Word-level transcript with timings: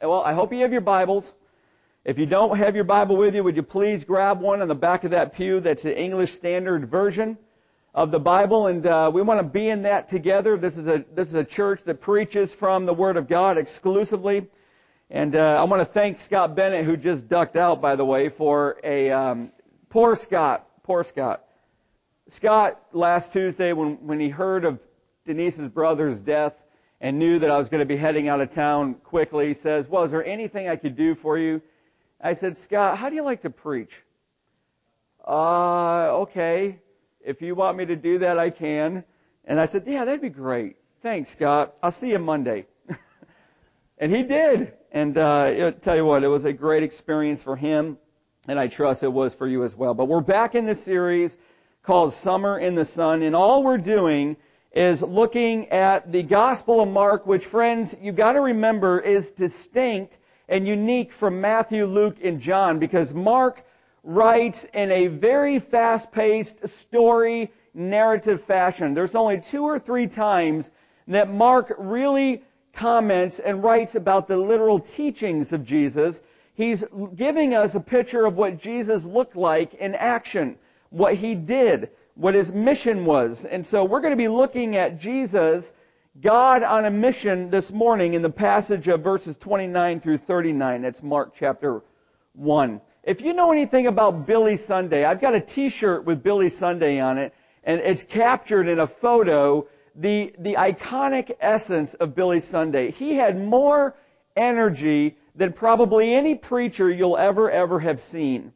Well, 0.00 0.22
I 0.22 0.32
hope 0.32 0.52
you 0.52 0.60
have 0.60 0.70
your 0.70 0.80
Bibles. 0.80 1.34
If 2.04 2.20
you 2.20 2.26
don't 2.26 2.56
have 2.56 2.76
your 2.76 2.84
Bible 2.84 3.16
with 3.16 3.34
you, 3.34 3.42
would 3.42 3.56
you 3.56 3.64
please 3.64 4.04
grab 4.04 4.40
one 4.40 4.62
on 4.62 4.68
the 4.68 4.74
back 4.76 5.02
of 5.02 5.10
that 5.10 5.34
pew 5.34 5.58
that's 5.58 5.82
the 5.82 5.98
English 5.98 6.34
Standard 6.34 6.88
Version 6.88 7.36
of 7.94 8.12
the 8.12 8.20
Bible, 8.20 8.68
and 8.68 8.86
uh, 8.86 9.10
we 9.12 9.22
want 9.22 9.40
to 9.40 9.44
be 9.44 9.68
in 9.68 9.82
that 9.82 10.06
together. 10.06 10.56
This 10.56 10.78
is 10.78 10.86
a 10.86 11.04
this 11.14 11.26
is 11.26 11.34
a 11.34 11.42
church 11.42 11.82
that 11.82 12.00
preaches 12.00 12.54
from 12.54 12.86
the 12.86 12.94
Word 12.94 13.16
of 13.16 13.26
God 13.26 13.58
exclusively, 13.58 14.46
and 15.10 15.34
uh, 15.34 15.60
I 15.60 15.64
want 15.64 15.80
to 15.80 15.86
thank 15.86 16.20
Scott 16.20 16.54
Bennett, 16.54 16.84
who 16.84 16.96
just 16.96 17.28
ducked 17.28 17.56
out, 17.56 17.80
by 17.80 17.96
the 17.96 18.04
way, 18.04 18.28
for 18.28 18.78
a 18.84 19.10
um, 19.10 19.50
poor 19.88 20.14
Scott, 20.14 20.64
poor 20.84 21.02
Scott. 21.02 21.42
Scott 22.28 22.80
last 22.92 23.32
Tuesday, 23.32 23.72
when 23.72 23.94
when 24.06 24.20
he 24.20 24.28
heard 24.28 24.64
of 24.64 24.78
Denise's 25.26 25.68
brother's 25.68 26.20
death 26.20 26.62
and 27.00 27.18
knew 27.18 27.38
that 27.38 27.50
I 27.50 27.58
was 27.58 27.68
going 27.68 27.80
to 27.80 27.86
be 27.86 27.96
heading 27.96 28.28
out 28.28 28.40
of 28.40 28.50
town 28.50 28.94
quickly, 28.94 29.54
says, 29.54 29.88
"Well, 29.88 30.04
is 30.04 30.10
there 30.10 30.24
anything 30.24 30.68
I 30.68 30.76
could 30.76 30.96
do 30.96 31.14
for 31.14 31.38
you?" 31.38 31.62
I 32.20 32.32
said, 32.32 32.58
"Scott, 32.58 32.98
how 32.98 33.08
do 33.08 33.14
you 33.14 33.22
like 33.22 33.42
to 33.42 33.50
preach?" 33.50 34.02
Uh, 35.26 36.20
okay 36.20 36.78
if 37.28 37.42
you 37.42 37.54
want 37.54 37.76
me 37.76 37.84
to 37.84 37.94
do 37.94 38.18
that, 38.20 38.38
I 38.38 38.48
can. 38.48 39.04
And 39.44 39.60
I 39.60 39.66
said, 39.66 39.84
yeah, 39.86 40.06
that'd 40.06 40.22
be 40.22 40.30
great. 40.30 40.76
Thanks, 41.02 41.28
Scott. 41.30 41.74
I'll 41.82 41.90
see 41.90 42.10
you 42.10 42.18
Monday. 42.18 42.66
and 43.98 44.14
he 44.14 44.22
did. 44.22 44.72
And 44.92 45.18
uh, 45.18 45.72
tell 45.72 45.94
you 45.94 46.06
what, 46.06 46.24
it 46.24 46.28
was 46.28 46.46
a 46.46 46.52
great 46.54 46.82
experience 46.82 47.42
for 47.42 47.54
him, 47.54 47.98
and 48.48 48.58
I 48.58 48.66
trust 48.66 49.02
it 49.02 49.12
was 49.12 49.34
for 49.34 49.46
you 49.46 49.62
as 49.64 49.76
well. 49.76 49.92
But 49.92 50.06
we're 50.06 50.22
back 50.22 50.54
in 50.54 50.64
this 50.64 50.82
series 50.82 51.36
called 51.82 52.14
Summer 52.14 52.58
in 52.58 52.74
the 52.74 52.84
Sun, 52.86 53.20
and 53.20 53.36
all 53.36 53.62
we're 53.62 53.76
doing 53.76 54.36
is 54.78 55.02
looking 55.02 55.68
at 55.70 56.12
the 56.12 56.22
Gospel 56.22 56.80
of 56.80 56.88
Mark, 56.88 57.26
which, 57.26 57.46
friends, 57.46 57.96
you've 58.00 58.14
got 58.14 58.34
to 58.34 58.40
remember 58.40 59.00
is 59.00 59.32
distinct 59.32 60.18
and 60.48 60.68
unique 60.68 61.12
from 61.12 61.40
Matthew, 61.40 61.84
Luke, 61.84 62.18
and 62.22 62.40
John, 62.40 62.78
because 62.78 63.12
Mark 63.12 63.64
writes 64.04 64.68
in 64.72 64.92
a 64.92 65.08
very 65.08 65.58
fast-paced 65.58 66.68
story 66.68 67.50
narrative 67.74 68.40
fashion. 68.40 68.94
There's 68.94 69.16
only 69.16 69.40
two 69.40 69.64
or 69.64 69.80
three 69.80 70.06
times 70.06 70.70
that 71.08 71.28
Mark 71.28 71.74
really 71.76 72.44
comments 72.72 73.40
and 73.40 73.64
writes 73.64 73.96
about 73.96 74.28
the 74.28 74.36
literal 74.36 74.78
teachings 74.78 75.52
of 75.52 75.64
Jesus. 75.64 76.22
He's 76.54 76.84
giving 77.16 77.52
us 77.52 77.74
a 77.74 77.80
picture 77.80 78.26
of 78.26 78.36
what 78.36 78.60
Jesus 78.60 79.04
looked 79.04 79.34
like 79.34 79.74
in 79.74 79.96
action, 79.96 80.56
what 80.90 81.14
he 81.14 81.34
did, 81.34 81.90
what 82.18 82.34
his 82.34 82.52
mission 82.52 83.04
was. 83.04 83.44
And 83.44 83.64
so 83.64 83.84
we're 83.84 84.00
going 84.00 84.10
to 84.12 84.16
be 84.16 84.26
looking 84.26 84.74
at 84.74 84.98
Jesus, 84.98 85.72
God 86.20 86.64
on 86.64 86.84
a 86.84 86.90
mission 86.90 87.48
this 87.48 87.70
morning 87.70 88.14
in 88.14 88.22
the 88.22 88.30
passage 88.30 88.88
of 88.88 89.02
verses 89.02 89.36
29 89.36 90.00
through 90.00 90.18
39. 90.18 90.82
That's 90.82 91.00
Mark 91.00 91.32
chapter 91.32 91.80
1. 92.32 92.80
If 93.04 93.20
you 93.20 93.34
know 93.34 93.52
anything 93.52 93.86
about 93.86 94.26
Billy 94.26 94.56
Sunday, 94.56 95.04
I've 95.04 95.20
got 95.20 95.36
a 95.36 95.40
t-shirt 95.40 96.04
with 96.04 96.24
Billy 96.24 96.48
Sunday 96.48 96.98
on 96.98 97.18
it, 97.18 97.32
and 97.62 97.80
it's 97.80 98.02
captured 98.02 98.66
in 98.66 98.80
a 98.80 98.86
photo 98.88 99.68
the, 99.94 100.34
the 100.40 100.54
iconic 100.54 101.36
essence 101.38 101.94
of 101.94 102.16
Billy 102.16 102.40
Sunday. 102.40 102.90
He 102.90 103.14
had 103.14 103.40
more 103.40 103.94
energy 104.36 105.16
than 105.36 105.52
probably 105.52 106.14
any 106.14 106.34
preacher 106.34 106.90
you'll 106.90 107.16
ever, 107.16 107.48
ever 107.48 107.78
have 107.78 108.00
seen. 108.00 108.52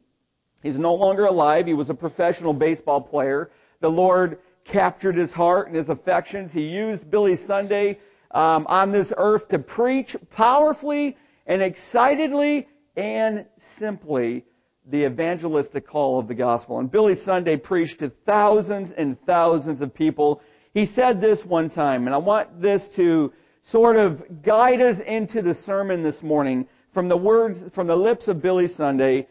He's 0.63 0.79
no 0.79 0.95
longer 0.95 1.25
alive. 1.25 1.67
He 1.67 1.73
was 1.73 1.89
a 1.89 1.93
professional 1.93 2.53
baseball 2.53 3.01
player. 3.01 3.51
The 3.81 3.91
Lord 3.91 4.39
captured 4.63 5.15
his 5.15 5.33
heart 5.33 5.67
and 5.67 5.75
his 5.75 5.89
affections. 5.89 6.53
He 6.53 6.63
used 6.63 7.11
Billy 7.11 7.35
Sunday 7.35 7.99
um, 8.31 8.65
on 8.67 8.91
this 8.91 9.13
earth 9.17 9.49
to 9.49 9.59
preach 9.59 10.15
powerfully 10.31 11.17
and 11.45 11.61
excitedly 11.61 12.69
and 12.95 13.45
simply 13.57 14.45
the 14.85 15.05
evangelistic 15.05 15.85
call 15.85 16.19
of 16.19 16.27
the 16.27 16.33
gospel. 16.33 16.79
And 16.79 16.89
Billy 16.89 17.15
Sunday 17.15 17.57
preached 17.57 17.99
to 17.99 18.09
thousands 18.09 18.93
and 18.93 19.19
thousands 19.25 19.81
of 19.81 19.93
people. 19.93 20.41
He 20.73 20.85
said 20.85 21.21
this 21.21 21.45
one 21.45 21.69
time, 21.69 22.05
and 22.07 22.15
I 22.15 22.17
want 22.17 22.61
this 22.61 22.87
to 22.89 23.33
sort 23.63 23.95
of 23.95 24.41
guide 24.41 24.81
us 24.81 24.99
into 24.99 25.41
the 25.41 25.53
sermon 25.53 26.03
this 26.03 26.23
morning 26.23 26.67
from 26.91 27.07
the 27.07 27.17
words, 27.17 27.69
from 27.73 27.87
the 27.87 27.95
lips 27.95 28.27
of 28.27 28.41
Billy 28.41 28.67
Sunday, 28.67 29.27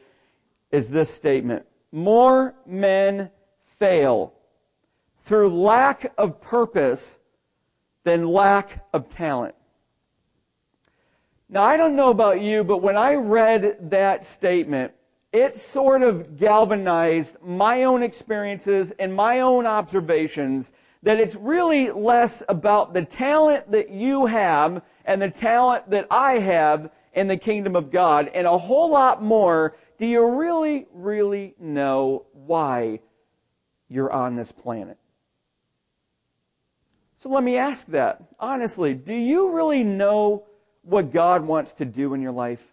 is 0.73 0.89
this 0.89 1.13
statement. 1.13 1.67
More 1.93 2.55
men 2.67 3.31
fail 3.79 4.33
through 5.23 5.49
lack 5.49 6.13
of 6.19 6.41
purpose 6.41 7.19
than 8.05 8.27
lack 8.27 8.85
of 8.93 9.09
talent. 9.11 9.55
Now, 11.49 11.65
I 11.65 11.77
don't 11.77 11.97
know 11.97 12.09
about 12.11 12.41
you, 12.41 12.65
but 12.65 12.79
when 12.79 12.97
I 12.97 13.15
read 13.15 13.91
that 13.91 14.25
statement, 14.25 14.93
it 15.33 15.59
sort 15.59 16.03
of 16.03 16.39
galvanized 16.39 17.37
my 17.43 17.85
own 17.85 18.03
experiences 18.03 18.91
and 18.99 19.15
my 19.15 19.41
own 19.41 19.67
observations 19.67 20.73
that 21.03 21.21
it's 21.21 21.35
really 21.35 21.91
less 21.91 22.43
about 22.49 22.95
the 22.95 23.05
talent 23.05 23.71
that 23.71 23.91
you 23.91 24.27
have 24.27 24.83
and 25.05 25.21
the 25.21 25.31
talent 25.31 25.91
that 25.91 26.07
I 26.11 26.39
have 26.39 26.91
in 27.13 27.29
the 27.29 27.37
kingdom 27.37 27.77
of 27.77 27.91
God 27.91 28.31
and 28.35 28.47
a 28.47 28.57
whole 28.57 28.91
lot 28.91 29.23
more 29.23 29.77
do 30.03 30.09
you 30.09 30.27
really, 30.27 30.89
really 30.93 31.55
know 31.61 32.27
why 32.33 32.99
you're 33.89 34.13
on 34.13 34.35
this 34.35 34.51
planet? 34.51 34.99
So 37.19 37.29
let 37.29 37.45
me 37.45 37.57
ask 37.57 37.87
that. 37.87 38.21
Honestly, 38.41 38.95
do 38.95 39.15
you 39.15 39.53
really 39.53 39.85
know 39.85 40.43
what 40.83 41.13
God 41.13 41.45
wants 41.45 41.75
to 41.75 41.85
do 41.85 42.15
in 42.15 42.21
your 42.21 42.33
life 42.33 42.67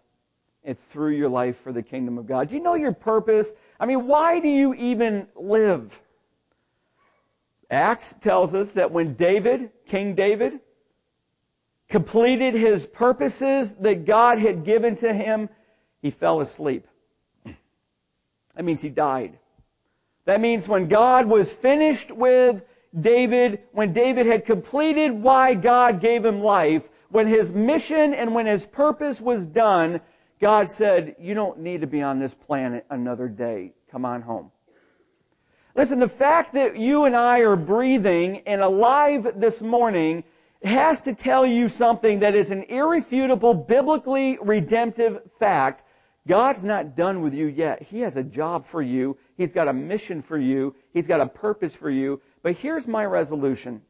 and 0.63 0.75
through 0.75 1.11
your 1.11 1.29
life 1.29 1.61
for 1.61 1.71
the 1.71 1.83
kingdom 1.83 2.17
of 2.17 2.25
God? 2.25 2.49
Do 2.49 2.55
you 2.55 2.63
know 2.63 2.73
your 2.73 2.93
purpose? 2.93 3.53
I 3.79 3.85
mean, 3.85 4.07
why 4.07 4.39
do 4.39 4.47
you 4.47 4.73
even 4.73 5.27
live? 5.35 6.01
Acts 7.69 8.15
tells 8.21 8.55
us 8.55 8.71
that 8.71 8.89
when 8.89 9.13
David, 9.13 9.69
King 9.85 10.15
David, 10.15 10.61
completed 11.89 12.55
his 12.55 12.87
purposes 12.87 13.71
that 13.81 14.05
God 14.05 14.39
had 14.39 14.65
given 14.65 14.95
to 14.95 15.13
him, 15.13 15.47
he 16.01 16.09
fell 16.09 16.41
asleep. 16.41 16.87
That 18.59 18.65
means 18.65 18.81
he 18.81 18.89
died. 18.89 19.39
That 20.25 20.41
means 20.41 20.67
when 20.67 20.89
God 20.89 21.27
was 21.27 21.49
finished 21.49 22.11
with 22.11 22.61
David, 22.99 23.61
when 23.71 23.93
David 23.93 24.25
had 24.25 24.43
completed 24.43 25.13
why 25.13 25.53
God 25.53 26.01
gave 26.01 26.25
him 26.25 26.41
life, 26.41 26.83
when 27.07 27.25
his 27.25 27.53
mission 27.53 28.13
and 28.13 28.35
when 28.35 28.45
his 28.45 28.65
purpose 28.65 29.21
was 29.21 29.47
done, 29.47 30.01
God 30.41 30.69
said, 30.69 31.15
you 31.21 31.33
don't 31.33 31.59
need 31.61 31.79
to 31.79 31.87
be 31.87 32.01
on 32.01 32.19
this 32.19 32.33
planet 32.33 32.85
another 32.89 33.29
day. 33.29 33.71
Come 33.93 34.03
on 34.03 34.21
home. 34.21 34.51
Listen, 35.73 35.99
the 35.99 36.09
fact 36.09 36.51
that 36.55 36.75
you 36.77 37.05
and 37.05 37.15
I 37.15 37.39
are 37.39 37.55
breathing 37.55 38.41
and 38.45 38.59
alive 38.59 39.39
this 39.39 39.61
morning 39.61 40.25
has 40.65 40.99
to 41.03 41.13
tell 41.13 41.45
you 41.45 41.69
something 41.69 42.19
that 42.19 42.35
is 42.35 42.51
an 42.51 42.63
irrefutable, 42.63 43.53
biblically 43.53 44.37
redemptive 44.41 45.21
fact. 45.39 45.85
God's 46.27 46.63
not 46.63 46.95
done 46.95 47.21
with 47.21 47.33
you 47.33 47.47
yet. 47.47 47.81
He 47.81 48.01
has 48.01 48.17
a 48.17 48.23
job 48.23 48.65
for 48.65 48.81
you. 48.81 49.17
He's 49.37 49.53
got 49.53 49.67
a 49.67 49.73
mission 49.73 50.21
for 50.21 50.37
you. 50.37 50.75
He's 50.93 51.07
got 51.07 51.21
a 51.21 51.25
purpose 51.25 51.75
for 51.75 51.89
you. 51.89 52.21
But 52.43 52.55
here's 52.55 52.87
my 52.87 53.05
resolution. 53.05 53.81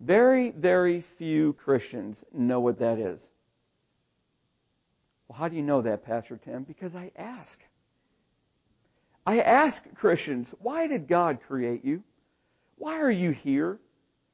Very, 0.00 0.50
very 0.50 1.00
few 1.00 1.52
Christians 1.54 2.24
know 2.32 2.60
what 2.60 2.78
that 2.78 2.98
is. 2.98 3.30
Well, 5.28 5.38
how 5.38 5.48
do 5.48 5.56
you 5.56 5.62
know 5.62 5.82
that, 5.82 6.04
Pastor 6.04 6.36
Tim? 6.36 6.64
Because 6.64 6.94
I 6.94 7.12
ask. 7.16 7.60
I 9.24 9.40
ask 9.40 9.84
Christians, 9.94 10.54
why 10.60 10.86
did 10.86 11.06
God 11.06 11.38
create 11.46 11.84
you? 11.84 12.02
Why 12.76 13.00
are 13.00 13.10
you 13.10 13.30
here? 13.30 13.78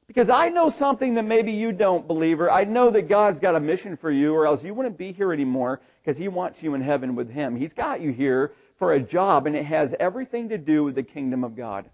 Because 0.07 0.31
I 0.31 0.49
know 0.49 0.69
something 0.69 1.13
that 1.13 1.25
maybe 1.25 1.51
you 1.51 1.71
don't, 1.71 2.07
believer. 2.07 2.49
I 2.49 2.63
know 2.63 2.89
that 2.89 3.03
God's 3.03 3.39
got 3.39 3.55
a 3.55 3.59
mission 3.59 3.95
for 3.95 4.09
you, 4.09 4.33
or 4.33 4.47
else 4.47 4.63
you 4.63 4.73
wouldn't 4.73 4.97
be 4.97 5.11
here 5.11 5.31
anymore 5.31 5.81
because 6.01 6.17
He 6.17 6.27
wants 6.27 6.63
you 6.63 6.73
in 6.73 6.81
heaven 6.81 7.15
with 7.15 7.29
Him. 7.29 7.55
He's 7.55 7.73
got 7.73 8.01
you 8.01 8.11
here 8.11 8.53
for 8.77 8.93
a 8.93 8.99
job, 8.99 9.47
and 9.47 9.55
it 9.55 9.65
has 9.65 9.95
everything 9.99 10.49
to 10.49 10.57
do 10.57 10.83
with 10.83 10.95
the 10.95 11.03
kingdom 11.03 11.43
of 11.43 11.55
God. 11.55 11.89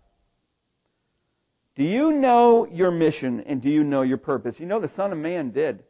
Do 1.75 1.83
you 1.83 2.13
know 2.13 2.65
your 2.65 2.91
mission 2.91 3.41
and 3.41 3.61
do 3.61 3.69
you 3.69 3.83
know 3.83 4.01
your 4.01 4.17
purpose? 4.17 4.59
You 4.59 4.65
know 4.65 4.79
the 4.79 4.87
Son 4.87 5.11
of 5.11 5.17
Man 5.17 5.51
did. 5.51 5.83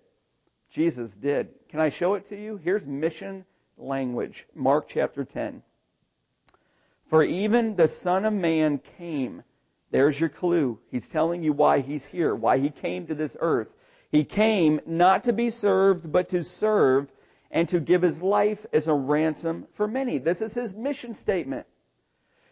Jesus 0.71 1.13
did. 1.13 1.49
Can 1.69 1.79
I 1.79 1.89
show 1.89 2.15
it 2.15 2.25
to 2.27 2.35
you? 2.35 2.57
Here's 2.57 2.87
mission 2.87 3.45
language. 3.77 4.47
Mark 4.55 4.87
chapter 4.87 5.23
10. 5.23 5.61
For 7.07 7.23
even 7.23 7.75
the 7.75 7.87
Son 7.87 8.25
of 8.25 8.33
Man 8.33 8.79
came. 8.97 9.43
There's 9.91 10.19
your 10.19 10.29
clue. 10.29 10.79
He's 10.89 11.07
telling 11.07 11.43
you 11.43 11.53
why 11.53 11.81
he's 11.81 12.03
here, 12.03 12.33
why 12.33 12.57
he 12.57 12.71
came 12.71 13.05
to 13.07 13.15
this 13.15 13.37
earth. 13.39 13.67
He 14.09 14.23
came 14.23 14.81
not 14.87 15.25
to 15.25 15.33
be 15.33 15.51
served, 15.51 16.11
but 16.11 16.29
to 16.29 16.43
serve 16.43 17.11
and 17.55 17.69
to 17.69 17.79
give 17.79 18.01
his 18.01 18.21
life 18.21 18.65
as 18.73 18.89
a 18.89 18.93
ransom 18.93 19.65
for 19.71 19.87
many. 19.87 20.17
This 20.17 20.41
is 20.41 20.53
his 20.53 20.75
mission 20.75 21.15
statement. 21.15 21.65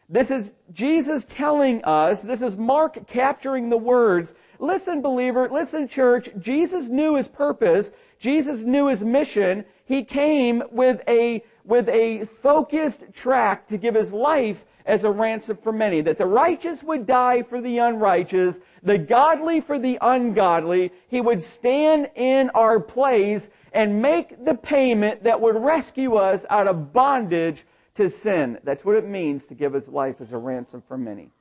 This 0.08 0.32
is 0.32 0.54
Jesus 0.72 1.26
telling 1.26 1.84
us, 1.84 2.22
this 2.22 2.42
is 2.42 2.56
Mark 2.56 3.06
capturing 3.06 3.70
the 3.70 3.78
words. 3.78 4.34
Listen, 4.60 5.02
believer, 5.02 5.50
listen, 5.50 5.90
church, 5.90 6.30
Jesus 6.40 6.88
knew 6.88 7.16
his 7.16 7.28
purpose. 7.28 7.92
Jesus 8.18 8.64
knew 8.64 8.88
his 8.88 9.04
mission. 9.04 9.66
He 9.84 10.06
came 10.06 10.64
with 10.72 11.02
a, 11.10 11.44
with 11.66 11.90
a 11.90 12.24
focused 12.26 13.04
track 13.14 13.68
to 13.68 13.78
give 13.78 13.96
his 13.96 14.14
life 14.14 14.64
as 14.86 15.04
a 15.04 15.12
ransom 15.12 15.58
for 15.58 15.74
many. 15.74 16.00
That 16.00 16.18
the 16.18 16.26
righteous 16.26 16.82
would 16.82 17.06
die 17.06 17.44
for 17.44 17.60
the 17.60 17.80
unrighteous, 17.80 18.60
the 18.84 18.98
godly 18.98 19.60
for 19.60 19.80
the 19.80 19.98
ungodly. 20.00 20.94
He 21.10 21.20
would 21.20 21.42
stand 21.42 22.10
in 22.16 22.52
our 22.52 22.80
place 22.80 23.50
and 23.74 24.02
make 24.02 24.46
the 24.46 24.56
payment 24.56 25.24
that 25.24 25.42
would 25.42 25.56
rescue 25.56 26.16
us 26.16 26.46
out 26.50 26.68
of 26.68 26.94
bondage 26.94 27.66
to 27.96 28.10
sin. 28.10 28.60
That's 28.64 28.86
what 28.86 28.96
it 28.96 29.08
means 29.08 29.48
to 29.48 29.56
give 29.56 29.74
his 29.74 29.88
life 29.88 30.22
as 30.22 30.32
a 30.34 30.38
ransom 30.38 30.84
for 30.88 30.98
many. 30.98 31.32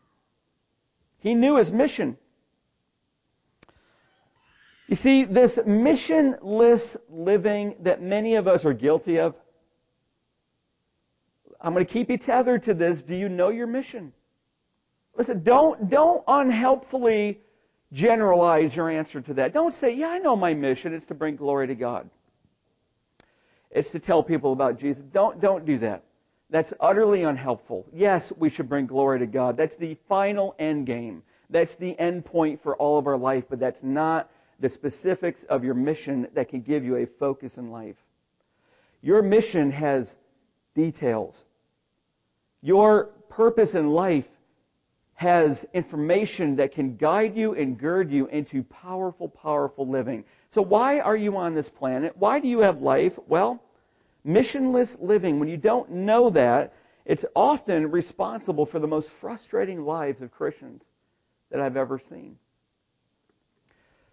He 1.20 1.34
knew 1.34 1.56
his 1.56 1.70
mission. 1.70 2.16
You 4.88 4.96
see, 4.96 5.24
this 5.24 5.58
missionless 5.58 6.96
living 7.08 7.76
that 7.80 8.02
many 8.02 8.34
of 8.34 8.48
us 8.48 8.64
are 8.64 8.74
guilty 8.74 9.20
of, 9.20 9.34
I'm 11.60 11.72
going 11.72 11.86
to 11.86 11.92
keep 11.92 12.10
you 12.10 12.18
tethered 12.18 12.64
to 12.64 12.74
this. 12.74 13.02
Do 13.02 13.14
you 13.14 13.28
know 13.28 13.50
your 13.50 13.68
mission? 13.68 14.12
Listen, 15.16 15.42
don't, 15.42 15.88
don't 15.88 16.24
unhelpfully 16.26 17.40
generalize 17.92 18.74
your 18.74 18.90
answer 18.90 19.20
to 19.20 19.34
that. 19.34 19.52
Don't 19.52 19.72
say, 19.72 19.94
yeah, 19.94 20.08
I 20.08 20.18
know 20.18 20.34
my 20.34 20.54
mission. 20.54 20.92
It's 20.92 21.06
to 21.06 21.14
bring 21.14 21.36
glory 21.36 21.68
to 21.68 21.74
God. 21.74 22.10
It's 23.72 23.90
to 23.90 23.98
tell 23.98 24.22
people 24.22 24.52
about 24.52 24.78
Jesus. 24.78 25.02
Don't, 25.02 25.40
don't 25.40 25.64
do 25.64 25.78
that. 25.78 26.04
That's 26.50 26.74
utterly 26.78 27.22
unhelpful. 27.22 27.86
Yes, 27.92 28.30
we 28.36 28.50
should 28.50 28.68
bring 28.68 28.86
glory 28.86 29.18
to 29.20 29.26
God. 29.26 29.56
That's 29.56 29.76
the 29.76 29.96
final 30.08 30.54
end 30.58 30.86
game. 30.86 31.22
That's 31.48 31.76
the 31.76 31.98
end 31.98 32.26
point 32.26 32.60
for 32.60 32.76
all 32.76 32.98
of 32.98 33.06
our 33.06 33.16
life, 33.16 33.44
but 33.48 33.58
that's 33.58 33.82
not 33.82 34.30
the 34.60 34.68
specifics 34.68 35.44
of 35.44 35.64
your 35.64 35.74
mission 35.74 36.28
that 36.34 36.48
can 36.48 36.60
give 36.60 36.84
you 36.84 36.96
a 36.96 37.06
focus 37.06 37.56
in 37.56 37.70
life. 37.70 37.96
Your 39.00 39.22
mission 39.22 39.70
has 39.70 40.14
details. 40.74 41.44
Your 42.60 43.06
purpose 43.28 43.74
in 43.74 43.90
life 43.90 44.28
has 45.22 45.64
information 45.72 46.56
that 46.56 46.72
can 46.72 46.96
guide 46.96 47.36
you 47.36 47.54
and 47.54 47.78
gird 47.78 48.10
you 48.10 48.26
into 48.26 48.64
powerful, 48.64 49.28
powerful 49.28 49.86
living. 49.86 50.24
So 50.50 50.60
why 50.60 50.98
are 50.98 51.16
you 51.16 51.36
on 51.36 51.54
this 51.54 51.68
planet? 51.68 52.16
Why 52.16 52.40
do 52.40 52.48
you 52.48 52.58
have 52.58 52.82
life? 52.82 53.16
Well, 53.28 53.62
missionless 54.26 55.00
living, 55.00 55.38
when 55.38 55.48
you 55.48 55.56
don't 55.56 55.88
know 55.92 56.30
that, 56.30 56.74
it's 57.04 57.24
often 57.36 57.92
responsible 57.92 58.66
for 58.66 58.80
the 58.80 58.88
most 58.88 59.10
frustrating 59.10 59.84
lives 59.84 60.22
of 60.22 60.32
Christians 60.32 60.82
that 61.52 61.60
I've 61.60 61.76
ever 61.76 62.00
seen. 62.00 62.36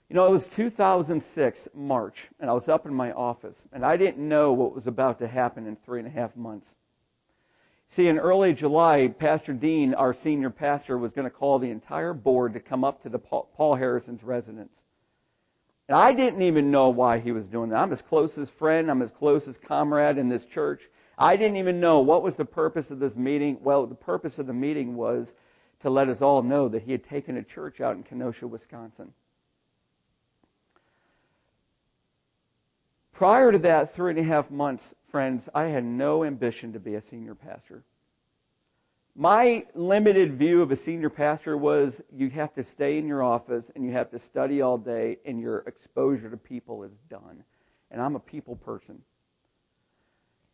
You 0.10 0.16
know, 0.16 0.28
it 0.28 0.32
was 0.32 0.48
2006, 0.48 1.70
March, 1.74 2.28
and 2.40 2.52
I 2.52 2.54
was 2.54 2.70
up 2.70 2.86
in 2.86 2.94
my 2.94 3.14
office, 3.14 3.58
and 3.74 3.84
I 3.84 3.98
didn't 3.98 4.28
know 4.28 4.54
what 4.54 4.76
was 4.76 4.86
about 4.86 5.18
to 5.20 5.28
happen 5.28 5.66
in 5.66 5.76
three 5.76 5.98
and 5.98 6.08
a 6.08 6.12
half 6.12 6.36
months. 6.36 6.78
See, 7.92 8.08
in 8.08 8.20
early 8.20 8.54
July, 8.54 9.08
Pastor 9.08 9.52
Dean, 9.52 9.96
our 9.96 10.14
senior 10.14 10.52
pastor, 10.52 10.96
was 10.96 11.12
going 11.12 11.26
to 11.26 11.36
call 11.36 11.58
the 11.58 11.72
entire 11.72 12.14
board 12.14 12.54
to 12.54 12.60
come 12.60 12.84
up 12.84 13.02
to 13.02 13.10
the 13.10 13.18
Paul 13.18 13.76
Harrison's 13.76 14.24
residence. 14.24 14.84
And 15.88 15.98
I 15.98 16.14
didn't 16.14 16.44
even 16.44 16.70
know 16.70 16.90
why 16.90 17.18
he 17.18 17.32
was 17.32 17.48
doing 17.48 17.72
that. 17.72 17.82
I'm 17.82 17.90
his 17.90 18.04
closest 18.04 18.54
friend. 18.54 18.92
I'm 18.92 19.00
his 19.00 19.12
closest 19.12 19.64
comrade 19.64 20.20
in 20.20 20.30
this 20.30 20.46
church. 20.46 20.88
I 21.18 21.36
didn't 21.36 21.58
even 21.58 21.80
know 21.80 22.00
what 22.02 22.22
was 22.22 22.36
the 22.36 22.46
purpose 22.46 22.92
of 22.92 23.00
this 23.00 23.18
meeting. 23.18 23.58
Well, 23.64 23.88
the 23.88 23.96
purpose 23.96 24.38
of 24.38 24.46
the 24.46 24.54
meeting 24.54 24.96
was 24.96 25.34
to 25.80 25.90
let 25.90 26.10
us 26.10 26.22
all 26.22 26.44
know 26.44 26.68
that 26.70 26.84
he 26.84 26.92
had 26.92 27.04
taken 27.04 27.38
a 27.38 27.44
church 27.44 27.82
out 27.82 27.96
in 27.96 28.04
Kenosha, 28.04 28.48
Wisconsin. 28.48 29.12
Prior 33.20 33.52
to 33.52 33.60
that 33.60 33.94
three 33.94 34.12
and 34.12 34.20
a 34.20 34.24
half 34.24 34.50
months, 34.50 34.96
friends, 35.12 35.50
I 35.54 35.66
had 35.66 35.84
no 35.84 36.24
ambition 36.24 36.72
to 36.72 36.80
be 36.80 36.96
a 36.96 37.02
senior 37.02 37.36
pastor. 37.36 37.84
My 39.14 39.66
limited 39.76 40.36
view 40.36 40.62
of 40.62 40.72
a 40.72 40.78
senior 40.78 41.10
pastor 41.10 41.58
was 41.58 42.02
you 42.16 42.30
have 42.30 42.54
to 42.54 42.64
stay 42.64 42.98
in 42.98 43.10
your 43.10 43.22
office 43.22 43.74
and 43.76 43.84
you 43.84 43.92
have 43.92 44.10
to 44.12 44.20
study 44.20 44.62
all 44.62 44.78
day 44.78 45.18
and 45.26 45.38
your 45.38 45.66
exposure 45.68 46.30
to 46.30 46.38
people 46.38 46.82
is 46.84 46.94
done. 47.10 47.44
And 47.92 48.02
I'm 48.02 48.16
a 48.16 48.22
people 48.22 48.56
person. 48.56 49.02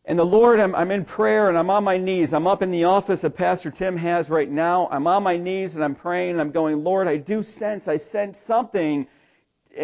And 0.05 0.17
the 0.17 0.25
Lord, 0.25 0.59
I'm, 0.59 0.73
I'm, 0.73 0.89
in 0.89 1.05
prayer 1.05 1.49
and 1.49 1.59
I'm 1.59 1.69
on 1.69 1.83
my 1.83 1.97
knees. 1.97 2.33
I'm 2.33 2.47
up 2.47 2.63
in 2.63 2.71
the 2.71 2.85
office 2.85 3.21
that 3.21 3.37
Pastor 3.37 3.69
Tim 3.69 3.95
has 3.95 4.31
right 4.31 4.49
now. 4.49 4.87
I'm 4.89 5.05
on 5.05 5.21
my 5.21 5.37
knees 5.37 5.75
and 5.75 5.83
I'm 5.83 5.93
praying 5.93 6.31
and 6.31 6.41
I'm 6.41 6.51
going, 6.51 6.83
Lord, 6.83 7.07
I 7.07 7.17
do 7.17 7.43
sense, 7.43 7.87
I 7.87 7.97
sense 7.97 8.39
something 8.39 9.05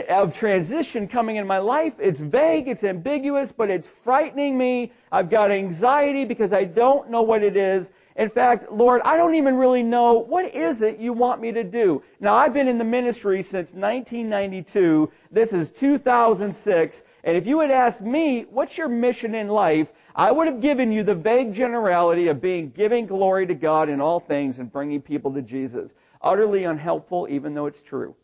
of 0.10 0.34
transition 0.34 1.08
coming 1.08 1.36
in 1.36 1.46
my 1.46 1.58
life. 1.58 1.96
It's 2.00 2.20
vague, 2.20 2.68
it's 2.68 2.84
ambiguous, 2.84 3.52
but 3.52 3.70
it's 3.70 3.88
frightening 3.88 4.58
me. 4.58 4.94
I've 5.12 5.30
got 5.30 5.52
anxiety 5.52 6.24
because 6.24 6.54
I 6.54 6.64
don't 6.64 7.10
know 7.10 7.22
what 7.22 7.44
it 7.44 7.58
is. 7.58 7.92
In 8.16 8.30
fact, 8.30 8.72
Lord, 8.72 9.02
I 9.04 9.18
don't 9.18 9.36
even 9.36 9.56
really 9.56 9.84
know 9.84 10.14
what 10.14 10.54
is 10.54 10.82
it 10.82 10.98
you 10.98 11.14
want 11.14 11.42
me 11.42 11.52
to 11.52 11.64
do. 11.64 12.04
Now, 12.20 12.36
I've 12.36 12.54
been 12.54 12.68
in 12.68 12.78
the 12.78 12.84
ministry 12.84 13.42
since 13.42 13.74
1992. 13.74 15.12
This 15.32 15.54
is 15.54 15.70
2006. 15.72 17.04
And 17.24 17.38
if 17.38 17.46
you 17.48 17.60
had 17.60 17.72
asked 17.72 18.02
me, 18.02 18.46
what's 18.50 18.78
your 18.78 18.90
mission 18.90 19.36
in 19.36 19.48
life? 19.48 19.94
I 20.16 20.32
would 20.32 20.48
have 20.48 20.60
given 20.60 20.92
you 20.92 21.04
the 21.04 21.16
vague 21.16 21.54
generality 21.54 22.28
of 22.28 22.42
being 22.42 22.72
giving 22.72 23.06
glory 23.06 23.46
to 23.48 23.54
God 23.54 23.90
in 23.90 24.02
all 24.02 24.20
things 24.20 24.60
and 24.60 24.72
bringing 24.72 25.02
people 25.02 25.34
to 25.34 25.42
Jesus. 25.42 25.96
Utterly 26.22 26.66
unhelpful, 26.66 27.28
even 27.30 27.54
though 27.54 27.66
it's 27.66 27.82
true. 27.82 28.16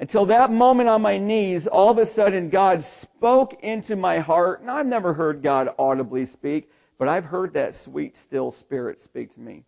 Until 0.00 0.26
that 0.26 0.52
moment 0.52 0.88
on 0.88 1.02
my 1.02 1.18
knees, 1.18 1.66
all 1.66 1.90
of 1.90 1.98
a 1.98 2.06
sudden 2.06 2.50
God 2.50 2.84
spoke 2.84 3.64
into 3.64 3.96
my 3.96 4.18
heart. 4.18 4.64
Now 4.64 4.76
I've 4.76 4.86
never 4.86 5.12
heard 5.12 5.42
God 5.42 5.70
audibly 5.76 6.24
speak, 6.24 6.70
but 6.98 7.08
I've 7.08 7.24
heard 7.24 7.54
that 7.54 7.74
sweet, 7.74 8.16
still 8.16 8.52
spirit 8.52 9.00
speak 9.00 9.34
to 9.34 9.40
me. 9.40 9.64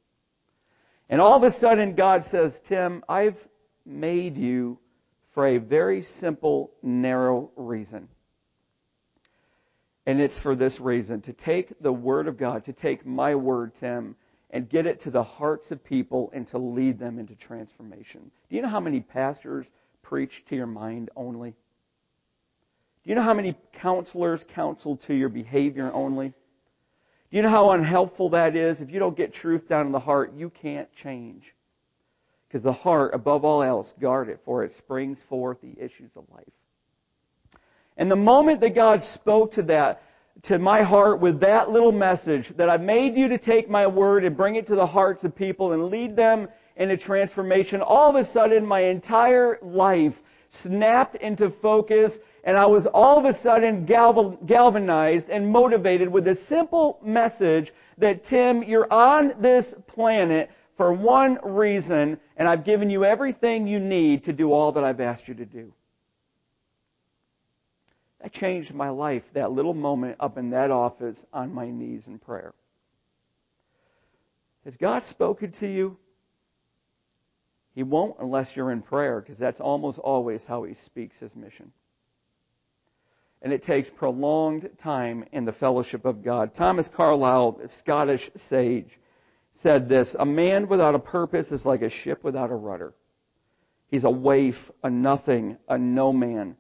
And 1.09 1.21
all 1.21 1.37
of 1.37 1.43
a 1.43 1.51
sudden, 1.51 1.97
God 1.97 2.25
says, 2.25 2.61
Tim, 2.61 3.03
I've 3.09 3.37
made 3.85 4.37
you 4.37 4.79
for 5.33 5.49
a 5.49 5.59
very 5.59 6.03
simple, 6.03 6.73
narrow 6.83 7.51
reason. 7.57 8.09
And 10.07 10.21
it's 10.21 10.39
for 10.39 10.55
this 10.55 10.79
reason 10.79 11.21
to 11.23 11.33
take 11.33 11.73
the 11.81 11.93
Word 11.93 12.29
of 12.29 12.37
God, 12.37 12.65
to 12.65 12.73
take 12.73 13.05
my 13.05 13.35
Word, 13.35 13.75
Tim, 13.75 14.15
and 14.51 14.69
get 14.69 14.87
it 14.87 15.01
to 15.01 15.11
the 15.11 15.23
hearts 15.23 15.73
of 15.73 15.83
people 15.83 16.31
and 16.33 16.47
to 16.49 16.59
lead 16.59 16.99
them 17.01 17.19
into 17.19 17.35
transformation. 17.35 18.31
Do 18.49 18.57
you 18.57 18.63
know 18.63 18.69
how 18.69 18.81
many 18.81 19.01
pastors 19.01 19.71
preach 20.03 20.45
to 20.47 20.57
your 20.57 20.67
mind 20.67 21.11
only? 21.17 21.51
Do 21.51 23.11
you 23.11 23.15
know 23.15 23.23
how 23.23 23.35
many 23.35 23.55
counselors 23.73 24.45
counsel 24.45 24.97
to 24.99 25.15
your 25.15 25.29
behavior 25.31 25.91
only? 25.93 26.29
Do 26.29 27.37
you 27.37 27.43
know 27.43 27.49
how 27.49 27.71
unhelpful 27.71 28.31
that 28.31 28.57
is? 28.57 28.81
If 28.81 28.91
you 28.91 28.99
don't 28.99 29.17
get 29.17 29.33
truth 29.33 29.69
down 29.69 29.87
in 29.87 29.93
the 29.93 30.01
heart, 30.01 30.35
you 30.35 30.51
can't 30.51 30.93
change. 30.93 31.55
Because 32.49 32.63
the 32.63 32.73
heart, 32.73 33.15
above 33.15 33.45
all 33.45 33.63
else, 33.63 33.95
guard 34.01 34.29
it, 34.29 34.41
for 34.45 34.65
it 34.65 34.73
springs 34.73 35.23
forth 35.23 35.61
the 35.61 35.81
issues 35.81 36.17
of 36.17 36.25
life. 36.35 36.53
And 37.97 38.11
the 38.11 38.17
moment 38.17 38.61
that 38.61 38.75
God 38.75 39.03
spoke 39.03 39.53
to 39.53 39.63
that, 39.65 40.03
to 40.43 40.59
my 40.59 40.83
heart 40.83 41.21
with 41.21 41.41
that 41.41 41.71
little 41.71 41.93
message, 41.93 42.49
that 42.57 42.69
I 42.69 42.77
made 42.77 43.17
you 43.17 43.29
to 43.29 43.39
take 43.39 43.71
my 43.71 43.87
word 43.87 44.25
and 44.25 44.37
bring 44.37 44.57
it 44.57 44.67
to 44.67 44.75
the 44.75 44.87
hearts 44.87 45.23
of 45.23 45.35
people 45.35 45.73
and 45.73 45.87
lead 45.87 46.17
them 46.17 46.49
into 46.77 46.97
transformation, 46.97 47.83
all 47.83 48.11
of 48.11 48.17
a 48.17 48.25
sudden 48.25 48.65
my 48.65 48.81
entire 48.81 49.59
life 49.63 50.23
snapped 50.49 51.17
into 51.17 51.51
focus 51.51 52.21
and 52.45 52.57
I 52.57 52.67
was 52.67 52.87
all 52.87 53.19
of 53.19 53.25
a 53.25 53.33
sudden 53.33 53.85
galvanized 53.85 55.29
and 55.29 55.49
motivated 55.49 56.09
with 56.09 56.27
a 56.29 56.35
simple 56.35 56.99
message 57.03 57.73
that 57.99 58.25
Tim, 58.25 58.63
you're 58.63 58.91
on 58.93 59.35
this 59.39 59.75
planet 59.87 60.51
for 60.77 60.93
one 60.93 61.39
reason, 61.43 62.19
and 62.39 62.49
I've 62.49 62.65
given 62.65 62.89
you 62.89 63.05
everything 63.05 63.67
you 63.67 63.79
need 63.79 64.25
to 64.25 64.33
do 64.33 64.53
all 64.53 64.73
that 64.73 64.85
I've 64.85 65.01
asked 65.01 65.29
you 65.29 65.35
to 65.35 65.45
do. 65.45 65.75
That 68.23 68.33
changed 68.33 68.73
my 68.73 68.89
life, 68.89 69.23
that 69.35 69.53
little 69.53 69.75
moment 69.75 70.17
up 70.21 70.39
in 70.39 70.51
that 70.51 70.71
office 70.71 71.25
on 71.33 71.53
my 71.53 71.71
knees 71.71 72.07
in 72.07 72.19
prayer. 72.19 72.55
Has 74.65 74.77
God 74.77 75.05
spoken 75.05 75.53
to 75.53 75.67
you? 75.67 75.99
He 77.81 77.85
won't 77.85 78.17
unless 78.21 78.55
you're 78.55 78.73
in 78.73 78.83
prayer, 78.83 79.23
because 79.23 79.39
that's 79.39 79.59
almost 79.59 79.99
always 79.99 80.45
how 80.45 80.65
he 80.65 80.75
speaks 80.75 81.19
his 81.19 81.35
mission 81.35 81.73
and 83.41 83.55
it 83.55 83.63
takes 83.63 83.89
prolonged 83.89 84.69
time 84.77 85.25
in 85.33 85.47
the 85.47 85.53
fellowship 85.55 86.05
of 86.05 86.23
God. 86.23 86.53
Thomas 86.53 86.89
Carlyle, 86.89 87.59
a 87.65 87.69
Scottish 87.69 88.31
sage, 88.37 88.99
said 89.55 89.89
this 89.89 90.15
A 90.19 90.27
man 90.27 90.69
without 90.69 90.95
a 90.95 90.99
purpose 90.99 91.53
is 91.53 91.65
like 91.65 91.81
a 91.81 91.89
ship 91.89 92.23
without 92.23 92.51
a 92.51 92.55
rudder. 92.55 92.93
He's 93.89 94.05
a 94.05 94.11
waif, 94.11 94.71
a 94.85 94.91
nothing, 94.91 95.57
a 95.67 95.79
no 95.79 96.13
man. 96.13 96.57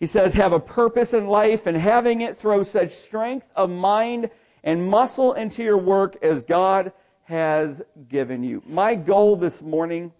He 0.00 0.06
says, 0.06 0.32
have 0.32 0.54
a 0.54 0.60
purpose 0.60 1.12
in 1.12 1.26
life, 1.26 1.66
and 1.66 1.76
having 1.76 2.22
it 2.22 2.38
throw 2.38 2.62
such 2.62 2.92
strength 2.92 3.46
of 3.54 3.68
mind 3.68 4.30
and 4.64 4.88
muscle 4.88 5.34
into 5.34 5.62
your 5.62 5.76
work 5.76 6.16
as 6.22 6.42
God 6.42 6.94
has 7.24 7.82
given 8.08 8.42
you. 8.42 8.62
My 8.66 8.94
goal 8.94 9.36
this 9.36 9.62
morning 9.62 10.10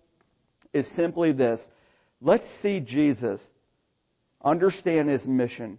is 0.79 0.87
simply 0.87 1.33
this. 1.33 1.69
Let's 2.21 2.49
see 2.49 2.81
Jesus, 2.81 3.51
understand 4.43 5.11
his 5.11 5.29
mission, 5.29 5.79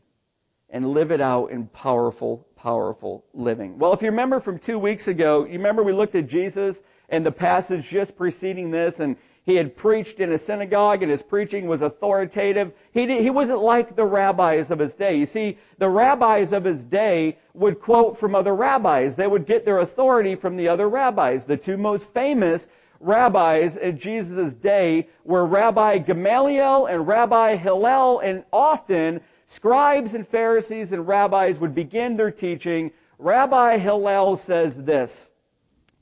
and 0.70 0.92
live 0.92 1.12
it 1.12 1.22
out 1.22 1.48
in 1.48 1.66
powerful, 1.68 2.46
powerful 2.56 3.26
living. 3.34 3.80
Well, 3.80 3.94
if 3.94 4.02
you 4.02 4.10
remember 4.10 4.40
from 4.40 4.60
two 4.60 4.78
weeks 4.78 5.08
ago, 5.08 5.46
you 5.46 5.54
remember 5.54 5.82
we 5.82 5.94
looked 5.94 6.16
at 6.16 6.28
Jesus 6.28 6.84
and 7.10 7.26
the 7.26 7.32
passage 7.32 7.88
just 7.88 8.16
preceding 8.16 8.70
this, 8.70 9.00
and 9.00 9.18
he 9.46 9.56
had 9.56 9.76
preached 9.76 10.20
in 10.20 10.32
a 10.32 10.38
synagogue, 10.38 11.02
and 11.02 11.12
his 11.12 11.24
preaching 11.24 11.68
was 11.68 11.82
authoritative. 11.82 12.72
He, 12.92 13.08
did, 13.08 13.24
he 13.24 13.32
wasn't 13.32 13.62
like 13.62 13.96
the 13.96 14.06
rabbis 14.06 14.70
of 14.70 14.78
his 14.78 14.94
day. 14.94 15.16
You 15.16 15.26
see, 15.26 15.58
the 15.80 15.90
rabbis 15.90 16.52
of 16.52 16.64
his 16.64 16.86
day 16.86 17.40
would 17.56 17.82
quote 17.82 18.16
from 18.16 18.36
other 18.36 18.56
rabbis. 18.56 19.16
They 19.16 19.26
would 19.26 19.48
get 19.48 19.66
their 19.66 19.80
authority 19.80 20.36
from 20.36 20.56
the 20.56 20.68
other 20.68 20.88
rabbis. 20.88 21.46
The 21.46 21.58
two 21.58 21.78
most 21.78 22.14
famous 22.14 22.68
rabbis 23.00 23.78
in 23.78 23.98
Jesus' 23.98 24.54
day 24.54 25.08
were 25.24 25.46
Rabbi 25.46 26.00
Gamaliel 26.00 26.88
and 26.88 27.08
Rabbi 27.08 27.56
Hillel, 27.56 28.20
and 28.20 28.44
often 28.52 29.22
scribes 29.48 30.14
and 30.14 30.28
Pharisees 30.28 30.92
and 30.92 31.08
rabbis 31.08 31.60
would 31.60 31.74
begin 31.74 32.18
their 32.18 32.32
teaching. 32.32 32.92
Rabbi 33.18 33.78
Hillel 33.78 34.38
says 34.38 34.76
this. 34.76 35.30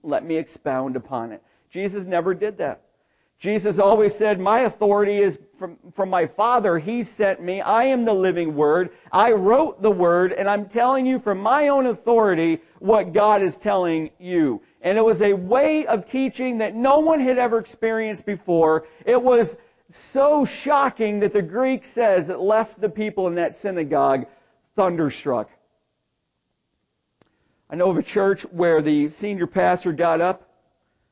Let 0.03 0.25
me 0.25 0.35
expound 0.35 0.95
upon 0.95 1.31
it. 1.31 1.43
Jesus 1.69 2.05
never 2.05 2.33
did 2.33 2.57
that. 2.59 2.83
Jesus 3.39 3.77
always 3.77 4.15
said, 4.15 4.39
my 4.39 4.61
authority 4.61 5.17
is 5.17 5.39
from, 5.59 5.77
from 5.91 6.09
my 6.09 6.25
Father. 6.25 6.79
He 6.79 7.03
sent 7.03 7.39
me. 7.39 7.61
I 7.61 7.83
am 7.85 8.03
the 8.03 8.13
living 8.13 8.55
Word. 8.55 8.89
I 9.11 9.33
wrote 9.33 9.79
the 9.79 9.91
Word, 9.91 10.33
and 10.33 10.49
I'm 10.49 10.67
telling 10.67 11.05
you 11.05 11.19
from 11.19 11.39
my 11.39 11.67
own 11.67 11.85
authority 11.85 12.61
what 12.79 13.13
God 13.13 13.43
is 13.43 13.57
telling 13.57 14.09
you. 14.17 14.63
And 14.87 14.97
it 14.97 15.03
was 15.03 15.21
a 15.21 15.33
way 15.33 15.85
of 15.85 16.05
teaching 16.05 16.59
that 16.59 16.73
no 16.73 16.99
one 16.99 17.19
had 17.19 17.37
ever 17.37 17.57
experienced 17.57 18.25
before. 18.25 18.87
It 19.05 19.21
was 19.21 19.57
so 19.89 20.45
shocking 20.45 21.19
that 21.19 21.33
the 21.33 21.41
Greek 21.41 21.83
says 21.83 22.29
it 22.29 22.39
left 22.39 22.79
the 22.79 22.87
people 22.87 23.27
in 23.27 23.35
that 23.35 23.53
synagogue 23.53 24.27
thunderstruck. 24.77 25.49
I 27.69 27.75
know 27.75 27.89
of 27.89 27.97
a 27.97 28.01
church 28.01 28.43
where 28.43 28.81
the 28.81 29.09
senior 29.09 29.45
pastor 29.45 29.91
got 29.91 30.21
up 30.21 30.49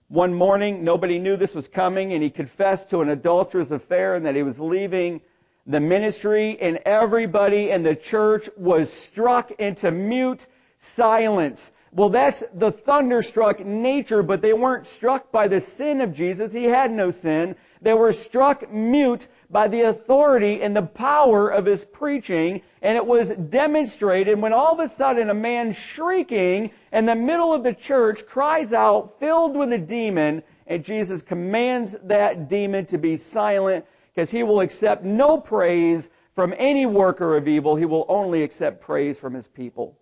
one 0.07 0.33
morning, 0.33 0.85
nobody 0.85 1.19
knew 1.19 1.35
this 1.35 1.53
was 1.53 1.67
coming, 1.67 2.13
and 2.13 2.23
he 2.23 2.29
confessed 2.29 2.91
to 2.91 3.01
an 3.01 3.09
adulterous 3.09 3.71
affair 3.71 4.15
and 4.15 4.25
that 4.25 4.35
he 4.35 4.43
was 4.43 4.57
leaving 4.57 5.19
the 5.67 5.81
ministry, 5.81 6.57
and 6.61 6.77
everybody 6.85 7.71
in 7.71 7.83
the 7.83 7.95
church 7.95 8.49
was 8.55 8.89
struck 8.89 9.51
into 9.59 9.91
mute 9.91 10.47
silence. 10.77 11.73
Well, 11.95 12.09
that's 12.09 12.43
the 12.53 12.73
thunderstruck 12.73 13.65
nature, 13.65 14.21
but 14.21 14.41
they 14.41 14.51
weren't 14.51 14.85
struck 14.85 15.31
by 15.31 15.47
the 15.47 15.61
sin 15.61 16.01
of 16.01 16.13
Jesus. 16.13 16.51
He 16.51 16.65
had 16.65 16.91
no 16.91 17.09
sin. 17.09 17.55
They 17.81 17.93
were 17.93 18.11
struck 18.11 18.69
mute 18.69 19.29
by 19.49 19.69
the 19.69 19.83
authority 19.83 20.61
and 20.61 20.75
the 20.75 20.81
power 20.81 21.47
of 21.47 21.65
his 21.65 21.85
preaching, 21.85 22.61
and 22.81 22.97
it 22.97 23.05
was 23.05 23.31
demonstrated 23.31 24.37
when 24.41 24.51
all 24.51 24.73
of 24.73 24.81
a 24.81 24.89
sudden 24.89 25.29
a 25.29 25.33
man 25.33 25.71
shrieking 25.71 26.71
in 26.91 27.05
the 27.05 27.15
middle 27.15 27.53
of 27.53 27.63
the 27.63 27.73
church 27.73 28.25
cries 28.25 28.73
out, 28.73 29.17
filled 29.17 29.55
with 29.55 29.71
a 29.71 29.77
demon, 29.77 30.43
and 30.67 30.83
Jesus 30.83 31.21
commands 31.21 31.95
that 32.03 32.49
demon 32.49 32.85
to 32.87 32.97
be 32.97 33.15
silent 33.15 33.85
because 34.13 34.29
he 34.29 34.43
will 34.43 34.59
accept 34.59 35.05
no 35.05 35.37
praise 35.37 36.09
from 36.33 36.53
any 36.57 36.85
worker 36.85 37.37
of 37.37 37.47
evil. 37.47 37.77
He 37.77 37.85
will 37.85 38.05
only 38.09 38.43
accept 38.43 38.81
praise 38.81 39.17
from 39.17 39.33
his 39.33 39.47
people. 39.47 39.97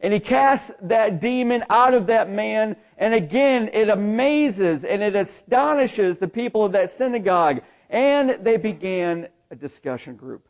And 0.00 0.12
he 0.12 0.20
casts 0.20 0.70
that 0.82 1.20
demon 1.20 1.64
out 1.70 1.94
of 1.94 2.08
that 2.08 2.30
man, 2.30 2.76
and 2.98 3.14
again, 3.14 3.70
it 3.72 3.88
amazes 3.88 4.84
and 4.84 5.02
it 5.02 5.16
astonishes 5.16 6.18
the 6.18 6.28
people 6.28 6.64
of 6.64 6.72
that 6.72 6.90
synagogue 6.90 7.62
and 7.90 8.30
they 8.42 8.56
began 8.56 9.28
a 9.50 9.56
discussion 9.56 10.16
group. 10.16 10.48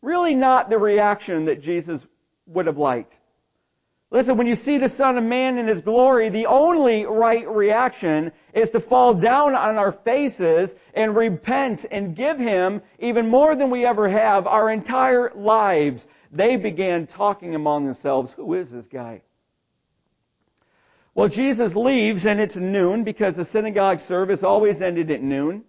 Really 0.00 0.34
not 0.34 0.70
the 0.70 0.78
reaction 0.78 1.44
that 1.46 1.60
Jesus 1.60 2.04
would 2.46 2.66
have 2.66 2.78
liked. 2.78 3.18
Listen, 4.10 4.36
when 4.36 4.46
you 4.46 4.56
see 4.56 4.76
the 4.76 4.90
Son 4.90 5.16
of 5.16 5.24
Man 5.24 5.56
in 5.56 5.66
His 5.66 5.80
glory, 5.80 6.28
the 6.28 6.46
only 6.46 7.06
right 7.06 7.48
reaction 7.48 8.30
is 8.52 8.68
to 8.70 8.80
fall 8.80 9.14
down 9.14 9.54
on 9.54 9.78
our 9.78 9.92
faces 9.92 10.74
and 10.92 11.16
repent 11.16 11.86
and 11.90 12.14
give 12.14 12.38
Him 12.38 12.82
even 12.98 13.28
more 13.28 13.56
than 13.56 13.70
we 13.70 13.86
ever 13.86 14.08
have 14.08 14.46
our 14.46 14.68
entire 14.68 15.32
lives. 15.34 16.06
They 16.32 16.56
began 16.56 17.06
talking 17.06 17.54
among 17.54 17.84
themselves, 17.84 18.32
who 18.32 18.54
is 18.54 18.70
this 18.70 18.86
guy? 18.86 19.20
Well, 21.14 21.28
Jesus 21.28 21.76
leaves 21.76 22.24
and 22.24 22.40
it's 22.40 22.56
noon 22.56 23.04
because 23.04 23.36
the 23.36 23.44
synagogue 23.44 24.00
service 24.00 24.42
always 24.42 24.80
ended 24.80 25.10
at 25.10 25.22
noon. 25.22 25.64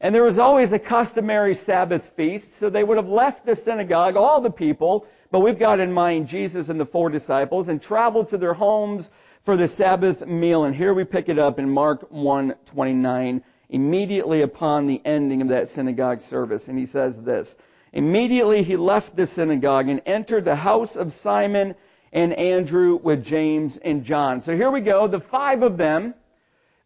And 0.00 0.12
there 0.12 0.24
was 0.24 0.40
always 0.40 0.72
a 0.72 0.78
customary 0.80 1.54
Sabbath 1.54 2.10
feast, 2.10 2.58
so 2.58 2.68
they 2.68 2.82
would 2.82 2.96
have 2.96 3.08
left 3.08 3.46
the 3.46 3.54
synagogue, 3.54 4.16
all 4.16 4.40
the 4.40 4.50
people, 4.50 5.06
but 5.30 5.40
we've 5.40 5.58
got 5.58 5.78
in 5.78 5.92
mind 5.92 6.26
Jesus 6.26 6.68
and 6.68 6.78
the 6.78 6.84
four 6.84 7.08
disciples, 7.08 7.68
and 7.68 7.80
traveled 7.80 8.28
to 8.30 8.36
their 8.36 8.52
homes 8.52 9.12
for 9.44 9.56
the 9.56 9.68
Sabbath 9.68 10.26
meal. 10.26 10.64
And 10.64 10.74
here 10.74 10.92
we 10.92 11.04
pick 11.04 11.28
it 11.28 11.38
up 11.38 11.60
in 11.60 11.70
Mark 11.70 12.10
1:29, 12.10 13.42
immediately 13.70 14.42
upon 14.42 14.86
the 14.86 15.00
ending 15.04 15.40
of 15.40 15.48
that 15.48 15.68
synagogue 15.68 16.20
service. 16.20 16.66
And 16.68 16.78
he 16.78 16.86
says 16.86 17.22
this, 17.22 17.56
Immediately 17.94 18.64
he 18.64 18.76
left 18.76 19.14
the 19.14 19.24
synagogue 19.24 19.88
and 19.88 20.02
entered 20.04 20.44
the 20.44 20.56
house 20.56 20.96
of 20.96 21.12
Simon 21.12 21.76
and 22.12 22.32
Andrew 22.32 22.96
with 22.96 23.24
James 23.24 23.76
and 23.76 24.02
John. 24.02 24.42
So 24.42 24.56
here 24.56 24.72
we 24.72 24.80
go, 24.80 25.06
the 25.06 25.20
five 25.20 25.62
of 25.62 25.78
them, 25.78 26.14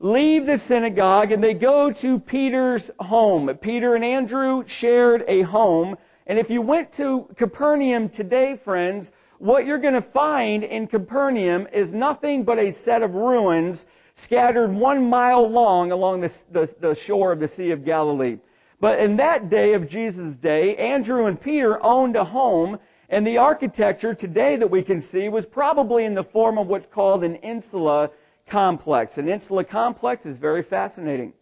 leave 0.00 0.44
the 0.44 0.58
synagogue 0.58 1.32
and 1.32 1.42
they 1.42 1.54
go 1.54 1.90
to 1.90 2.20
Peter's 2.20 2.90
home. 3.00 3.48
Peter 3.56 3.94
and 3.94 4.04
Andrew 4.04 4.64
shared 4.66 5.24
a 5.28 5.40
home. 5.42 5.96
And 6.26 6.38
if 6.38 6.50
you 6.50 6.60
went 6.60 6.92
to 6.92 7.26
Capernaum 7.36 8.10
today, 8.10 8.56
friends, 8.56 9.10
what 9.38 9.64
you're 9.64 9.78
going 9.78 9.94
to 9.94 10.02
find 10.02 10.62
in 10.62 10.86
Capernaum 10.86 11.68
is 11.72 11.90
nothing 11.90 12.44
but 12.44 12.58
a 12.58 12.70
set 12.70 13.02
of 13.02 13.14
ruins 13.14 13.86
scattered 14.12 14.74
one 14.74 15.08
mile 15.08 15.48
long 15.48 15.90
along 15.90 16.20
the, 16.20 16.42
the, 16.50 16.74
the 16.80 16.94
shore 16.94 17.32
of 17.32 17.40
the 17.40 17.48
Sea 17.48 17.70
of 17.70 17.82
Galilee. 17.82 18.40
But 18.80 19.00
in 19.00 19.16
that 19.16 19.50
day 19.50 19.75
of 19.75 19.88
Jesus' 19.88 20.37
day, 20.37 20.76
Andrew 20.76 21.26
and 21.26 21.40
Peter 21.40 21.82
owned 21.85 22.16
a 22.16 22.25
home, 22.25 22.78
and 23.08 23.26
the 23.26 23.38
architecture 23.38 24.14
today 24.14 24.56
that 24.56 24.70
we 24.70 24.82
can 24.82 25.00
see 25.00 25.28
was 25.28 25.47
probably 25.47 26.04
in 26.04 26.14
the 26.14 26.23
form 26.25 26.58
of 26.58 26.68
what's 26.68 26.87
called 26.87 27.25
an 27.25 27.37
insula 27.37 28.11
complex. 28.47 29.18
An 29.18 29.28
insula 29.28 29.64
complex 29.64 30.26
is 30.26 30.38
very 30.38 30.62
fascinating. 30.62 31.32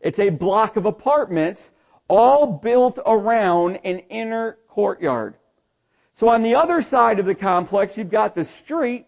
It's 0.00 0.18
a 0.18 0.30
block 0.30 0.76
of 0.76 0.86
apartments 0.86 1.72
all 2.08 2.46
built 2.46 2.98
around 3.04 3.76
an 3.84 3.98
inner 4.08 4.58
courtyard. 4.68 5.34
So 6.14 6.28
on 6.28 6.42
the 6.42 6.54
other 6.54 6.80
side 6.80 7.18
of 7.18 7.26
the 7.26 7.34
complex, 7.34 7.96
you've 7.96 8.10
got 8.10 8.34
the 8.34 8.44
street, 8.44 9.06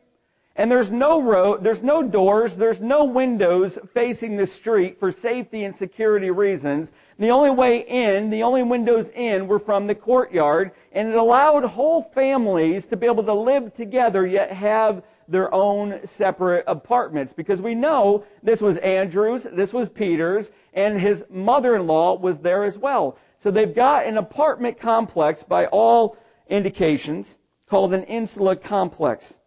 and 0.54 0.70
there's 0.70 0.92
no 0.92 1.22
road, 1.22 1.64
there's 1.64 1.82
no 1.82 2.02
doors, 2.02 2.56
there's 2.56 2.80
no 2.80 3.04
windows 3.04 3.78
facing 3.94 4.36
the 4.36 4.46
street 4.46 4.98
for 4.98 5.10
safety 5.10 5.64
and 5.64 5.74
security 5.74 6.30
reasons. 6.30 6.92
The 7.18 7.30
only 7.30 7.50
way 7.50 7.78
in, 7.78 8.30
the 8.30 8.42
only 8.42 8.62
windows 8.62 9.10
in 9.10 9.46
were 9.46 9.58
from 9.58 9.86
the 9.86 9.94
courtyard, 9.94 10.72
and 10.92 11.08
it 11.08 11.14
allowed 11.14 11.64
whole 11.64 12.02
families 12.02 12.86
to 12.86 12.96
be 12.96 13.06
able 13.06 13.24
to 13.24 13.34
live 13.34 13.74
together 13.74 14.26
yet 14.26 14.50
have 14.50 15.02
their 15.28 15.52
own 15.54 16.04
separate 16.06 16.64
apartments 16.66 17.32
because 17.32 17.62
we 17.62 17.74
know 17.74 18.24
this 18.42 18.60
was 18.60 18.76
Andrew's, 18.78 19.44
this 19.44 19.72
was 19.72 19.88
Peter's, 19.88 20.50
and 20.74 21.00
his 21.00 21.24
mother-in-law 21.30 22.18
was 22.18 22.38
there 22.38 22.64
as 22.64 22.78
well. 22.78 23.16
So 23.38 23.50
they've 23.50 23.74
got 23.74 24.06
an 24.06 24.18
apartment 24.18 24.78
complex 24.78 25.42
by 25.42 25.66
all 25.66 26.16
indications 26.48 27.38
called 27.66 27.94
an 27.94 28.04
insula 28.04 28.56
complex. 28.56 29.38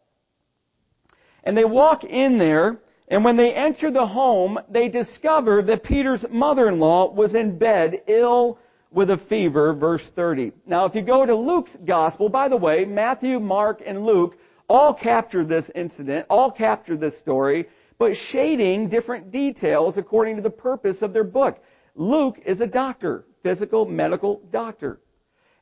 And 1.44 1.56
they 1.56 1.66
walk 1.66 2.04
in 2.04 2.38
there, 2.38 2.78
and 3.08 3.24
when 3.24 3.36
they 3.36 3.54
enter 3.54 3.92
the 3.92 4.08
home, 4.08 4.60
they 4.70 4.90
discover 4.90 5.62
that 5.62 5.84
Peter's 5.84 6.26
mother-in-law 6.30 7.12
was 7.12 7.36
in 7.36 7.58
bed, 7.58 8.02
ill 8.08 8.58
with 8.92 9.12
a 9.12 9.18
fever, 9.18 9.74
verse 9.74 10.08
30. 10.08 10.52
Now, 10.66 10.86
if 10.86 10.96
you 10.96 11.02
go 11.02 11.26
to 11.26 11.36
Luke's 11.36 11.78
gospel, 11.86 12.30
by 12.30 12.48
the 12.48 12.58
way, 12.58 12.86
Matthew, 12.86 13.40
Mark, 13.40 13.84
and 13.86 14.06
Luke 14.06 14.38
all 14.68 14.94
capture 14.94 15.44
this 15.44 15.70
incident, 15.76 16.26
all 16.30 16.50
capture 16.50 16.98
this 16.98 17.18
story, 17.18 17.68
but 17.98 18.18
shading 18.18 18.90
different 18.90 19.32
details 19.32 19.98
according 19.98 20.38
to 20.38 20.42
the 20.42 20.50
purpose 20.50 21.02
of 21.02 21.14
their 21.14 21.24
book. 21.24 21.64
Luke 21.94 22.42
is 22.46 22.62
a 22.62 22.68
doctor, 22.68 23.26
physical 23.44 23.86
medical 23.86 24.42
doctor. 24.52 25.00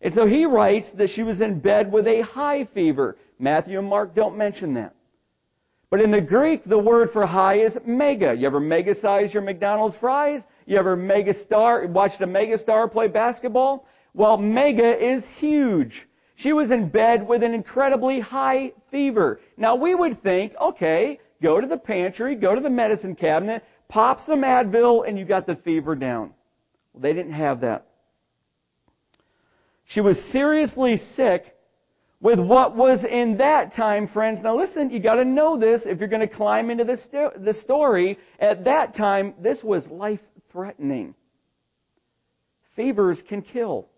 And 0.01 0.13
so 0.13 0.25
he 0.25 0.45
writes 0.45 0.91
that 0.91 1.09
she 1.09 1.23
was 1.23 1.41
in 1.41 1.59
bed 1.59 1.91
with 1.91 2.07
a 2.07 2.21
high 2.21 2.63
fever. 2.63 3.17
Matthew 3.37 3.79
and 3.79 3.87
Mark 3.87 4.15
don't 4.15 4.37
mention 4.37 4.73
that. 4.75 4.95
But 5.93 6.01
in 6.01 6.09
the 6.09 6.21
Greek, 6.21 6.63
the 6.63 6.79
word 6.79 7.11
for 7.11 7.23
high 7.23 7.57
is 7.59 7.79
mega. 7.85 8.35
You 8.35 8.47
ever 8.47 8.59
mega 8.59 8.95
size 8.95 9.31
your 9.31 9.43
McDonald's 9.43 9.95
fries? 9.95 10.47
You 10.65 10.79
ever 10.79 10.95
mega 10.95 11.35
star, 11.35 11.85
watched 11.85 12.19
a 12.21 12.25
mega 12.25 12.57
star 12.57 12.87
play 12.87 13.07
basketball? 13.07 13.85
Well, 14.15 14.39
mega 14.39 14.99
is 14.99 15.27
huge. 15.27 16.07
She 16.33 16.51
was 16.51 16.71
in 16.71 16.89
bed 16.89 17.27
with 17.27 17.43
an 17.43 17.53
incredibly 17.53 18.19
high 18.19 18.73
fever. 18.89 19.39
Now 19.55 19.75
we 19.75 19.93
would 19.93 20.17
think, 20.17 20.55
okay, 20.59 21.19
go 21.43 21.61
to 21.61 21.67
the 21.67 21.77
pantry, 21.77 22.33
go 22.33 22.55
to 22.55 22.61
the 22.61 22.71
medicine 22.71 23.13
cabinet, 23.13 23.63
pop 23.87 24.19
some 24.19 24.41
Advil, 24.41 25.07
and 25.07 25.19
you 25.19 25.25
got 25.25 25.45
the 25.45 25.55
fever 25.55 25.95
down. 25.95 26.33
Well, 26.93 27.01
they 27.03 27.13
didn't 27.13 27.33
have 27.33 27.61
that. 27.61 27.85
She 29.85 30.01
was 30.01 30.19
seriously 30.19 30.97
sick 30.97 31.55
with 32.23 32.39
what 32.39 32.73
was 32.73 33.03
in 33.03 33.35
that 33.35 33.69
time, 33.69 34.07
friends. 34.07 34.41
Now 34.41 34.55
listen, 34.55 34.89
you 34.89 34.99
gotta 34.99 35.25
know 35.25 35.57
this 35.57 35.85
if 35.85 35.99
you're 35.99 36.07
gonna 36.07 36.25
climb 36.25 36.71
into 36.71 36.85
the, 36.85 36.95
st- 36.95 37.43
the 37.43 37.53
story. 37.53 38.17
At 38.39 38.63
that 38.63 38.93
time, 38.93 39.35
this 39.39 39.61
was 39.61 39.91
life 39.91 40.23
threatening. 40.49 41.15
Fevers 42.71 43.21
can 43.21 43.41
kill. 43.41 43.89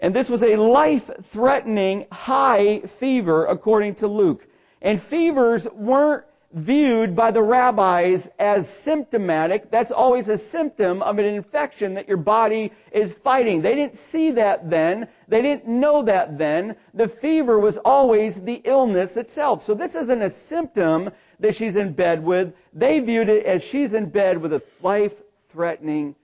And 0.00 0.14
this 0.14 0.28
was 0.28 0.42
a 0.42 0.56
life 0.56 1.10
threatening 1.22 2.06
high 2.12 2.80
fever 2.80 3.46
according 3.46 3.94
to 3.96 4.06
Luke. 4.06 4.46
And 4.82 5.02
fevers 5.02 5.66
weren't 5.72 6.24
viewed 6.52 7.16
by 7.16 7.30
the 7.30 7.42
rabbis 7.42 8.28
as 8.38 8.68
symptomatic. 8.68 9.70
That's 9.70 9.90
always 9.90 10.28
a 10.28 10.36
symptom 10.36 11.02
of 11.02 11.18
an 11.18 11.24
infection 11.24 11.94
that 11.94 12.08
your 12.08 12.18
body 12.18 12.72
is 12.90 13.12
fighting. 13.12 13.62
They 13.62 13.74
didn't 13.74 13.96
see 13.96 14.32
that 14.32 14.68
then. 14.68 15.08
They 15.28 15.40
didn't 15.40 15.66
know 15.66 16.02
that 16.02 16.36
then. 16.38 16.76
The 16.94 17.08
fever 17.08 17.58
was 17.58 17.78
always 17.78 18.40
the 18.40 18.60
illness 18.64 19.16
itself. 19.16 19.64
So 19.64 19.74
this 19.74 19.94
isn't 19.94 20.22
a 20.22 20.30
symptom 20.30 21.10
that 21.40 21.54
she's 21.54 21.76
in 21.76 21.92
bed 21.92 22.22
with. 22.22 22.54
They 22.72 23.00
viewed 23.00 23.28
it 23.28 23.46
as 23.46 23.64
she's 23.64 23.94
in 23.94 24.10
bed 24.10 24.38
with 24.38 24.52
a 24.52 24.62
life-threatening 24.82 26.14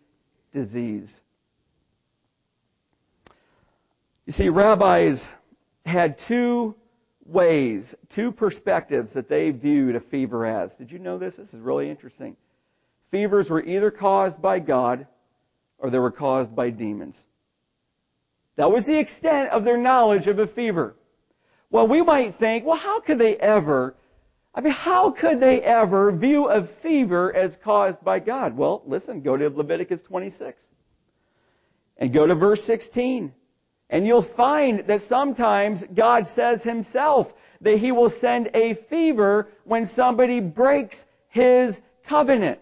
disease. 0.53 1.23
You 4.27 4.33
see, 4.33 4.51
rabbis 4.51 5.27
had 5.87 6.19
two 6.19 6.75
ways, 7.29 7.95
two 8.09 8.33
perspectives 8.33 9.13
that 9.13 9.29
they 9.29 9.51
viewed 9.51 9.95
a 9.95 10.01
fever 10.01 10.47
as. 10.47 10.77
Did 10.77 10.91
you 10.91 10.99
know 10.99 11.19
this? 11.19 11.37
This 11.37 11.55
is 11.55 11.61
really 11.61 11.91
interesting. 11.91 12.37
Fevers 13.11 13.51
were 13.51 13.63
either 13.63 13.91
caused 13.91 14.41
by 14.41 14.59
God 14.59 15.07
or 15.79 15.91
they 15.91 15.99
were 15.99 16.11
caused 16.11 16.55
by 16.55 16.71
demons. 16.71 17.27
That 18.57 18.73
was 18.73 18.87
the 18.87 18.99
extent 18.99 19.51
of 19.51 19.65
their 19.65 19.77
knowledge 19.77 20.27
of 20.27 20.39
a 20.39 20.47
fever. 20.47 20.97
Well, 21.71 21.87
we 21.87 22.03
might 22.03 22.35
think, 22.35 22.65
well, 22.65 22.77
how 22.77 23.01
could 23.01 23.19
they 23.19 23.37
ever, 23.37 23.95
I 24.55 24.61
mean, 24.61 24.73
how 24.73 25.11
could 25.11 25.39
they 25.39 25.61
ever 25.61 26.11
view 26.11 26.49
a 26.49 26.65
fever 26.65 27.35
as 27.35 27.57
caused 27.57 28.03
by 28.03 28.19
God? 28.19 28.57
Well, 28.57 28.83
listen, 28.87 29.21
go 29.21 29.37
to 29.37 29.49
Leviticus 29.49 30.03
26 30.03 30.71
and 31.99 32.13
go 32.13 32.27
to 32.27 32.35
verse 32.35 32.65
16. 32.65 33.33
And 33.91 34.07
you'll 34.07 34.23
find 34.23 34.81
that 34.81 35.03
sometimes 35.03 35.85
God 35.95 36.27
says 36.27 36.63
himself 36.63 37.33
that 37.61 37.79
he 37.79 37.93
will 37.93 38.11
send 38.11 38.51
a 38.55 38.75
fever 38.75 39.49
when 39.65 39.87
somebody 39.87 40.41
breaks 40.41 41.07
his 41.29 41.81
covenant. 42.05 42.61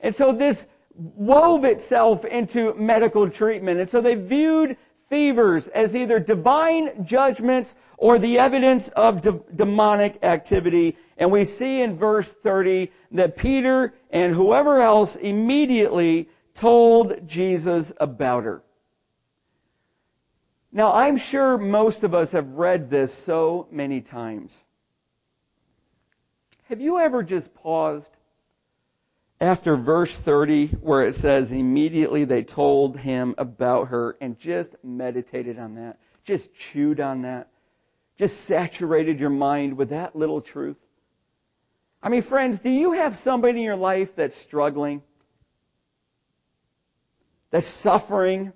And 0.00 0.14
so 0.14 0.32
this 0.32 0.66
wove 0.94 1.64
itself 1.64 2.24
into 2.24 2.74
medical 2.74 3.28
treatment. 3.30 3.80
And 3.80 3.88
so 3.88 4.00
they 4.00 4.14
viewed 4.14 4.76
fevers 5.08 5.68
as 5.68 5.96
either 5.96 6.20
divine 6.20 7.04
judgments 7.04 7.74
or 7.96 8.18
the 8.18 8.38
evidence 8.38 8.88
of 8.88 9.20
de- 9.20 9.40
demonic 9.54 10.18
activity. 10.22 10.96
And 11.18 11.30
we 11.30 11.44
see 11.44 11.82
in 11.82 11.96
verse 11.96 12.30
30 12.30 12.90
that 13.12 13.36
Peter 13.36 13.94
and 14.10 14.34
whoever 14.34 14.80
else 14.80 15.16
immediately 15.16 16.28
told 16.54 17.26
Jesus 17.26 17.92
about 17.98 18.44
her. 18.44 18.62
Now, 20.72 20.92
I'm 20.92 21.16
sure 21.16 21.58
most 21.58 22.04
of 22.04 22.14
us 22.14 22.32
have 22.32 22.52
read 22.52 22.90
this 22.90 23.12
so 23.12 23.66
many 23.72 24.00
times. 24.00 24.62
Have 26.68 26.80
you 26.80 27.00
ever 27.00 27.24
just 27.24 27.52
paused 27.54 28.12
after 29.40 29.74
verse 29.74 30.14
30 30.14 30.68
where 30.80 31.02
it 31.02 31.16
says 31.16 31.50
immediately 31.50 32.24
they 32.24 32.44
told 32.44 32.96
him 32.96 33.34
about 33.38 33.88
her 33.88 34.16
and 34.20 34.38
just 34.38 34.76
meditated 34.84 35.58
on 35.58 35.74
that? 35.74 35.98
Just 36.22 36.54
chewed 36.54 37.00
on 37.00 37.22
that? 37.22 37.48
Just 38.16 38.42
saturated 38.42 39.18
your 39.18 39.30
mind 39.30 39.76
with 39.76 39.88
that 39.88 40.14
little 40.14 40.40
truth? 40.40 40.76
I 42.00 42.08
mean, 42.08 42.22
friends, 42.22 42.60
do 42.60 42.70
you 42.70 42.92
have 42.92 43.18
somebody 43.18 43.58
in 43.58 43.64
your 43.64 43.76
life 43.76 44.14
that's 44.14 44.36
struggling? 44.36 45.02
That's 47.50 47.66
suffering? 47.66 48.52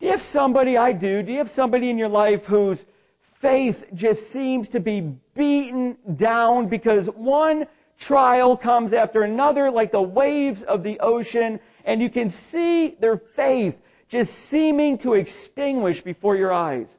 Do 0.00 0.06
you 0.06 0.12
have 0.12 0.22
somebody, 0.22 0.78
I 0.78 0.92
do, 0.92 1.22
do 1.22 1.30
you 1.30 1.38
have 1.38 1.50
somebody 1.50 1.90
in 1.90 1.98
your 1.98 2.08
life 2.08 2.46
whose 2.46 2.86
faith 3.34 3.84
just 3.94 4.30
seems 4.30 4.70
to 4.70 4.80
be 4.80 5.00
beaten 5.34 5.98
down 6.16 6.68
because 6.68 7.06
one 7.08 7.66
trial 7.98 8.56
comes 8.56 8.94
after 8.94 9.22
another 9.22 9.70
like 9.70 9.92
the 9.92 10.00
waves 10.00 10.62
of 10.62 10.82
the 10.82 11.00
ocean 11.00 11.60
and 11.84 12.00
you 12.00 12.08
can 12.08 12.30
see 12.30 12.96
their 12.98 13.18
faith 13.18 13.78
just 14.08 14.32
seeming 14.32 14.96
to 14.98 15.14
extinguish 15.14 16.00
before 16.00 16.34
your 16.34 16.52
eyes? 16.52 16.98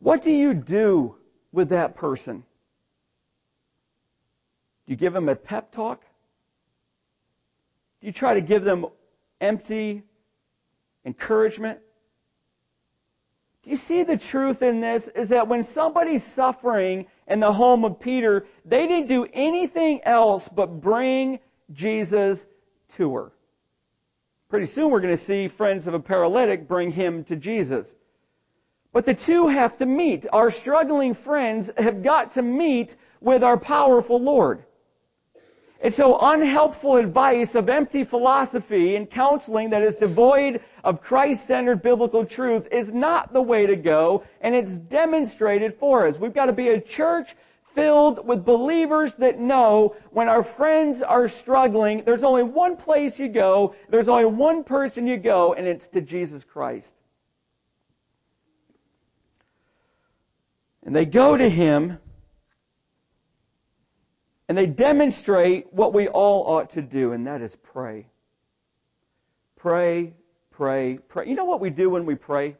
What 0.00 0.22
do 0.24 0.32
you 0.32 0.54
do 0.54 1.14
with 1.52 1.68
that 1.68 1.94
person? 1.94 2.38
Do 4.86 4.92
you 4.92 4.96
give 4.96 5.12
them 5.12 5.28
a 5.28 5.36
pep 5.36 5.70
talk? 5.70 6.02
Do 8.00 8.08
you 8.08 8.12
try 8.12 8.34
to 8.34 8.40
give 8.40 8.64
them 8.64 8.86
empty 9.40 10.02
encouragement. 11.04 11.78
Do 13.62 13.70
you 13.70 13.76
see 13.76 14.02
the 14.02 14.16
truth 14.16 14.62
in 14.62 14.80
this? 14.80 15.08
Is 15.08 15.28
that 15.30 15.46
when 15.46 15.64
somebody's 15.64 16.24
suffering 16.24 17.06
in 17.26 17.40
the 17.40 17.52
home 17.52 17.84
of 17.84 18.00
Peter, 18.00 18.46
they 18.64 18.86
didn't 18.86 19.08
do 19.08 19.26
anything 19.32 20.02
else 20.04 20.48
but 20.48 20.80
bring 20.80 21.40
Jesus 21.72 22.46
to 22.90 23.14
her. 23.14 23.32
Pretty 24.48 24.66
soon 24.66 24.90
we're 24.90 25.00
going 25.00 25.16
to 25.16 25.22
see 25.22 25.46
friends 25.46 25.86
of 25.86 25.94
a 25.94 26.00
paralytic 26.00 26.66
bring 26.66 26.90
him 26.90 27.22
to 27.24 27.36
Jesus. 27.36 27.96
But 28.92 29.06
the 29.06 29.14
two 29.14 29.46
have 29.46 29.76
to 29.78 29.86
meet. 29.86 30.26
Our 30.32 30.50
struggling 30.50 31.14
friends 31.14 31.70
have 31.78 32.02
got 32.02 32.32
to 32.32 32.42
meet 32.42 32.96
with 33.20 33.44
our 33.44 33.56
powerful 33.56 34.20
Lord. 34.20 34.64
And 35.82 35.94
so 35.94 36.18
unhelpful 36.18 36.96
advice 36.96 37.54
of 37.54 37.70
empty 37.70 38.04
philosophy 38.04 38.96
and 38.96 39.08
counseling 39.08 39.70
that 39.70 39.82
is 39.82 39.96
devoid 39.96 40.60
of 40.84 41.00
Christ-centered 41.00 41.80
biblical 41.80 42.26
truth 42.26 42.68
is 42.70 42.92
not 42.92 43.32
the 43.32 43.40
way 43.40 43.66
to 43.66 43.76
go, 43.76 44.24
and 44.42 44.54
it's 44.54 44.78
demonstrated 44.78 45.74
for 45.74 46.06
us. 46.06 46.18
We've 46.18 46.34
got 46.34 46.46
to 46.46 46.52
be 46.52 46.68
a 46.68 46.80
church 46.80 47.34
filled 47.74 48.26
with 48.26 48.44
believers 48.44 49.14
that 49.14 49.38
know 49.38 49.96
when 50.10 50.28
our 50.28 50.42
friends 50.42 51.00
are 51.00 51.28
struggling, 51.28 52.04
there's 52.04 52.24
only 52.24 52.42
one 52.42 52.76
place 52.76 53.18
you 53.18 53.28
go, 53.28 53.74
there's 53.88 54.08
only 54.08 54.26
one 54.26 54.64
person 54.64 55.06
you 55.06 55.16
go, 55.16 55.54
and 55.54 55.66
it's 55.66 55.86
to 55.88 56.02
Jesus 56.02 56.44
Christ. 56.44 56.94
And 60.82 60.94
they 60.94 61.06
go 61.06 61.36
to 61.36 61.48
Him 61.48 61.98
and 64.50 64.58
they 64.58 64.66
demonstrate 64.66 65.72
what 65.72 65.94
we 65.94 66.08
all 66.08 66.42
ought 66.44 66.70
to 66.70 66.82
do, 66.82 67.12
and 67.12 67.24
that 67.28 67.40
is 67.40 67.54
pray. 67.62 68.04
Pray, 69.54 70.12
pray, 70.50 70.98
pray. 71.08 71.28
You 71.28 71.36
know 71.36 71.44
what 71.44 71.60
we 71.60 71.70
do 71.70 71.88
when 71.88 72.04
we 72.04 72.16
pray? 72.16 72.56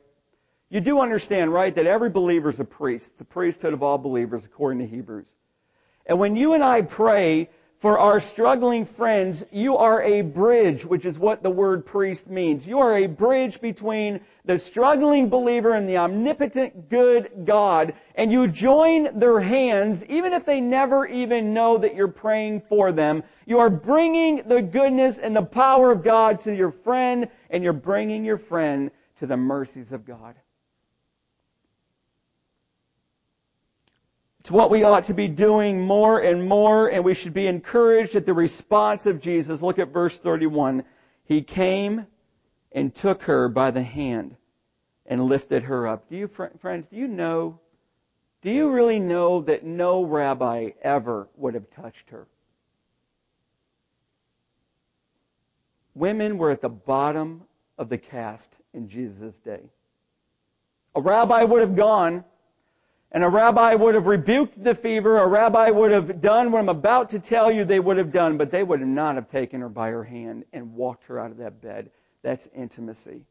You 0.69 0.81
do 0.81 1.01
understand, 1.01 1.53
right, 1.53 1.75
that 1.75 1.89
every 1.89 2.09
believer 2.09 2.49
is 2.49 2.61
a 2.61 2.65
priest. 2.65 3.09
It's 3.09 3.19
the 3.19 3.25
priesthood 3.25 3.73
of 3.73 3.83
all 3.83 3.99
believers, 3.99 4.45
according 4.45 4.79
to 4.79 4.87
Hebrews. 4.87 5.27
And 6.07 6.21
when 6.21 6.37
you 6.37 6.53
and 6.53 6.63
I 6.63 6.83
pray, 6.83 7.51
for 7.81 7.99
our 7.99 8.21
struggling 8.21 8.85
friends, 8.85 9.43
you 9.51 9.79
are 9.79 10.03
a 10.03 10.21
bridge, 10.21 10.85
which 10.85 11.07
is 11.07 11.19
what 11.19 11.43
the 11.43 11.51
word 11.51 11.87
priest 11.87 12.29
means. 12.29 12.67
You 12.67 12.79
are 12.79 12.95
a 12.95 13.07
bridge 13.07 13.59
between 13.59 14.21
the 14.45 14.59
struggling 14.59 15.31
believer 15.31 15.73
and 15.73 15.89
the 15.89 15.97
omnipotent 15.97 16.91
good 16.91 17.31
God, 17.47 17.95
and 18.17 18.31
you 18.31 18.49
join 18.49 19.19
their 19.19 19.41
hands, 19.41 20.05
even 20.07 20.35
if 20.35 20.45
they 20.45 20.61
never 20.61 21.07
even 21.07 21.55
know 21.55 21.79
that 21.79 21.95
you're 21.95 22.07
praying 22.07 22.61
for 22.69 22.93
them. 22.93 23.23
You 23.47 23.61
are 23.61 23.71
bringing 23.71 24.43
the 24.47 24.61
goodness 24.61 25.17
and 25.17 25.35
the 25.35 25.43
power 25.43 25.91
of 25.91 26.05
God 26.05 26.39
to 26.43 26.55
your 26.55 26.73
friend, 26.73 27.29
and 27.49 27.65
you're 27.65 27.73
bringing 27.73 28.27
your 28.27 28.39
friend 28.39 28.91
to 29.17 29.27
the 29.27 29.39
mercies 29.39 29.93
of 29.93 30.05
God. 30.05 30.35
It's 34.41 34.51
what 34.51 34.71
we 34.71 34.85
ought 34.85 35.05
to 35.05 35.15
be 35.15 35.29
doing 35.29 35.81
more 35.81 36.21
and 36.21 36.49
more, 36.49 36.89
and 36.89 37.05
we 37.05 37.13
should 37.13 37.35
be 37.35 37.47
encouraged 37.47 38.17
at 38.17 38.25
the 38.25 38.33
response 38.33 39.05
of 39.05 39.21
Jesus. 39.21 39.61
Look 39.61 39.79
at 39.79 39.89
verse 39.89 40.19
31. 40.19 40.83
He 41.25 41.43
came 41.43 42.07
and 42.73 42.95
took 42.95 43.23
her 43.25 43.49
by 43.51 43.71
the 43.71 43.83
hand 43.83 44.37
and 45.05 45.27
lifted 45.27 45.65
her 45.65 45.87
up. 45.87 46.09
Do 46.09 46.17
you, 46.17 46.27
friends, 46.27 46.89
do 46.89 46.97
you 46.97 47.07
know, 47.07 47.61
do 48.41 48.51
you 48.51 48.71
really 48.71 48.99
know 48.99 49.43
that 49.43 49.63
no 49.63 50.05
rabbi 50.05 50.71
ever 50.81 51.29
would 51.37 51.53
have 51.53 51.69
touched 51.71 52.09
her? 52.09 52.27
Women 55.95 56.39
were 56.39 56.51
at 56.51 56.63
the 56.63 56.71
bottom 56.71 57.43
of 57.77 57.91
the 57.91 57.99
caste 57.99 58.57
in 58.73 58.89
Jesus' 58.89 59.39
day. 59.39 59.61
A 60.95 61.03
rabbi 61.03 61.45
would 61.45 61.61
have 61.61 61.77
gone 61.77 62.25
and 63.13 63.25
a 63.25 63.29
rabbi 63.29 63.75
would 63.75 63.95
have 63.95 64.07
rebuked 64.07 64.63
the 64.63 64.75
fever. 64.75 65.19
A 65.19 65.27
rabbi 65.27 65.71
would 65.71 65.91
have 65.91 66.21
done 66.21 66.53
what 66.53 66.61
I'm 66.61 66.69
about 66.69 67.09
to 67.11 67.19
tell 67.19 67.51
you 67.51 67.65
they 67.65 67.81
would 67.81 67.97
have 67.97 68.13
done, 68.13 68.37
but 68.37 68.51
they 68.51 68.63
would 68.63 68.81
not 68.81 69.17
have 69.17 69.31
taken 69.31 69.61
her 69.61 69.69
by 69.69 69.91
her 69.91 70.05
hand 70.05 70.45
and 70.53 70.75
walked 70.75 71.05
her 71.05 71.19
out 71.19 71.31
of 71.31 71.39
that 71.39 71.61
bed. 71.61 71.91
That's 72.23 72.49
intimacy. 72.55 73.23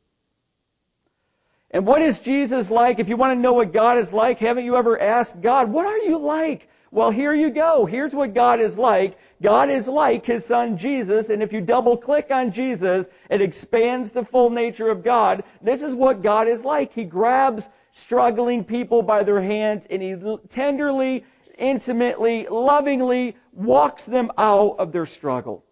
And 1.71 1.85
what 1.85 2.01
is 2.01 2.19
Jesus 2.19 2.71
like? 2.71 2.99
If 2.99 3.09
you 3.09 3.15
want 3.15 3.37
to 3.37 3.41
know 3.41 3.53
what 3.53 3.71
God 3.71 3.97
is 3.97 4.11
like, 4.11 4.39
haven't 4.39 4.65
you 4.65 4.75
ever 4.75 4.99
asked 4.99 5.41
God, 5.41 5.71
what 5.71 5.85
are 5.85 5.99
you 5.99 6.17
like? 6.17 6.67
Well, 6.91 7.11
here 7.11 7.35
you 7.35 7.51
go. 7.51 7.85
Here's 7.85 8.15
what 8.15 8.33
God 8.33 8.59
is 8.59 8.77
like. 8.77 9.17
God 9.41 9.69
is 9.69 9.87
like 9.87 10.25
His 10.25 10.43
Son 10.43 10.75
Jesus, 10.75 11.29
and 11.29 11.43
if 11.43 11.53
you 11.53 11.61
double 11.61 11.95
click 11.95 12.31
on 12.31 12.51
Jesus, 12.51 13.07
it 13.29 13.41
expands 13.41 14.11
the 14.11 14.25
full 14.25 14.49
nature 14.49 14.89
of 14.89 15.03
God. 15.03 15.43
This 15.61 15.83
is 15.83 15.93
what 15.93 16.23
God 16.23 16.47
is 16.47 16.65
like. 16.65 16.91
He 16.91 17.03
grabs 17.03 17.69
struggling 17.91 18.63
people 18.63 19.01
by 19.01 19.23
their 19.23 19.41
hands 19.41 19.87
and 19.89 20.01
He 20.01 20.15
tenderly, 20.49 21.25
intimately, 21.57 22.47
lovingly 22.49 23.35
walks 23.53 24.05
them 24.05 24.31
out 24.37 24.75
of 24.79 24.91
their 24.91 25.05
struggle. 25.05 25.63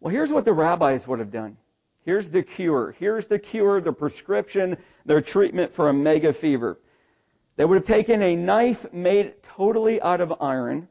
Well, 0.00 0.12
here's 0.12 0.32
what 0.32 0.44
the 0.44 0.52
rabbis 0.52 1.06
would 1.06 1.20
have 1.20 1.30
done. 1.30 1.56
Here's 2.04 2.30
the 2.30 2.42
cure. 2.42 2.96
Here's 2.98 3.26
the 3.26 3.38
cure, 3.38 3.80
the 3.80 3.92
prescription, 3.92 4.76
their 5.06 5.20
treatment 5.20 5.72
for 5.72 5.88
a 5.88 5.92
mega 5.92 6.32
fever. 6.32 6.80
They 7.56 7.64
would 7.64 7.76
have 7.76 7.86
taken 7.86 8.22
a 8.22 8.34
knife 8.34 8.92
made 8.92 9.40
totally 9.42 10.02
out 10.02 10.20
of 10.20 10.34
iron, 10.40 10.88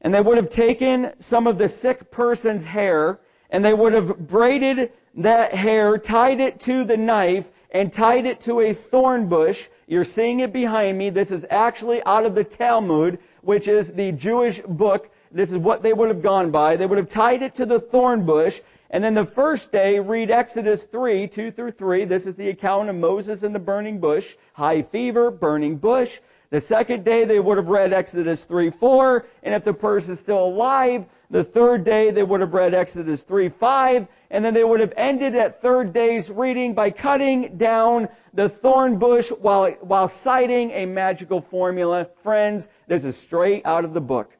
and 0.00 0.14
they 0.14 0.20
would 0.20 0.38
have 0.38 0.48
taken 0.48 1.12
some 1.18 1.46
of 1.46 1.58
the 1.58 1.68
sick 1.68 2.10
person's 2.10 2.64
hair, 2.64 3.20
and 3.50 3.64
they 3.64 3.74
would 3.74 3.92
have 3.92 4.18
braided 4.26 4.92
that 5.16 5.54
hair, 5.54 5.98
tied 5.98 6.40
it 6.40 6.60
to 6.60 6.84
the 6.84 6.96
knife, 6.96 7.50
and 7.70 7.92
tied 7.92 8.26
it 8.26 8.40
to 8.40 8.60
a 8.60 8.74
thorn 8.74 9.28
bush. 9.28 9.68
You're 9.86 10.04
seeing 10.04 10.40
it 10.40 10.52
behind 10.52 10.96
me. 10.96 11.10
This 11.10 11.30
is 11.30 11.46
actually 11.50 12.02
out 12.04 12.26
of 12.26 12.34
the 12.34 12.44
Talmud, 12.44 13.18
which 13.42 13.68
is 13.68 13.92
the 13.92 14.12
Jewish 14.12 14.60
book. 14.60 15.10
This 15.30 15.50
is 15.50 15.58
what 15.58 15.82
they 15.82 15.92
would 15.92 16.08
have 16.08 16.22
gone 16.22 16.50
by. 16.50 16.76
They 16.76 16.86
would 16.86 16.98
have 16.98 17.08
tied 17.08 17.42
it 17.42 17.54
to 17.56 17.66
the 17.66 17.80
thorn 17.80 18.24
bush, 18.24 18.60
and 18.94 19.02
then 19.02 19.14
the 19.14 19.24
first 19.24 19.72
day, 19.72 19.98
read 19.98 20.30
Exodus 20.30 20.84
3, 20.84 21.26
2 21.26 21.50
through 21.50 21.72
3. 21.72 22.04
This 22.04 22.26
is 22.26 22.36
the 22.36 22.50
account 22.50 22.88
of 22.88 22.94
Moses 22.94 23.42
and 23.42 23.52
the 23.52 23.58
burning 23.58 23.98
bush. 23.98 24.36
High 24.52 24.82
fever, 24.82 25.32
burning 25.32 25.78
bush. 25.78 26.20
The 26.50 26.60
second 26.60 27.04
day, 27.04 27.24
they 27.24 27.40
would 27.40 27.56
have 27.56 27.68
read 27.68 27.92
Exodus 27.92 28.44
3, 28.44 28.70
4. 28.70 29.26
And 29.42 29.52
if 29.52 29.64
the 29.64 29.74
person 29.74 30.12
is 30.12 30.20
still 30.20 30.44
alive, 30.44 31.06
the 31.34 31.42
third 31.42 31.82
day, 31.82 32.12
they 32.12 32.22
would 32.22 32.40
have 32.42 32.54
read 32.54 32.74
Exodus 32.74 33.20
3, 33.22 33.48
5. 33.48 34.06
And 34.30 34.44
then 34.44 34.54
they 34.54 34.62
would 34.62 34.78
have 34.78 34.92
ended 34.96 35.34
at 35.34 35.60
third 35.60 35.92
day's 35.92 36.30
reading 36.30 36.74
by 36.74 36.92
cutting 36.92 37.56
down 37.56 38.08
the 38.34 38.48
thorn 38.48 39.00
bush 39.00 39.32
while, 39.32 39.72
while 39.80 40.06
citing 40.06 40.70
a 40.70 40.86
magical 40.86 41.40
formula. 41.40 42.08
Friends, 42.22 42.68
this 42.86 43.02
is 43.02 43.16
straight 43.16 43.66
out 43.66 43.84
of 43.84 43.94
the 43.94 44.00
book 44.00 44.30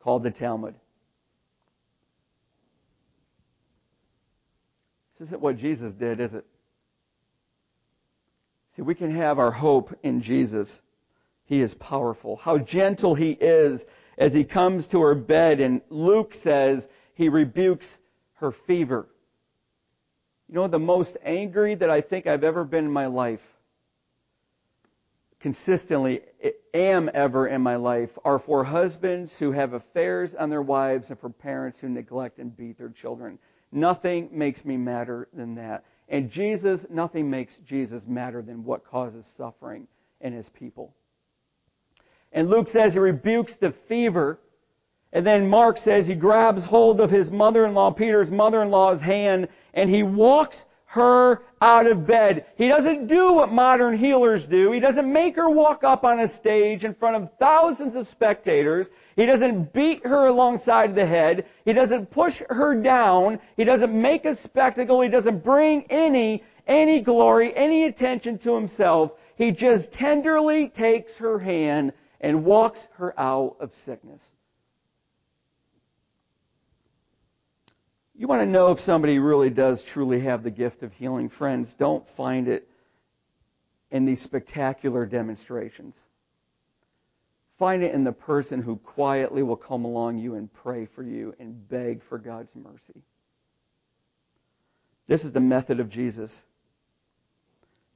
called 0.00 0.22
the 0.22 0.30
Talmud. 0.30 0.74
This 5.12 5.28
isn't 5.28 5.42
what 5.42 5.58
Jesus 5.58 5.92
did, 5.92 6.20
is 6.20 6.32
it? 6.32 6.46
See, 8.76 8.80
we 8.80 8.94
can 8.94 9.14
have 9.14 9.38
our 9.38 9.50
hope 9.50 9.94
in 10.02 10.22
Jesus. 10.22 10.80
He 11.44 11.60
is 11.60 11.74
powerful. 11.74 12.36
How 12.36 12.56
gentle 12.56 13.14
he 13.14 13.32
is 13.32 13.84
as 14.18 14.34
he 14.34 14.44
comes 14.44 14.88
to 14.88 15.00
her 15.00 15.14
bed, 15.14 15.60
and 15.60 15.80
Luke 15.88 16.34
says 16.34 16.88
he 17.14 17.28
rebukes 17.28 17.98
her 18.34 18.50
fever. 18.50 19.08
You 20.48 20.56
know, 20.56 20.66
the 20.66 20.78
most 20.78 21.16
angry 21.22 21.76
that 21.76 21.88
I 21.88 22.00
think 22.00 22.26
I've 22.26 22.44
ever 22.44 22.64
been 22.64 22.84
in 22.84 22.90
my 22.90 23.06
life, 23.06 23.46
consistently 25.38 26.22
eh, 26.42 26.50
am 26.74 27.08
ever 27.14 27.46
in 27.46 27.62
my 27.62 27.76
life, 27.76 28.18
are 28.24 28.40
for 28.40 28.64
husbands 28.64 29.38
who 29.38 29.52
have 29.52 29.72
affairs 29.74 30.34
on 30.34 30.50
their 30.50 30.62
wives 30.62 31.10
and 31.10 31.18
for 31.18 31.30
parents 31.30 31.80
who 31.80 31.88
neglect 31.88 32.38
and 32.40 32.56
beat 32.56 32.76
their 32.76 32.88
children. 32.88 33.38
Nothing 33.70 34.30
makes 34.32 34.64
me 34.64 34.76
madder 34.76 35.28
than 35.32 35.54
that. 35.56 35.84
And 36.08 36.30
Jesus, 36.30 36.86
nothing 36.90 37.30
makes 37.30 37.58
Jesus 37.58 38.06
madder 38.06 38.42
than 38.42 38.64
what 38.64 38.84
causes 38.84 39.26
suffering 39.26 39.86
in 40.20 40.32
his 40.32 40.48
people. 40.48 40.94
And 42.32 42.50
Luke 42.50 42.68
says 42.68 42.94
he 42.94 43.00
rebukes 43.00 43.56
the 43.56 43.72
fever. 43.72 44.38
And 45.12 45.26
then 45.26 45.48
Mark 45.48 45.78
says 45.78 46.06
he 46.06 46.14
grabs 46.14 46.64
hold 46.64 47.00
of 47.00 47.10
his 47.10 47.32
mother-in-law, 47.32 47.92
Peter's 47.92 48.30
mother-in-law's 48.30 49.00
hand, 49.00 49.48
and 49.72 49.88
he 49.88 50.02
walks 50.02 50.66
her 50.84 51.42
out 51.60 51.86
of 51.86 52.06
bed. 52.06 52.46
He 52.56 52.68
doesn't 52.68 53.08
do 53.08 53.34
what 53.34 53.52
modern 53.52 53.96
healers 53.96 54.46
do. 54.46 54.72
He 54.72 54.80
doesn't 54.80 55.10
make 55.10 55.36
her 55.36 55.50
walk 55.50 55.84
up 55.84 56.04
on 56.04 56.20
a 56.20 56.28
stage 56.28 56.84
in 56.84 56.94
front 56.94 57.16
of 57.16 57.30
thousands 57.38 57.96
of 57.96 58.08
spectators. 58.08 58.88
He 59.16 59.26
doesn't 59.26 59.72
beat 59.72 60.06
her 60.06 60.26
alongside 60.26 60.94
the 60.94 61.04
head. 61.04 61.46
He 61.64 61.74
doesn't 61.74 62.10
push 62.10 62.42
her 62.48 62.74
down. 62.74 63.38
He 63.56 63.64
doesn't 63.64 63.92
make 63.92 64.24
a 64.24 64.34
spectacle. 64.34 65.00
He 65.00 65.10
doesn't 65.10 65.44
bring 65.44 65.84
any, 65.90 66.42
any 66.66 67.00
glory, 67.00 67.54
any 67.54 67.84
attention 67.84 68.38
to 68.38 68.54
himself. 68.54 69.12
He 69.36 69.50
just 69.50 69.92
tenderly 69.92 70.68
takes 70.68 71.18
her 71.18 71.38
hand 71.38 71.92
and 72.20 72.44
walks 72.44 72.88
her 72.96 73.18
out 73.18 73.56
of 73.60 73.72
sickness. 73.72 74.32
You 78.14 78.26
want 78.26 78.42
to 78.42 78.46
know 78.46 78.72
if 78.72 78.80
somebody 78.80 79.20
really 79.20 79.50
does 79.50 79.82
truly 79.82 80.20
have 80.20 80.42
the 80.42 80.50
gift 80.50 80.82
of 80.82 80.92
healing, 80.92 81.28
friends, 81.28 81.74
don't 81.74 82.06
find 82.06 82.48
it 82.48 82.68
in 83.90 84.04
these 84.04 84.20
spectacular 84.20 85.06
demonstrations. 85.06 86.02
Find 87.58 87.82
it 87.82 87.94
in 87.94 88.04
the 88.04 88.12
person 88.12 88.60
who 88.60 88.76
quietly 88.76 89.42
will 89.42 89.56
come 89.56 89.84
along 89.84 90.18
you 90.18 90.34
and 90.34 90.52
pray 90.52 90.86
for 90.86 91.02
you 91.02 91.34
and 91.38 91.68
beg 91.68 92.02
for 92.02 92.18
God's 92.18 92.54
mercy. 92.54 93.02
This 95.06 95.24
is 95.24 95.32
the 95.32 95.40
method 95.40 95.80
of 95.80 95.88
Jesus. 95.88 96.44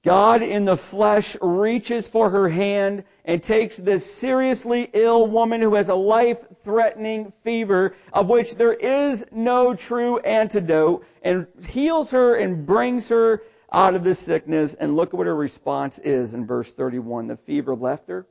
God 0.05 0.43
in 0.43 0.65
the 0.65 0.77
flesh 0.77 1.37
reaches 1.41 2.09
for 2.09 2.29
her 2.29 2.49
hand 2.49 3.05
and 3.25 3.41
takes 3.41 3.77
this 3.77 4.13
seriously 4.13 4.91
ill 4.95 5.29
woman 5.29 5.61
who 5.61 5.75
has 5.77 5.89
a 5.89 5.95
life-threatening 5.95 7.33
fever 7.45 7.95
of 8.13 8.29
which 8.29 8.57
there 8.57 8.73
is 8.73 9.25
no 9.31 9.75
true 9.75 10.19
antidote 10.19 11.07
and 11.23 11.47
heals 11.69 12.11
her 12.11 12.35
and 12.35 12.67
brings 12.67 13.09
her 13.11 13.45
out 13.73 13.95
of 13.95 14.03
the 14.03 14.15
sickness. 14.15 14.75
And 14.75 14.97
look 14.97 15.15
at 15.15 15.19
what 15.19 15.29
her 15.29 15.37
response 15.37 16.01
is 16.01 16.35
in 16.35 16.47
verse 16.47 16.73
31. 16.73 17.29
The 17.29 17.37
fever 17.37 17.77
left 17.77 18.09
her. 18.09 18.27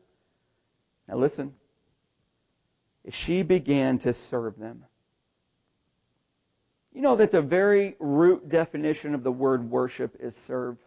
Now 1.07 1.15
listen. 1.15 1.53
She 3.09 3.43
began 3.43 3.97
to 3.99 4.13
serve 4.13 4.59
them. 4.59 4.83
You 6.93 7.01
know 7.01 7.15
that 7.15 7.31
the 7.31 7.41
very 7.41 7.95
root 7.99 8.49
definition 8.49 9.15
of 9.15 9.23
the 9.23 9.31
word 9.31 9.71
worship 9.71 10.17
is 10.19 10.35
serve. 10.35 10.77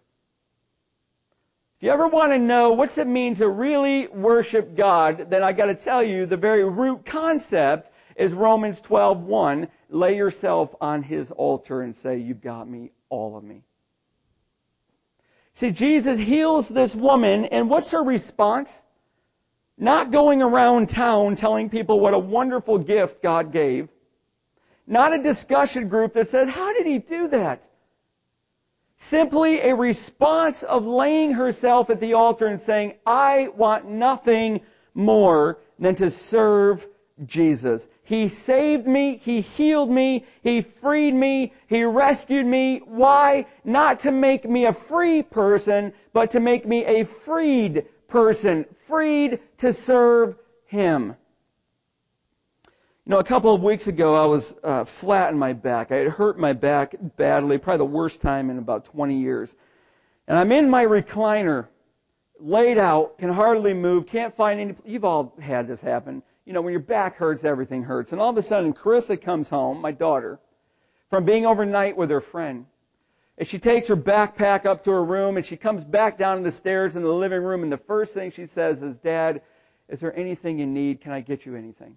You 1.84 1.90
ever 1.90 2.08
want 2.08 2.32
to 2.32 2.38
know 2.38 2.72
what's 2.72 2.96
it 2.96 3.06
mean 3.06 3.34
to 3.34 3.46
really 3.46 4.06
worship 4.06 4.74
God, 4.74 5.26
then 5.28 5.42
I 5.42 5.52
got 5.52 5.66
to 5.66 5.74
tell 5.74 6.02
you 6.02 6.24
the 6.24 6.34
very 6.34 6.64
root 6.64 7.04
concept 7.04 7.90
is 8.16 8.32
Romans 8.32 8.80
12:1. 8.80 9.68
Lay 9.90 10.16
yourself 10.16 10.74
on 10.80 11.02
his 11.02 11.30
altar 11.30 11.82
and 11.82 11.94
say, 11.94 12.16
"You've 12.16 12.40
got 12.40 12.70
me, 12.70 12.90
all 13.10 13.36
of 13.36 13.44
me." 13.44 13.64
See, 15.52 15.72
Jesus 15.72 16.18
heals 16.18 16.70
this 16.70 16.94
woman, 16.96 17.44
and 17.44 17.68
what's 17.68 17.90
her 17.90 18.02
response? 18.02 18.82
Not 19.76 20.10
going 20.10 20.40
around 20.40 20.88
town 20.88 21.36
telling 21.36 21.68
people 21.68 22.00
what 22.00 22.14
a 22.14 22.18
wonderful 22.18 22.78
gift 22.78 23.22
God 23.22 23.52
gave. 23.52 23.90
Not 24.86 25.12
a 25.12 25.22
discussion 25.22 25.90
group 25.90 26.14
that 26.14 26.28
says, 26.28 26.48
how 26.48 26.72
did 26.72 26.86
he 26.86 26.98
do 26.98 27.28
that? 27.28 27.68
Simply 29.08 29.60
a 29.60 29.74
response 29.74 30.62
of 30.62 30.86
laying 30.86 31.32
herself 31.32 31.90
at 31.90 32.00
the 32.00 32.14
altar 32.14 32.46
and 32.46 32.58
saying, 32.58 32.94
I 33.04 33.48
want 33.54 33.84
nothing 33.84 34.62
more 34.94 35.58
than 35.78 35.94
to 35.96 36.10
serve 36.10 36.86
Jesus. 37.26 37.86
He 38.02 38.28
saved 38.28 38.86
me. 38.86 39.18
He 39.18 39.42
healed 39.42 39.90
me. 39.90 40.24
He 40.42 40.62
freed 40.62 41.14
me. 41.14 41.52
He 41.66 41.84
rescued 41.84 42.46
me. 42.46 42.78
Why? 42.78 43.44
Not 43.62 44.00
to 44.00 44.10
make 44.10 44.48
me 44.48 44.64
a 44.64 44.72
free 44.72 45.22
person, 45.22 45.92
but 46.14 46.30
to 46.30 46.40
make 46.40 46.66
me 46.66 46.86
a 46.86 47.04
freed 47.04 47.84
person. 48.08 48.64
Freed 48.86 49.38
to 49.58 49.74
serve 49.74 50.36
Him. 50.64 51.14
You 53.06 53.10
know, 53.10 53.18
a 53.18 53.24
couple 53.24 53.54
of 53.54 53.62
weeks 53.62 53.86
ago, 53.86 54.14
I 54.14 54.24
was 54.24 54.54
uh, 54.64 54.84
flat 54.86 55.30
in 55.30 55.38
my 55.38 55.52
back. 55.52 55.92
I 55.92 55.96
had 55.96 56.08
hurt 56.08 56.38
my 56.38 56.54
back 56.54 56.94
badly, 57.18 57.58
probably 57.58 57.78
the 57.78 57.92
worst 57.92 58.22
time 58.22 58.48
in 58.48 58.56
about 58.56 58.86
20 58.86 59.20
years. 59.20 59.54
And 60.26 60.38
I'm 60.38 60.50
in 60.52 60.70
my 60.70 60.86
recliner, 60.86 61.66
laid 62.40 62.78
out, 62.78 63.18
can 63.18 63.30
hardly 63.30 63.74
move, 63.74 64.06
can't 64.06 64.34
find 64.34 64.58
any. 64.58 64.74
You've 64.86 65.04
all 65.04 65.34
had 65.38 65.68
this 65.68 65.82
happen. 65.82 66.22
You 66.46 66.54
know, 66.54 66.62
when 66.62 66.72
your 66.72 66.80
back 66.80 67.16
hurts, 67.16 67.44
everything 67.44 67.82
hurts. 67.82 68.12
And 68.12 68.22
all 68.22 68.30
of 68.30 68.38
a 68.38 68.42
sudden, 68.42 68.72
Carissa 68.72 69.20
comes 69.20 69.50
home, 69.50 69.82
my 69.82 69.92
daughter, 69.92 70.40
from 71.10 71.26
being 71.26 71.44
overnight 71.44 71.98
with 71.98 72.08
her 72.08 72.22
friend. 72.22 72.64
And 73.36 73.46
she 73.46 73.58
takes 73.58 73.86
her 73.88 73.96
backpack 73.96 74.64
up 74.64 74.82
to 74.84 74.90
her 74.92 75.04
room 75.04 75.36
and 75.36 75.44
she 75.44 75.58
comes 75.58 75.84
back 75.84 76.16
down 76.16 76.42
the 76.42 76.50
stairs 76.50 76.96
in 76.96 77.02
the 77.02 77.12
living 77.12 77.42
room 77.42 77.64
and 77.64 77.72
the 77.72 77.76
first 77.76 78.14
thing 78.14 78.30
she 78.30 78.46
says 78.46 78.82
is, 78.82 78.96
Dad, 78.96 79.42
is 79.90 80.00
there 80.00 80.16
anything 80.18 80.58
you 80.58 80.66
need? 80.66 81.02
Can 81.02 81.12
I 81.12 81.20
get 81.20 81.44
you 81.44 81.54
anything? 81.54 81.96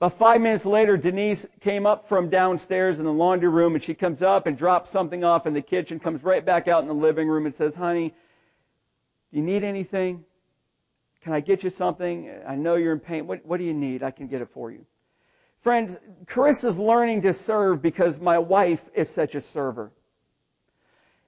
About 0.00 0.16
five 0.16 0.40
minutes 0.40 0.64
later, 0.64 0.96
Denise 0.96 1.44
came 1.60 1.84
up 1.84 2.04
from 2.04 2.28
downstairs 2.28 3.00
in 3.00 3.04
the 3.04 3.12
laundry 3.12 3.48
room 3.48 3.74
and 3.74 3.82
she 3.82 3.94
comes 3.94 4.22
up 4.22 4.46
and 4.46 4.56
drops 4.56 4.90
something 4.90 5.24
off 5.24 5.44
in 5.44 5.54
the 5.54 5.62
kitchen, 5.62 5.98
comes 5.98 6.22
right 6.22 6.44
back 6.44 6.68
out 6.68 6.82
in 6.82 6.88
the 6.88 6.94
living 6.94 7.26
room 7.28 7.46
and 7.46 7.54
says, 7.54 7.74
honey, 7.74 8.14
do 9.32 9.38
you 9.38 9.42
need 9.42 9.64
anything? 9.64 10.24
Can 11.22 11.32
I 11.32 11.40
get 11.40 11.64
you 11.64 11.70
something? 11.70 12.30
I 12.46 12.54
know 12.54 12.76
you're 12.76 12.92
in 12.92 13.00
pain. 13.00 13.26
What, 13.26 13.44
what 13.44 13.58
do 13.58 13.64
you 13.64 13.74
need? 13.74 14.04
I 14.04 14.12
can 14.12 14.28
get 14.28 14.40
it 14.40 14.50
for 14.50 14.70
you. 14.70 14.86
Friends, 15.62 15.98
Carissa's 16.26 16.78
learning 16.78 17.22
to 17.22 17.34
serve 17.34 17.82
because 17.82 18.20
my 18.20 18.38
wife 18.38 18.88
is 18.94 19.10
such 19.10 19.34
a 19.34 19.40
server. 19.40 19.90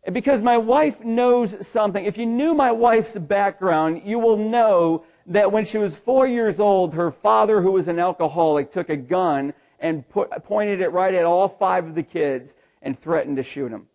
And 0.04 0.14
because 0.14 0.40
my 0.42 0.56
wife 0.56 1.04
knows 1.04 1.66
something. 1.66 2.04
If 2.04 2.16
you 2.16 2.24
knew 2.24 2.54
my 2.54 2.70
wife's 2.70 3.16
background, 3.18 4.02
you 4.04 4.20
will 4.20 4.36
know 4.36 5.04
that 5.26 5.52
when 5.52 5.64
she 5.64 5.78
was 5.78 5.96
four 5.96 6.26
years 6.26 6.60
old, 6.60 6.94
her 6.94 7.10
father, 7.10 7.60
who 7.60 7.72
was 7.72 7.88
an 7.88 7.98
alcoholic, 7.98 8.70
took 8.70 8.88
a 8.88 8.96
gun 8.96 9.54
and 9.78 10.08
put, 10.08 10.30
pointed 10.44 10.80
it 10.80 10.88
right 10.88 11.14
at 11.14 11.24
all 11.24 11.48
five 11.48 11.86
of 11.86 11.94
the 11.94 12.02
kids 12.02 12.56
and 12.82 12.98
threatened 12.98 13.36
to 13.36 13.42
shoot 13.42 13.70
them. 13.70 13.86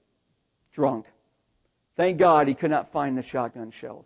Drunk. 0.74 1.06
Thank 1.96 2.18
God 2.18 2.48
he 2.48 2.54
could 2.54 2.72
not 2.72 2.92
find 2.92 3.18
the 3.18 3.24
shotgun 3.24 3.72
shells. 3.72 4.06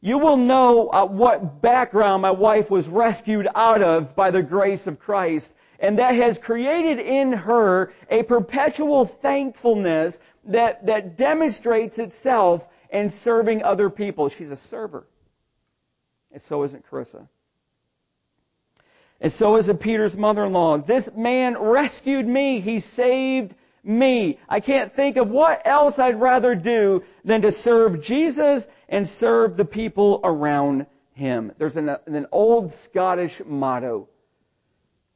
You 0.00 0.18
will 0.18 0.36
know 0.36 0.90
uh, 0.92 1.06
what 1.06 1.60
background 1.60 2.22
my 2.22 2.30
wife 2.30 2.70
was 2.70 2.88
rescued 2.88 3.48
out 3.54 3.82
of 3.82 4.14
by 4.14 4.30
the 4.30 4.42
grace 4.42 4.86
of 4.86 5.00
Christ. 5.00 5.52
And 5.80 5.98
that 5.98 6.14
has 6.14 6.38
created 6.38 6.98
in 6.98 7.32
her 7.32 7.92
a 8.10 8.22
perpetual 8.24 9.04
thankfulness 9.04 10.20
that, 10.44 10.86
that 10.86 11.16
demonstrates 11.16 11.98
itself 11.98 12.66
in 12.90 13.10
serving 13.10 13.62
other 13.62 13.90
people. 13.90 14.28
She's 14.28 14.50
a 14.50 14.56
server. 14.56 15.06
And 16.38 16.42
so 16.44 16.62
isn't 16.62 16.88
Carissa. 16.88 17.26
And 19.20 19.32
so 19.32 19.56
isn't 19.56 19.78
Peter's 19.78 20.16
mother-in-law. 20.16 20.78
This 20.78 21.10
man 21.16 21.58
rescued 21.58 22.28
me. 22.28 22.60
He 22.60 22.78
saved 22.78 23.56
me. 23.82 24.38
I 24.48 24.60
can't 24.60 24.94
think 24.94 25.16
of 25.16 25.28
what 25.28 25.66
else 25.66 25.98
I'd 25.98 26.20
rather 26.20 26.54
do 26.54 27.02
than 27.24 27.42
to 27.42 27.50
serve 27.50 28.02
Jesus 28.02 28.68
and 28.88 29.08
serve 29.08 29.56
the 29.56 29.64
people 29.64 30.20
around 30.22 30.86
him. 31.14 31.50
There's 31.58 31.76
an, 31.76 31.96
an 32.06 32.28
old 32.30 32.72
Scottish 32.72 33.42
motto. 33.44 34.08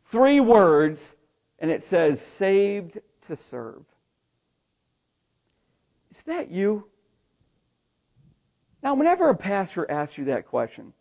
Three 0.07 0.41
words, 0.41 1.15
and 1.61 1.71
it 1.71 1.85
says, 1.85 2.21
saved 2.21 2.99
to 3.29 3.37
serve. 3.37 3.85
Is 6.11 6.21
that 6.23 6.51
you? 6.51 6.89
Now, 8.83 8.95
whenever 8.95 9.29
a 9.29 9.37
pastor 9.37 9.89
asks 9.89 10.19
you 10.19 10.25
that 10.25 10.49
question, 10.49 10.93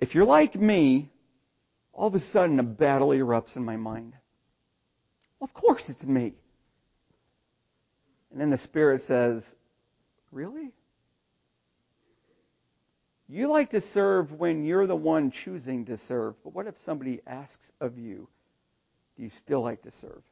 if 0.00 0.14
you're 0.14 0.24
like 0.24 0.54
me, 0.54 1.10
all 1.92 2.08
of 2.08 2.14
a 2.14 2.20
sudden 2.20 2.58
a 2.58 2.64
battle 2.64 3.08
erupts 3.08 3.56
in 3.56 3.64
my 3.64 3.76
mind. 3.76 4.14
Well, 5.38 5.44
of 5.44 5.54
course 5.54 5.88
it's 5.90 6.04
me. 6.04 6.34
And 8.30 8.40
then 8.40 8.50
the 8.50 8.58
Spirit 8.58 9.02
says, 9.02 9.56
Really? 10.32 10.72
You 13.28 13.48
like 13.48 13.70
to 13.70 13.80
serve 13.80 14.32
when 14.32 14.64
you're 14.64 14.86
the 14.86 14.96
one 14.96 15.30
choosing 15.30 15.84
to 15.84 15.96
serve, 15.96 16.34
but 16.42 16.52
what 16.52 16.66
if 16.66 16.78
somebody 16.80 17.20
asks 17.26 17.70
of 17.80 17.96
you? 17.96 18.28
Do 19.16 19.22
you 19.22 19.30
still 19.30 19.60
like 19.60 19.82
to 19.82 19.90
serve? 19.90 20.22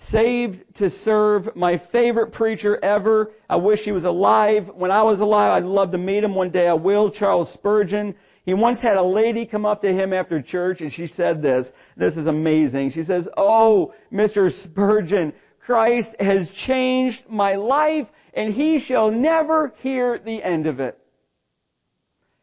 Saved 0.00 0.76
to 0.76 0.90
serve, 0.90 1.54
my 1.56 1.76
favorite 1.76 2.30
preacher 2.30 2.78
ever. 2.82 3.32
I 3.50 3.56
wish 3.56 3.84
he 3.84 3.90
was 3.90 4.04
alive. 4.04 4.68
When 4.68 4.92
I 4.92 5.02
was 5.02 5.18
alive, 5.18 5.50
I'd 5.50 5.68
love 5.68 5.90
to 5.90 5.98
meet 5.98 6.22
him 6.22 6.36
one 6.36 6.50
day. 6.50 6.68
I 6.68 6.74
will. 6.74 7.10
Charles 7.10 7.50
Spurgeon. 7.50 8.14
He 8.44 8.54
once 8.54 8.80
had 8.80 8.96
a 8.96 9.02
lady 9.02 9.44
come 9.44 9.66
up 9.66 9.82
to 9.82 9.92
him 9.92 10.12
after 10.12 10.40
church 10.40 10.80
and 10.80 10.92
she 10.92 11.08
said 11.08 11.42
this. 11.42 11.72
This 11.96 12.16
is 12.16 12.28
amazing. 12.28 12.90
She 12.90 13.02
says, 13.02 13.28
Oh, 13.36 13.92
Mr. 14.10 14.50
Spurgeon, 14.50 15.34
Christ 15.60 16.14
has 16.20 16.52
changed 16.52 17.28
my 17.28 17.56
life 17.56 18.10
and 18.32 18.54
he 18.54 18.78
shall 18.78 19.10
never 19.10 19.74
hear 19.82 20.18
the 20.18 20.42
end 20.42 20.66
of 20.66 20.78
it. 20.78 20.96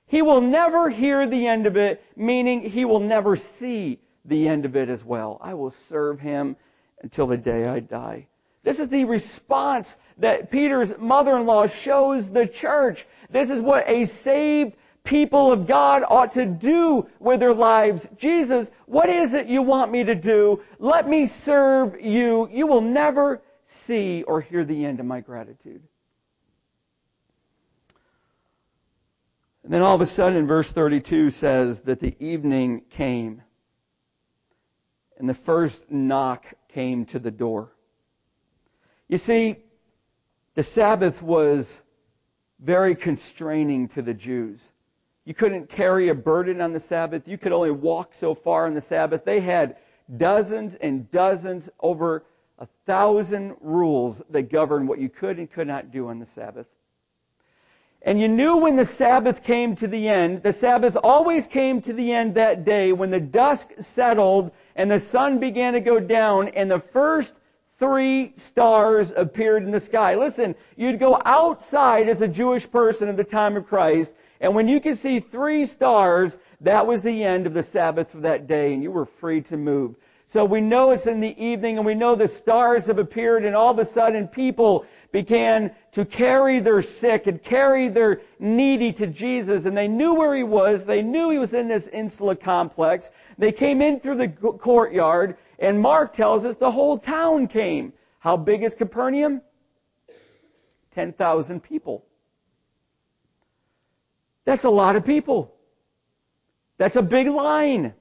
He 0.07 0.21
will 0.21 0.41
never 0.41 0.89
hear 0.89 1.25
the 1.25 1.47
end 1.47 1.65
of 1.65 1.77
it, 1.77 2.03
meaning 2.15 2.61
he 2.61 2.85
will 2.85 2.99
never 2.99 3.35
see 3.35 3.99
the 4.25 4.47
end 4.47 4.65
of 4.65 4.75
it 4.75 4.89
as 4.89 5.03
well. 5.03 5.39
I 5.41 5.53
will 5.55 5.71
serve 5.71 6.19
him 6.19 6.57
until 7.05 7.27
the 7.27 7.37
day 7.37 7.67
I 7.67 7.81
die. 7.81 8.25
This 8.63 8.79
is 8.79 8.89
the 8.89 9.05
response 9.05 9.95
that 10.17 10.49
Peter's 10.49 10.97
mother-in-law 10.97 11.67
shows 11.67 12.31
the 12.31 12.47
church. 12.47 13.05
This 13.29 13.51
is 13.51 13.61
what 13.61 13.87
a 13.87 14.05
saved 14.05 14.73
people 15.03 15.51
of 15.51 15.67
God 15.67 16.03
ought 16.09 16.31
to 16.31 16.47
do 16.47 17.07
with 17.19 17.39
their 17.39 17.53
lives. 17.53 18.09
Jesus, 18.17 18.71
what 18.87 19.07
is 19.07 19.35
it 19.35 19.45
you 19.45 19.61
want 19.61 19.91
me 19.91 20.03
to 20.03 20.15
do? 20.15 20.63
Let 20.79 21.07
me 21.07 21.27
serve 21.27 22.01
you. 22.01 22.49
You 22.51 22.65
will 22.65 22.81
never 22.81 23.43
see 23.65 24.23
or 24.23 24.41
hear 24.41 24.65
the 24.65 24.83
end 24.83 24.99
of 24.99 25.05
my 25.05 25.21
gratitude. 25.21 25.83
And 29.63 29.71
then 29.71 29.83
all 29.83 29.93
of 29.93 30.01
a 30.01 30.07
sudden 30.07 30.47
verse 30.47 30.71
32 30.71 31.29
says 31.29 31.81
that 31.81 31.99
the 31.99 32.15
evening 32.19 32.81
came 32.89 33.43
and 35.17 35.29
the 35.29 35.33
first 35.33 35.91
knock 35.91 36.45
came 36.75 37.05
to 37.05 37.19
the 37.19 37.31
door. 37.31 37.71
You 39.07 39.17
see, 39.17 39.55
the 40.55 40.63
Sabbath 40.63 41.21
was 41.21 41.81
very 42.59 42.95
constraining 42.95 43.87
to 43.89 44.01
the 44.01 44.13
Jews. 44.13 44.73
You 45.23 45.33
couldn't 45.33 45.69
carry 45.69 46.09
a 46.09 46.13
burden 46.13 46.59
on 46.59 46.73
the 46.73 46.79
Sabbath. 46.81 47.29
You 47.29 47.37
could 47.37 47.53
only 47.53 47.71
walk 47.71 48.13
so 48.13 48.33
far 48.33 48.65
on 48.65 48.73
the 48.73 48.81
Sabbath. 48.81 49.23
They 49.23 49.39
had 49.39 49.77
dozens 50.17 50.75
and 50.75 51.09
dozens, 51.11 51.69
over 51.79 52.25
a 52.59 52.67
thousand 52.85 53.55
rules 53.61 54.21
that 54.29 54.51
govern 54.51 54.85
what 54.85 54.99
you 54.99 55.07
could 55.07 55.39
and 55.39 55.49
could 55.49 55.67
not 55.67 55.91
do 55.91 56.09
on 56.09 56.19
the 56.19 56.25
Sabbath. 56.25 56.67
And 58.01 58.19
you 58.19 58.27
knew 58.27 58.57
when 58.57 58.75
the 58.75 58.85
Sabbath 58.85 59.43
came 59.43 59.75
to 59.77 59.87
the 59.87 60.09
end, 60.09 60.43
the 60.43 60.53
Sabbath 60.53 60.97
always 61.01 61.47
came 61.47 61.81
to 61.83 61.93
the 61.93 62.11
end 62.11 62.35
that 62.35 62.65
day 62.65 62.91
when 62.91 63.11
the 63.11 63.19
dusk 63.21 63.71
settled 63.79 64.51
and 64.75 64.89
the 64.89 64.99
sun 64.99 65.39
began 65.39 65.73
to 65.73 65.79
go 65.79 65.99
down 65.99 66.49
and 66.49 66.69
the 66.69 66.79
first 66.79 67.33
three 67.77 68.33
stars 68.35 69.11
appeared 69.15 69.63
in 69.63 69.71
the 69.71 69.79
sky. 69.79 70.15
Listen, 70.15 70.55
you'd 70.75 70.99
go 70.99 71.21
outside 71.25 72.07
as 72.09 72.21
a 72.21 72.27
Jewish 72.27 72.69
person 72.69 73.09
at 73.09 73.17
the 73.17 73.23
time 73.23 73.57
of 73.57 73.67
Christ 73.67 74.13
and 74.41 74.53
when 74.53 74.67
you 74.67 74.79
could 74.79 74.97
see 74.97 75.19
three 75.19 75.65
stars, 75.65 76.37
that 76.61 76.85
was 76.85 77.01
the 77.01 77.23
end 77.23 77.47
of 77.47 77.53
the 77.53 77.63
Sabbath 77.63 78.11
for 78.11 78.19
that 78.19 78.47
day, 78.47 78.73
and 78.73 78.83
you 78.83 78.91
were 78.91 79.05
free 79.05 79.41
to 79.41 79.57
move. 79.57 79.95
So 80.27 80.43
we 80.43 80.59
know 80.59 80.91
it's 80.91 81.07
in 81.07 81.21
the 81.21 81.43
evening, 81.43 81.77
and 81.77 81.85
we 81.85 81.95
know 81.95 82.15
the 82.15 82.27
stars 82.27 82.87
have 82.87 82.99
appeared, 82.99 83.45
and 83.45 83.55
all 83.55 83.71
of 83.71 83.79
a 83.79 83.85
sudden 83.85 84.27
people 84.27 84.85
began 85.11 85.73
to 85.93 86.03
carry 86.03 86.59
their 86.59 86.81
sick 86.81 87.27
and 87.27 87.41
carry 87.41 87.87
their 87.87 88.21
needy 88.39 88.91
to 88.93 89.07
Jesus, 89.07 89.65
and 89.65 89.77
they 89.77 89.87
knew 89.87 90.15
where 90.15 90.35
he 90.35 90.43
was. 90.43 90.83
They 90.83 91.01
knew 91.01 91.29
he 91.29 91.39
was 91.39 91.53
in 91.53 91.67
this 91.67 91.87
insula 91.87 92.35
complex. 92.35 93.11
They 93.37 93.51
came 93.51 93.81
in 93.81 93.99
through 93.99 94.17
the 94.17 94.29
courtyard, 94.29 95.37
and 95.59 95.79
Mark 95.79 96.13
tells 96.13 96.45
us 96.45 96.55
the 96.55 96.71
whole 96.71 96.97
town 96.97 97.47
came. 97.47 97.93
How 98.19 98.37
big 98.37 98.63
is 98.63 98.75
Capernaum? 98.75 99.41
10,000 100.91 101.61
people. 101.61 102.05
That's 104.45 104.63
a 104.63 104.69
lot 104.69 104.95
of 104.95 105.05
people. 105.05 105.53
That's 106.77 106.95
a 106.95 107.01
big 107.01 107.27
line. 107.27 107.93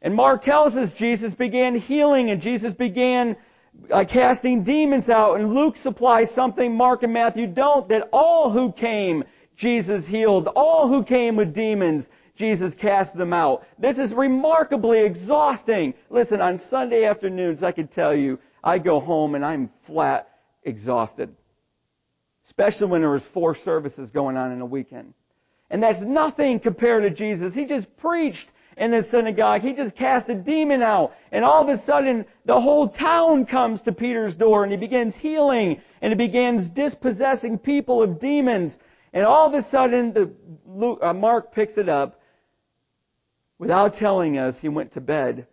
And 0.00 0.14
Mark 0.14 0.42
tells 0.42 0.76
us 0.76 0.92
Jesus 0.92 1.34
began 1.34 1.74
healing 1.74 2.30
and 2.30 2.40
Jesus 2.40 2.72
began 2.72 3.36
uh, 3.90 4.04
casting 4.08 4.62
demons 4.62 5.08
out. 5.08 5.40
And 5.40 5.54
Luke 5.54 5.76
supplies 5.76 6.30
something 6.30 6.74
Mark 6.74 7.02
and 7.02 7.12
Matthew 7.12 7.46
don't, 7.46 7.88
that 7.88 8.08
all 8.12 8.50
who 8.50 8.72
came, 8.72 9.24
Jesus 9.56 10.06
healed. 10.06 10.48
All 10.48 10.86
who 10.86 11.02
came 11.02 11.36
with 11.36 11.52
demons, 11.52 12.08
Jesus 12.38 12.72
cast 12.72 13.16
them 13.16 13.32
out. 13.32 13.66
This 13.80 13.98
is 13.98 14.14
remarkably 14.14 15.00
exhausting. 15.00 15.92
Listen, 16.08 16.40
on 16.40 16.60
Sunday 16.60 17.04
afternoons, 17.04 17.64
I 17.64 17.72
can 17.72 17.88
tell 17.88 18.14
you, 18.14 18.38
I 18.62 18.78
go 18.78 19.00
home 19.00 19.34
and 19.34 19.44
I'm 19.44 19.66
flat 19.66 20.30
exhausted. 20.62 21.34
Especially 22.44 22.86
when 22.86 23.00
there 23.00 23.10
was 23.10 23.24
four 23.24 23.56
services 23.56 24.10
going 24.10 24.36
on 24.36 24.52
in 24.52 24.60
a 24.60 24.66
weekend. 24.66 25.14
And 25.68 25.82
that's 25.82 26.00
nothing 26.00 26.60
compared 26.60 27.02
to 27.02 27.10
Jesus. 27.10 27.54
He 27.54 27.64
just 27.64 27.94
preached 27.96 28.52
in 28.76 28.92
the 28.92 29.02
synagogue. 29.02 29.62
He 29.62 29.72
just 29.72 29.96
cast 29.96 30.28
a 30.28 30.34
demon 30.36 30.80
out. 30.80 31.16
And 31.32 31.44
all 31.44 31.60
of 31.60 31.68
a 31.68 31.76
sudden, 31.76 32.24
the 32.44 32.60
whole 32.60 32.88
town 32.88 33.46
comes 33.46 33.82
to 33.82 33.92
Peter's 33.92 34.36
door 34.36 34.62
and 34.62 34.70
he 34.70 34.78
begins 34.78 35.16
healing 35.16 35.82
and 36.02 36.12
he 36.12 36.16
begins 36.16 36.70
dispossessing 36.70 37.58
people 37.58 38.00
of 38.00 38.20
demons. 38.20 38.78
And 39.12 39.26
all 39.26 39.44
of 39.44 39.54
a 39.54 39.62
sudden, 39.62 40.12
the, 40.12 40.30
Luke, 40.66 41.00
uh, 41.02 41.12
Mark 41.12 41.52
picks 41.52 41.78
it 41.78 41.88
up. 41.88 42.17
Without 43.58 43.94
telling 43.94 44.38
us, 44.38 44.58
he 44.58 44.68
went 44.68 44.92
to 44.92 45.00
bed, 45.00 45.46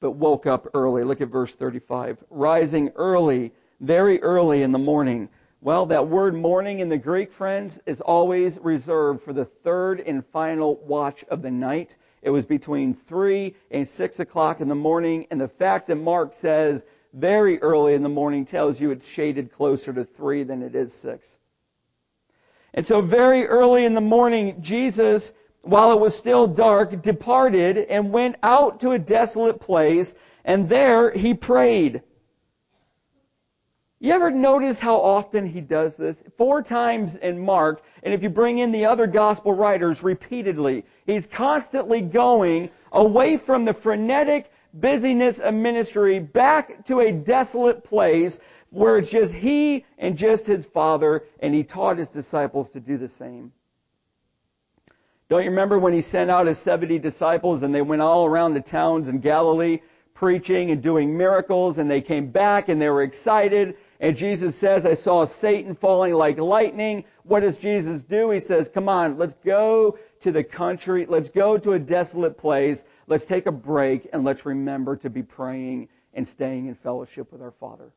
but 0.00 0.12
woke 0.12 0.46
up 0.46 0.68
early. 0.74 1.04
Look 1.04 1.20
at 1.20 1.28
verse 1.28 1.54
35. 1.54 2.22
Rising 2.30 2.90
early, 2.96 3.52
very 3.80 4.20
early 4.22 4.62
in 4.62 4.72
the 4.72 4.78
morning. 4.78 5.28
Well, 5.60 5.86
that 5.86 6.06
word 6.06 6.34
morning 6.34 6.80
in 6.80 6.88
the 6.88 6.98
Greek, 6.98 7.32
friends, 7.32 7.80
is 7.86 8.00
always 8.00 8.58
reserved 8.60 9.22
for 9.22 9.32
the 9.32 9.44
third 9.44 10.00
and 10.00 10.24
final 10.26 10.76
watch 10.76 11.24
of 11.30 11.42
the 11.42 11.50
night. 11.50 11.96
It 12.22 12.30
was 12.30 12.44
between 12.44 12.94
3 12.94 13.54
and 13.70 13.88
6 13.88 14.20
o'clock 14.20 14.60
in 14.60 14.68
the 14.68 14.74
morning, 14.74 15.26
and 15.30 15.40
the 15.40 15.48
fact 15.48 15.88
that 15.88 15.96
Mark 15.96 16.34
says 16.34 16.84
very 17.14 17.60
early 17.60 17.94
in 17.94 18.02
the 18.02 18.08
morning 18.08 18.44
tells 18.44 18.80
you 18.80 18.90
it's 18.90 19.08
shaded 19.08 19.50
closer 19.50 19.92
to 19.92 20.04
3 20.04 20.44
than 20.44 20.62
it 20.62 20.74
is 20.74 20.92
6. 20.92 21.38
And 22.74 22.86
so 22.86 23.00
very 23.00 23.46
early 23.46 23.84
in 23.84 23.94
the 23.94 24.00
morning, 24.00 24.60
Jesus 24.60 25.32
while 25.62 25.92
it 25.92 26.00
was 26.00 26.16
still 26.16 26.46
dark, 26.46 27.02
departed 27.02 27.78
and 27.78 28.12
went 28.12 28.36
out 28.42 28.80
to 28.80 28.92
a 28.92 28.98
desolate 28.98 29.60
place, 29.60 30.14
and 30.44 30.68
there 30.68 31.10
he 31.10 31.34
prayed. 31.34 32.02
You 34.00 34.12
ever 34.12 34.30
notice 34.30 34.78
how 34.78 35.00
often 35.00 35.44
he 35.44 35.60
does 35.60 35.96
this? 35.96 36.22
Four 36.36 36.62
times 36.62 37.16
in 37.16 37.38
Mark, 37.40 37.82
and 38.04 38.14
if 38.14 38.22
you 38.22 38.28
bring 38.28 38.58
in 38.58 38.70
the 38.70 38.84
other 38.84 39.08
gospel 39.08 39.52
writers 39.52 40.04
repeatedly, 40.04 40.84
he's 41.04 41.26
constantly 41.26 42.00
going 42.00 42.70
away 42.92 43.36
from 43.36 43.64
the 43.64 43.74
frenetic 43.74 44.52
busyness 44.74 45.40
of 45.40 45.54
ministry 45.54 46.20
back 46.20 46.84
to 46.84 47.00
a 47.00 47.10
desolate 47.10 47.82
place 47.82 48.38
where 48.70 48.98
it's 48.98 49.10
just 49.10 49.34
he 49.34 49.84
and 49.98 50.16
just 50.16 50.46
his 50.46 50.64
father, 50.64 51.24
and 51.40 51.52
he 51.52 51.64
taught 51.64 51.98
his 51.98 52.10
disciples 52.10 52.70
to 52.70 52.80
do 52.80 52.98
the 52.98 53.08
same. 53.08 53.52
Don't 55.28 55.44
you 55.44 55.50
remember 55.50 55.78
when 55.78 55.92
he 55.92 56.00
sent 56.00 56.30
out 56.30 56.46
his 56.46 56.58
70 56.58 56.98
disciples 56.98 57.62
and 57.62 57.74
they 57.74 57.82
went 57.82 58.00
all 58.00 58.24
around 58.24 58.54
the 58.54 58.60
towns 58.60 59.08
in 59.08 59.18
Galilee 59.18 59.80
preaching 60.14 60.70
and 60.70 60.82
doing 60.82 61.16
miracles 61.16 61.78
and 61.78 61.90
they 61.90 62.00
came 62.00 62.30
back 62.30 62.68
and 62.68 62.80
they 62.80 62.88
were 62.88 63.02
excited 63.02 63.76
and 64.00 64.16
Jesus 64.16 64.56
says, 64.56 64.86
I 64.86 64.94
saw 64.94 65.24
Satan 65.24 65.74
falling 65.74 66.14
like 66.14 66.38
lightning. 66.38 67.04
What 67.24 67.40
does 67.40 67.58
Jesus 67.58 68.04
do? 68.04 68.30
He 68.30 68.40
says, 68.40 68.68
come 68.68 68.88
on, 68.88 69.18
let's 69.18 69.34
go 69.44 69.98
to 70.20 70.32
the 70.32 70.44
country. 70.44 71.04
Let's 71.06 71.28
go 71.28 71.58
to 71.58 71.72
a 71.72 71.78
desolate 71.78 72.38
place. 72.38 72.84
Let's 73.06 73.26
take 73.26 73.46
a 73.46 73.52
break 73.52 74.08
and 74.12 74.24
let's 74.24 74.46
remember 74.46 74.96
to 74.96 75.10
be 75.10 75.22
praying 75.22 75.88
and 76.14 76.26
staying 76.26 76.66
in 76.66 76.74
fellowship 76.74 77.32
with 77.32 77.42
our 77.42 77.50
Father. 77.50 77.90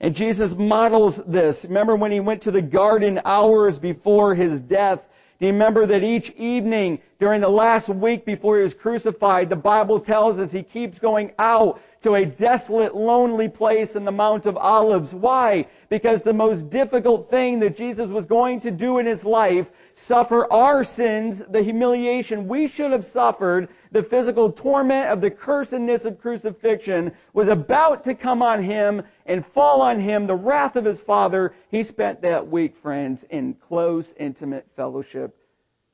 And 0.00 0.14
Jesus 0.14 0.54
models 0.54 1.22
this. 1.24 1.64
Remember 1.64 1.94
when 1.94 2.10
he 2.10 2.20
went 2.20 2.42
to 2.42 2.50
the 2.50 2.62
garden 2.62 3.20
hours 3.24 3.78
before 3.78 4.34
his 4.34 4.60
death 4.60 5.08
do 5.40 5.46
you 5.46 5.52
remember 5.52 5.84
that 5.86 6.04
each 6.04 6.30
evening 6.36 7.00
during 7.18 7.40
the 7.40 7.48
last 7.48 7.88
week 7.88 8.24
before 8.24 8.56
he 8.56 8.62
was 8.62 8.72
crucified, 8.72 9.50
the 9.50 9.56
Bible 9.56 9.98
tells 9.98 10.38
us 10.38 10.52
he 10.52 10.62
keeps 10.62 11.00
going 11.00 11.32
out 11.40 11.80
to 12.02 12.14
a 12.14 12.24
desolate, 12.24 12.94
lonely 12.94 13.48
place 13.48 13.96
in 13.96 14.04
the 14.04 14.12
Mount 14.12 14.46
of 14.46 14.56
Olives. 14.56 15.12
Why? 15.12 15.66
Because 15.88 16.22
the 16.22 16.32
most 16.32 16.70
difficult 16.70 17.28
thing 17.30 17.58
that 17.60 17.76
Jesus 17.76 18.10
was 18.10 18.26
going 18.26 18.60
to 18.60 18.70
do 18.70 18.98
in 18.98 19.06
his 19.06 19.24
life, 19.24 19.70
suffer 19.94 20.52
our 20.52 20.84
sins, 20.84 21.42
the 21.48 21.62
humiliation 21.62 22.48
we 22.48 22.66
should 22.66 22.90
have 22.90 23.04
suffered, 23.04 23.68
the 23.92 24.02
physical 24.02 24.50
torment 24.50 25.08
of 25.08 25.20
the 25.20 25.30
cursedness 25.30 26.04
of 26.04 26.20
crucifixion 26.20 27.12
was 27.32 27.48
about 27.48 28.04
to 28.04 28.14
come 28.14 28.42
on 28.42 28.62
him 28.62 29.02
and 29.24 29.46
fall 29.46 29.80
on 29.80 30.00
him, 30.00 30.26
the 30.26 30.34
wrath 30.34 30.76
of 30.76 30.84
his 30.84 30.98
Father. 30.98 31.54
He 31.70 31.84
spent 31.84 32.22
that 32.22 32.48
week, 32.48 32.76
friends, 32.76 33.24
in 33.30 33.54
close, 33.54 34.12
intimate 34.18 34.66
fellowship 34.74 35.36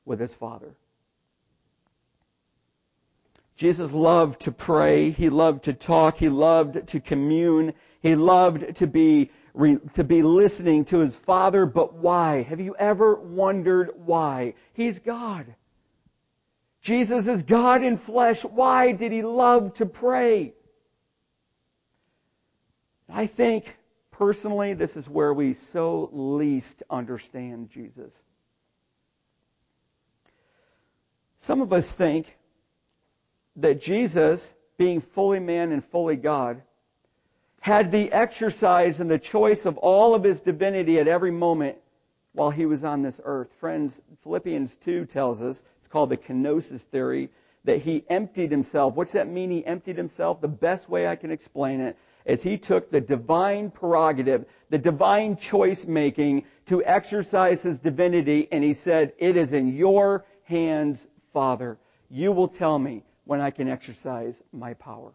with 0.03 0.19
his 0.19 0.33
Father. 0.33 0.75
Jesus 3.55 3.91
loved 3.91 4.41
to 4.41 4.51
pray. 4.51 5.11
He 5.11 5.29
loved 5.29 5.65
to 5.65 5.73
talk. 5.73 6.17
He 6.17 6.29
loved 6.29 6.87
to 6.87 6.99
commune. 6.99 7.73
He 8.01 8.15
loved 8.15 8.77
to 8.77 8.87
be, 8.87 9.29
to 9.93 10.03
be 10.03 10.21
listening 10.21 10.85
to 10.85 10.99
his 10.99 11.15
Father. 11.15 11.65
But 11.65 11.93
why? 11.93 12.43
Have 12.43 12.59
you 12.59 12.75
ever 12.77 13.15
wondered 13.15 13.91
why? 14.05 14.53
He's 14.73 14.99
God. 14.99 15.53
Jesus 16.81 17.27
is 17.27 17.43
God 17.43 17.83
in 17.83 17.97
flesh. 17.97 18.43
Why 18.43 18.91
did 18.91 19.11
he 19.11 19.21
love 19.21 19.73
to 19.75 19.85
pray? 19.85 20.53
I 23.07 23.27
think 23.27 23.75
personally 24.11 24.73
this 24.73 24.97
is 24.97 25.09
where 25.09 25.33
we 25.33 25.53
so 25.53 26.09
least 26.11 26.83
understand 26.89 27.69
Jesus. 27.69 28.23
Some 31.37 31.61
of 31.61 31.73
us 31.73 31.91
think 31.91 32.37
that 33.57 33.81
Jesus, 33.81 34.53
being 34.77 35.01
fully 35.01 35.39
man 35.39 35.71
and 35.71 35.83
fully 35.83 36.15
God, 36.15 36.61
had 37.61 37.91
the 37.91 38.11
exercise 38.11 38.99
and 38.99 39.09
the 39.09 39.19
choice 39.19 39.65
of 39.65 39.77
all 39.77 40.15
of 40.15 40.23
his 40.23 40.41
divinity 40.41 40.99
at 40.99 41.07
every 41.07 41.31
moment 41.31 41.77
while 42.33 42.49
he 42.49 42.65
was 42.65 42.83
on 42.83 43.03
this 43.03 43.21
earth. 43.23 43.53
Friends, 43.59 44.01
Philippians 44.23 44.75
2 44.77 45.05
tells 45.05 45.43
us 45.43 45.63
it's 45.77 45.87
called 45.87 46.09
the 46.09 46.17
kenosis 46.17 46.81
theory, 46.81 47.29
that 47.63 47.77
he 47.77 48.03
emptied 48.09 48.49
himself. 48.49 48.95
What's 48.95 49.11
that 49.11 49.27
mean, 49.27 49.51
he 49.51 49.63
emptied 49.63 49.95
himself? 49.95 50.41
The 50.41 50.47
best 50.47 50.89
way 50.89 51.05
I 51.05 51.15
can 51.15 51.29
explain 51.29 51.81
it 51.81 51.95
is 52.25 52.41
he 52.41 52.57
took 52.57 52.89
the 52.89 52.99
divine 52.99 53.69
prerogative, 53.69 54.45
the 54.71 54.79
divine 54.79 55.35
choice 55.35 55.85
making 55.85 56.45
to 56.65 56.83
exercise 56.83 57.61
his 57.61 57.77
divinity, 57.77 58.47
and 58.51 58.63
he 58.63 58.73
said, 58.73 59.13
It 59.19 59.37
is 59.37 59.53
in 59.53 59.75
your 59.75 60.25
hands, 60.45 61.07
Father. 61.31 61.77
You 62.09 62.31
will 62.31 62.47
tell 62.47 62.79
me 62.79 63.03
when 63.25 63.39
I 63.39 63.51
can 63.51 63.67
exercise 63.67 64.41
my 64.51 64.73
power. 64.73 65.13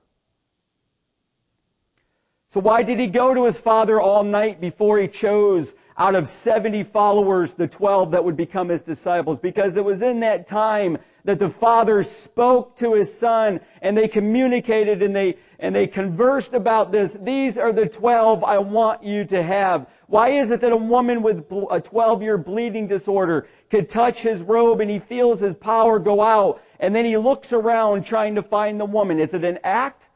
So 2.51 2.61
why 2.61 2.85
did 2.85 3.01
he 3.01 3.09
go 3.09 3.35
to 3.35 3.45
his 3.45 3.59
father 3.59 4.01
all 4.01 4.23
night 4.23 4.61
before 4.61 4.99
he 4.99 5.09
chose 5.09 5.75
out 5.99 6.15
of 6.15 6.29
70 6.29 6.85
followers, 6.85 7.55
the 7.55 7.67
12 7.67 8.13
that 8.13 8.25
would 8.25 8.37
become 8.37 8.69
his 8.69 8.83
disciples, 8.83 9.41
because 9.41 9.77
it 9.77 9.85
was 9.85 10.01
in 10.01 10.21
that 10.21 10.47
time 10.47 10.97
that 11.25 11.41
the 11.41 11.49
Father 11.49 12.05
spoke 12.05 12.77
to 12.77 12.95
his 12.95 13.13
Son 13.13 13.59
and 13.83 13.99
they 13.99 14.07
communicated 14.07 15.03
and 15.03 15.15
they, 15.15 15.37
and 15.59 15.75
they 15.75 15.89
conversed 15.89 16.53
about 16.55 16.93
this. 16.93 17.15
These 17.21 17.59
are 17.59 17.73
the 17.73 17.87
12 17.87 18.45
I 18.45 18.59
want 18.59 19.03
you 19.03 19.25
to 19.25 19.43
have. 19.43 19.89
Why 20.07 20.29
is 20.29 20.53
it 20.53 20.61
that 20.61 20.71
a 20.71 20.77
woman 20.77 21.23
with 21.23 21.51
a 21.71 21.81
12 21.81 22.23
year 22.23 22.39
bleeding 22.39 22.87
disorder 22.87 23.49
could 23.71 23.89
touch 23.89 24.21
his 24.21 24.41
robe 24.41 24.81
and 24.81 24.91
he 24.91 25.01
feels 25.01 25.41
his 25.41 25.57
power 25.57 25.99
go 25.99 26.23
out 26.23 26.63
and 26.79 26.95
then 26.95 27.05
he 27.05 27.17
looks 27.17 27.53
around 27.53 28.07
trying 28.07 28.37
to 28.37 28.43
find 28.43 28.79
the 28.79 28.87
woman? 28.87 29.19
Is 29.19 29.35
it 29.35 29.45
an 29.45 29.59
act? 29.65 30.11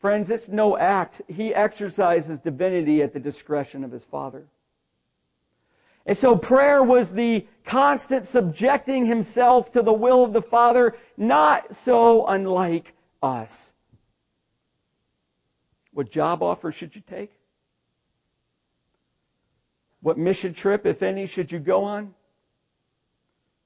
Friends, 0.00 0.30
it's 0.30 0.48
no 0.48 0.78
act. 0.78 1.20
He 1.28 1.54
exercises 1.54 2.38
divinity 2.38 3.02
at 3.02 3.12
the 3.12 3.20
discretion 3.20 3.84
of 3.84 3.92
his 3.92 4.04
Father. 4.04 4.46
And 6.06 6.16
so 6.16 6.36
prayer 6.36 6.82
was 6.82 7.10
the 7.10 7.46
constant 7.64 8.26
subjecting 8.26 9.04
himself 9.04 9.72
to 9.72 9.82
the 9.82 9.92
will 9.92 10.24
of 10.24 10.32
the 10.32 10.42
Father, 10.42 10.96
not 11.18 11.74
so 11.74 12.26
unlike 12.26 12.94
us. 13.22 13.72
What 15.92 16.10
job 16.10 16.42
offer 16.42 16.72
should 16.72 16.96
you 16.96 17.02
take? 17.02 17.32
What 20.00 20.16
mission 20.16 20.54
trip, 20.54 20.86
if 20.86 21.02
any, 21.02 21.26
should 21.26 21.52
you 21.52 21.58
go 21.58 21.84
on? 21.84 22.14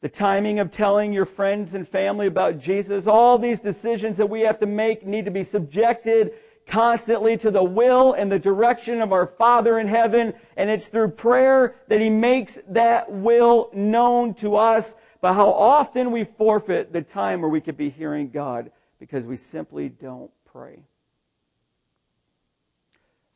The 0.05 0.11
timing 0.11 0.59
of 0.59 0.71
telling 0.71 1.15
your 1.15 1.25
friends 1.25 1.73
and 1.73 1.89
family 1.89 2.27
about 2.27 2.59
Jesus, 2.59 3.07
all 3.07 3.39
these 3.39 3.59
decisions 3.59 4.19
that 4.19 4.29
we 4.29 4.43
have 4.43 4.59
to 4.59 4.67
make 4.67 5.07
need 5.07 5.25
to 5.25 5.31
be 5.31 5.43
subjected 5.43 6.35
constantly 6.67 7.39
to 7.39 7.51
the 7.51 7.65
will 7.65 8.13
and 8.13 8.31
the 8.31 8.39
direction 8.39 9.01
of 9.01 9.15
our 9.15 9.27
Father 9.27 9.79
in 9.79 9.89
heaven, 9.89 10.35
and 10.59 10.69
it's 10.69 10.89
through 10.89 11.09
prayer 11.09 11.77
that 11.89 12.03
He 12.03 12.11
makes 12.11 12.59
that 12.69 13.11
will 13.11 13.71
known 13.73 14.35
to 14.35 14.57
us. 14.57 14.95
But 15.23 15.33
how 15.33 15.49
often 15.49 16.13
we 16.13 16.25
forfeit 16.25 16.93
the 16.93 17.01
time 17.01 17.41
where 17.41 17.49
we 17.49 17.63
could 17.63 17.79
be 17.79 17.89
hearing 17.89 18.29
God 18.29 18.73
because 18.99 19.25
we 19.25 19.39
simply 19.39 19.89
don't 19.89 20.31
pray. 20.45 20.81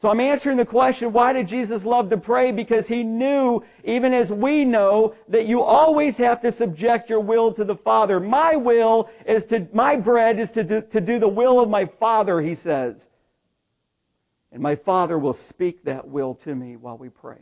So 0.00 0.08
I'm 0.08 0.20
answering 0.20 0.56
the 0.56 0.64
question, 0.64 1.12
why 1.12 1.32
did 1.32 1.48
Jesus 1.48 1.84
love 1.84 2.08
to 2.10 2.16
pray? 2.16 2.52
Because 2.52 2.86
he 2.86 3.02
knew, 3.02 3.64
even 3.82 4.14
as 4.14 4.32
we 4.32 4.64
know, 4.64 5.14
that 5.26 5.46
you 5.46 5.62
always 5.62 6.16
have 6.18 6.40
to 6.42 6.52
subject 6.52 7.10
your 7.10 7.18
will 7.18 7.52
to 7.54 7.64
the 7.64 7.74
Father. 7.74 8.20
My 8.20 8.54
will 8.54 9.10
is 9.26 9.44
to, 9.46 9.66
my 9.72 9.96
bread 9.96 10.38
is 10.38 10.52
to 10.52 10.62
do, 10.62 10.82
to 10.82 11.00
do 11.00 11.18
the 11.18 11.28
will 11.28 11.58
of 11.58 11.68
my 11.68 11.86
Father, 11.86 12.40
he 12.40 12.54
says. 12.54 13.08
And 14.52 14.62
my 14.62 14.76
Father 14.76 15.18
will 15.18 15.32
speak 15.32 15.82
that 15.82 16.06
will 16.06 16.34
to 16.36 16.54
me 16.54 16.76
while 16.76 16.96
we 16.96 17.08
pray. 17.08 17.40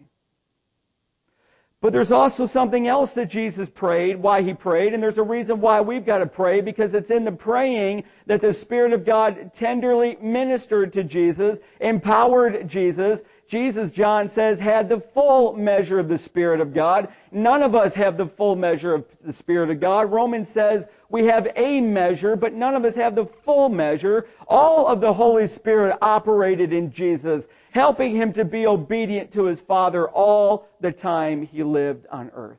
But 1.82 1.92
there's 1.92 2.12
also 2.12 2.46
something 2.46 2.88
else 2.88 3.12
that 3.14 3.28
Jesus 3.28 3.68
prayed, 3.68 4.16
why 4.16 4.42
he 4.42 4.54
prayed, 4.54 4.94
and 4.94 5.02
there's 5.02 5.18
a 5.18 5.22
reason 5.22 5.60
why 5.60 5.82
we've 5.82 6.06
got 6.06 6.18
to 6.18 6.26
pray, 6.26 6.62
because 6.62 6.94
it's 6.94 7.10
in 7.10 7.24
the 7.24 7.32
praying 7.32 8.04
that 8.26 8.40
the 8.40 8.54
Spirit 8.54 8.94
of 8.94 9.04
God 9.04 9.52
tenderly 9.52 10.16
ministered 10.20 10.94
to 10.94 11.04
Jesus, 11.04 11.58
empowered 11.80 12.66
Jesus, 12.66 13.22
Jesus, 13.48 13.92
John 13.92 14.28
says, 14.28 14.58
had 14.58 14.88
the 14.88 14.98
full 14.98 15.52
measure 15.52 16.00
of 16.00 16.08
the 16.08 16.18
Spirit 16.18 16.60
of 16.60 16.74
God. 16.74 17.08
None 17.30 17.62
of 17.62 17.76
us 17.76 17.94
have 17.94 18.16
the 18.16 18.26
full 18.26 18.56
measure 18.56 18.92
of 18.92 19.04
the 19.22 19.32
Spirit 19.32 19.70
of 19.70 19.78
God. 19.78 20.10
Romans 20.10 20.48
says 20.48 20.88
we 21.08 21.26
have 21.26 21.48
a 21.54 21.80
measure, 21.80 22.34
but 22.34 22.54
none 22.54 22.74
of 22.74 22.84
us 22.84 22.96
have 22.96 23.14
the 23.14 23.26
full 23.26 23.68
measure. 23.68 24.26
All 24.48 24.88
of 24.88 25.00
the 25.00 25.12
Holy 25.12 25.46
Spirit 25.46 25.96
operated 26.02 26.72
in 26.72 26.90
Jesus, 26.90 27.46
helping 27.76 28.16
him 28.16 28.32
to 28.32 28.42
be 28.42 28.66
obedient 28.66 29.32
to 29.32 29.44
his 29.44 29.60
Father 29.60 30.08
all 30.08 30.66
the 30.80 30.90
time 30.90 31.42
he 31.42 31.62
lived 31.62 32.06
on 32.10 32.30
earth. 32.34 32.58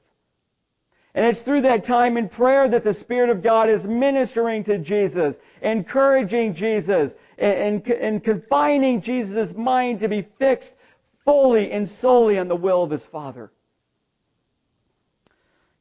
And 1.15 1.25
it's 1.25 1.41
through 1.41 1.61
that 1.61 1.83
time 1.83 2.17
in 2.17 2.29
prayer 2.29 2.69
that 2.69 2.83
the 2.83 2.93
Spirit 2.93 3.31
of 3.31 3.41
God 3.41 3.67
is 3.67 3.87
ministering 3.87 4.63
to 4.65 4.77
Jesus, 4.77 5.39
encouraging 5.63 6.53
Jesus, 6.53 7.15
and, 7.39 7.83
and, 7.83 7.87
and 7.89 8.23
confining 8.23 9.01
Jesus' 9.01 9.55
mind 9.55 10.01
to 10.01 10.07
be 10.07 10.21
fixed 10.37 10.75
fully 11.25 11.71
and 11.71 11.89
solely 11.89 12.37
on 12.37 12.47
the 12.47 12.55
will 12.55 12.83
of 12.83 12.91
his 12.91 13.03
Father. 13.03 13.51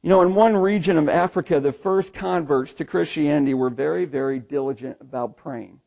You 0.01 0.09
know, 0.09 0.23
in 0.23 0.33
one 0.33 0.57
region 0.57 0.97
of 0.97 1.09
Africa, 1.09 1.59
the 1.59 1.71
first 1.71 2.11
converts 2.11 2.73
to 2.73 2.85
Christianity 2.85 3.53
were 3.53 3.69
very, 3.69 4.05
very 4.05 4.39
diligent 4.39 4.97
about 4.99 5.37
praying. 5.37 5.79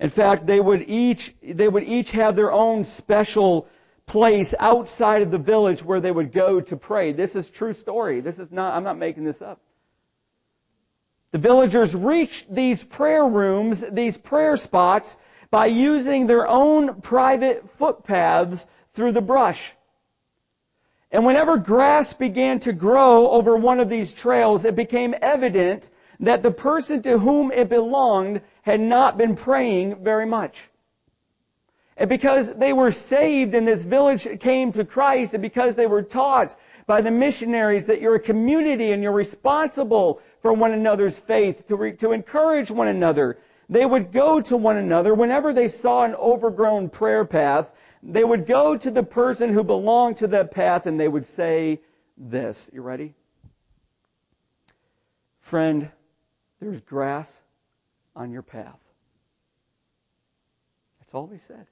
In 0.00 0.10
fact, 0.10 0.46
they 0.46 0.60
would 0.60 0.84
each, 0.88 1.34
they 1.42 1.68
would 1.68 1.84
each 1.84 2.10
have 2.12 2.36
their 2.36 2.52
own 2.52 2.84
special 2.84 3.68
place 4.06 4.52
outside 4.58 5.22
of 5.22 5.30
the 5.30 5.38
village 5.38 5.82
where 5.82 6.00
they 6.00 6.10
would 6.10 6.32
go 6.32 6.60
to 6.60 6.76
pray. 6.76 7.12
This 7.12 7.36
is 7.36 7.48
true 7.48 7.72
story. 7.72 8.20
This 8.20 8.38
is 8.38 8.50
not, 8.50 8.74
I'm 8.74 8.84
not 8.84 8.98
making 8.98 9.24
this 9.24 9.40
up. 9.40 9.60
The 11.30 11.38
villagers 11.38 11.94
reached 11.94 12.52
these 12.54 12.84
prayer 12.84 13.26
rooms, 13.26 13.84
these 13.90 14.16
prayer 14.16 14.56
spots, 14.56 15.16
by 15.50 15.66
using 15.66 16.26
their 16.26 16.46
own 16.46 17.00
private 17.00 17.70
footpaths 17.70 18.66
through 18.92 19.12
the 19.12 19.20
brush. 19.20 19.74
And 21.10 21.24
whenever 21.24 21.56
grass 21.56 22.12
began 22.12 22.58
to 22.60 22.72
grow 22.72 23.30
over 23.30 23.56
one 23.56 23.80
of 23.80 23.88
these 23.88 24.12
trails, 24.12 24.64
it 24.64 24.74
became 24.74 25.14
evident 25.22 25.90
that 26.20 26.42
the 26.42 26.50
person 26.50 27.02
to 27.02 27.18
whom 27.18 27.52
it 27.52 27.68
belonged 27.68 28.40
had 28.62 28.80
not 28.80 29.18
been 29.18 29.36
praying 29.36 30.02
very 30.02 30.26
much. 30.26 30.68
And 31.96 32.08
because 32.08 32.52
they 32.54 32.72
were 32.72 32.90
saved 32.90 33.54
and 33.54 33.66
this 33.66 33.82
village 33.82 34.26
came 34.40 34.72
to 34.72 34.84
Christ 34.84 35.34
and 35.34 35.42
because 35.42 35.76
they 35.76 35.86
were 35.86 36.02
taught 36.02 36.56
by 36.86 37.00
the 37.00 37.10
missionaries 37.10 37.86
that 37.86 38.00
you're 38.00 38.16
a 38.16 38.20
community 38.20 38.92
and 38.92 39.02
you're 39.02 39.12
responsible 39.12 40.20
for 40.40 40.52
one 40.52 40.72
another's 40.72 41.16
faith, 41.16 41.66
to, 41.68 41.76
re, 41.76 41.92
to 41.92 42.12
encourage 42.12 42.70
one 42.70 42.88
another, 42.88 43.38
they 43.68 43.86
would 43.86 44.12
go 44.12 44.40
to 44.40 44.56
one 44.56 44.76
another 44.76 45.14
whenever 45.14 45.52
they 45.52 45.68
saw 45.68 46.02
an 46.02 46.14
overgrown 46.16 46.90
prayer 46.90 47.24
path. 47.24 47.70
They 48.02 48.24
would 48.24 48.46
go 48.46 48.76
to 48.76 48.90
the 48.90 49.02
person 49.02 49.54
who 49.54 49.64
belonged 49.64 50.18
to 50.18 50.26
that 50.28 50.50
path 50.50 50.86
and 50.86 51.00
they 51.00 51.08
would 51.08 51.24
say 51.24 51.80
this. 52.18 52.68
You 52.72 52.82
ready? 52.82 53.14
Friend, 55.40 55.90
there's 56.64 56.80
grass 56.80 57.42
on 58.16 58.30
your 58.30 58.42
path. 58.42 58.80
That's 60.98 61.14
all 61.14 61.26
they 61.26 61.38
said. 61.38 61.66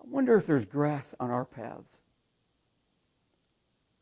I 0.00 0.04
wonder 0.08 0.34
if 0.36 0.46
there's 0.46 0.64
grass 0.64 1.14
on 1.20 1.30
our 1.30 1.44
paths. 1.44 1.98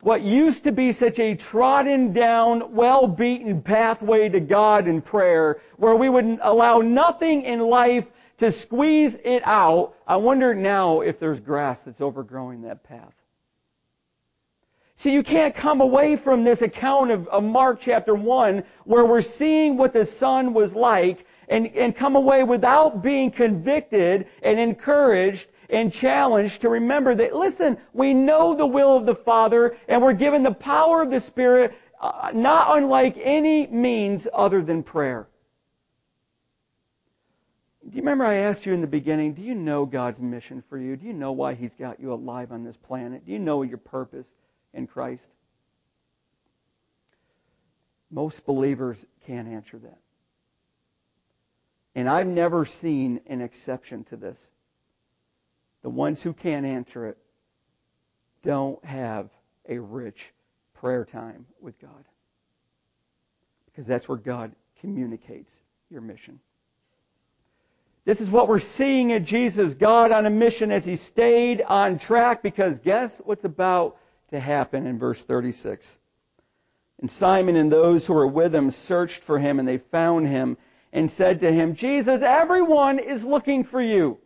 What 0.01 0.22
used 0.22 0.64
to 0.64 0.72
be 0.72 0.93
such 0.93 1.18
a 1.18 1.35
trodden 1.35 2.12
down, 2.12 2.72
well 2.74 3.09
beaten 3.09 3.62
pathway 3.62 4.28
to 4.28 4.41
God 4.41 4.87
in 4.87 5.03
prayer, 5.03 5.61
where 5.76 5.97
we 5.97 6.09
would 6.09 6.39
allow 6.41 6.78
nothing 6.78 7.43
in 7.43 7.61
life 7.61 8.11
to 8.39 8.53
squeeze 8.53 9.16
it 9.24 9.43
out, 9.45 9.95
I 10.07 10.16
wonder 10.16 10.55
now 10.55 11.01
if 11.01 11.18
there's 11.18 11.41
grass 11.41 11.83
that's 11.83 12.01
overgrowing 12.01 12.62
that 12.62 12.85
path. 12.85 13.14
See, 15.03 15.11
you 15.11 15.24
can't 15.24 15.53
come 15.53 15.80
away 15.80 16.14
from 16.14 16.44
this 16.44 16.62
account 16.62 17.11
of, 17.11 17.26
of, 17.26 17.42
Mark 17.42 17.80
chapter 17.80 18.14
1 18.14 18.62
where 18.84 19.05
we're 19.05 19.20
seeing 19.20 19.76
what 19.76 19.92
the 19.92 20.07
Son 20.07 20.55
was 20.55 20.76
like 20.76 21.26
and, 21.48 21.66
and 21.74 21.96
come 21.96 22.14
away 22.14 22.44
without 22.44 23.03
being 23.03 23.32
convicted 23.32 24.28
and 24.44 24.61
encouraged 24.61 25.48
and 25.70 25.92
challenged 25.92 26.61
to 26.61 26.68
remember 26.68 27.16
that, 27.16 27.34
listen, 27.34 27.78
we 27.92 28.14
know 28.14 28.55
the 28.55 28.64
will 28.64 28.96
of 28.96 29.05
the 29.05 29.16
Father 29.16 29.76
and 29.88 30.00
we're 30.00 30.12
given 30.12 30.44
the 30.44 30.55
power 30.55 31.03
of 31.03 31.11
the 31.11 31.18
Spirit 31.18 31.74
uh, 32.00 32.30
not 32.32 32.78
unlike 32.78 33.18
any 33.20 33.66
means 33.66 34.28
other 34.32 34.62
than 34.62 34.84
prayer. 34.84 35.26
Do 37.82 37.96
you 37.96 38.03
remember 38.03 38.24
I 38.24 38.34
asked 38.34 38.66
you 38.66 38.72
in 38.72 38.80
the 38.80 38.86
beginning, 38.86 39.34
do 39.34 39.42
you 39.42 39.57
know 39.57 39.84
God's 39.84 40.20
mission 40.20 40.62
for 40.68 40.78
you? 40.78 40.94
Do 40.94 41.09
you 41.09 41.12
know 41.12 41.32
why 41.32 41.55
He's 41.55 41.74
got 41.74 41.98
you 41.98 42.12
alive 42.12 42.53
on 42.53 42.62
this 42.62 42.76
planet? 42.76 43.26
Do 43.26 43.32
you 43.32 43.40
know 43.40 43.62
your 43.62 43.78
purpose 43.78 44.32
in 44.75 44.87
Christ? 44.87 45.31
Most 48.11 48.45
believers 48.45 49.05
can't 49.27 49.49
answer 49.49 49.79
that. 49.79 49.99
And 51.95 52.09
I've 52.09 52.27
never 52.27 52.64
seen 52.64 53.20
an 53.27 53.41
exception 53.41 54.05
to 54.05 54.16
this. 54.16 54.51
The 55.83 55.91
ones 55.91 56.23
who 56.23 56.33
can't 56.33 56.64
answer 56.64 57.07
it 57.07 57.18
don't 58.43 58.83
have 58.85 59.31
a 59.68 59.79
rich 59.79 60.33
prayer 60.75 61.05
time 61.05 61.47
with 61.61 61.79
God. 61.81 62.05
Because 63.66 63.87
that's 63.87 64.09
where 64.09 64.18
God 64.18 64.53
communicates 64.81 65.53
your 65.91 66.01
mission. 66.01 66.41
This 68.05 68.20
is 68.20 68.31
what 68.31 68.49
we're 68.49 68.59
seeing 68.59 69.12
at 69.12 69.25
Jesus, 69.25 69.75
God 69.75 70.11
on 70.11 70.27
a 70.27 70.31
mission 70.31 70.73
as 70.73 70.85
he 70.85 70.97
stayed 70.97 71.62
on 71.62 71.99
track 71.99 72.43
because 72.43 72.81
guess 72.81 73.20
what's 73.25 73.45
about 73.45 73.97
to 74.33 74.41
happen 74.41 74.87
in 74.87 74.99
verse 74.99 75.22
36? 75.22 75.99
And 77.01 77.11
Simon 77.11 77.57
and 77.57 77.70
those 77.70 78.07
who 78.07 78.14
were 78.14 78.26
with 78.26 78.55
him 78.55 78.70
searched 78.70 79.24
for 79.24 79.39
him 79.39 79.59
and 79.59 79.66
they 79.66 79.78
found 79.78 80.28
him 80.28 80.57
and 80.93 81.11
said 81.11 81.41
to 81.41 81.51
him, 81.51 81.74
Jesus, 81.74 82.22
everyone 82.22 82.99
is 82.99 83.24
looking 83.24 83.64
for 83.64 83.80
you. 83.80 84.18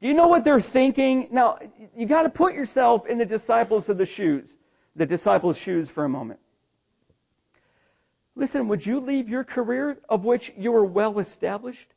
Do 0.00 0.08
you 0.08 0.14
know 0.14 0.26
what 0.26 0.44
they're 0.44 0.60
thinking? 0.60 1.28
Now, 1.30 1.58
you 1.96 2.06
got 2.06 2.24
to 2.24 2.28
put 2.28 2.54
yourself 2.54 3.06
in 3.06 3.18
the 3.18 3.24
disciples 3.24 3.88
of 3.88 3.98
the 3.98 4.06
shoes, 4.06 4.56
the 4.96 5.06
disciples' 5.06 5.56
shoes 5.56 5.88
for 5.88 6.04
a 6.04 6.08
moment. 6.08 6.40
Listen, 8.34 8.66
would 8.68 8.84
you 8.84 8.98
leave 8.98 9.28
your 9.28 9.44
career 9.44 9.98
of 10.08 10.24
which 10.24 10.52
you 10.56 10.72
were 10.72 10.84
well 10.84 11.18
established 11.20 11.88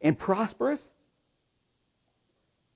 and 0.00 0.18
prosperous? 0.18 0.94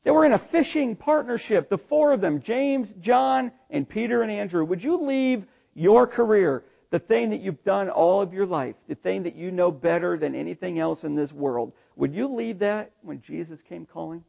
They 0.08 0.12
were 0.12 0.24
in 0.24 0.32
a 0.32 0.38
fishing 0.38 0.96
partnership, 0.96 1.68
the 1.68 1.76
four 1.76 2.14
of 2.14 2.22
them, 2.22 2.40
James, 2.40 2.94
John, 2.98 3.52
and 3.68 3.86
Peter 3.86 4.22
and 4.22 4.32
Andrew. 4.32 4.64
Would 4.64 4.82
you 4.82 5.02
leave 5.02 5.44
your 5.74 6.06
career, 6.06 6.64
the 6.88 6.98
thing 6.98 7.28
that 7.28 7.42
you've 7.42 7.62
done 7.62 7.90
all 7.90 8.22
of 8.22 8.32
your 8.32 8.46
life, 8.46 8.74
the 8.88 8.94
thing 8.94 9.24
that 9.24 9.36
you 9.36 9.50
know 9.50 9.70
better 9.70 10.16
than 10.16 10.34
anything 10.34 10.78
else 10.78 11.04
in 11.04 11.14
this 11.14 11.30
world, 11.30 11.74
would 11.94 12.14
you 12.14 12.26
leave 12.26 12.60
that 12.60 12.92
when 13.02 13.20
Jesus 13.20 13.60
came 13.60 13.84
calling? 13.84 14.24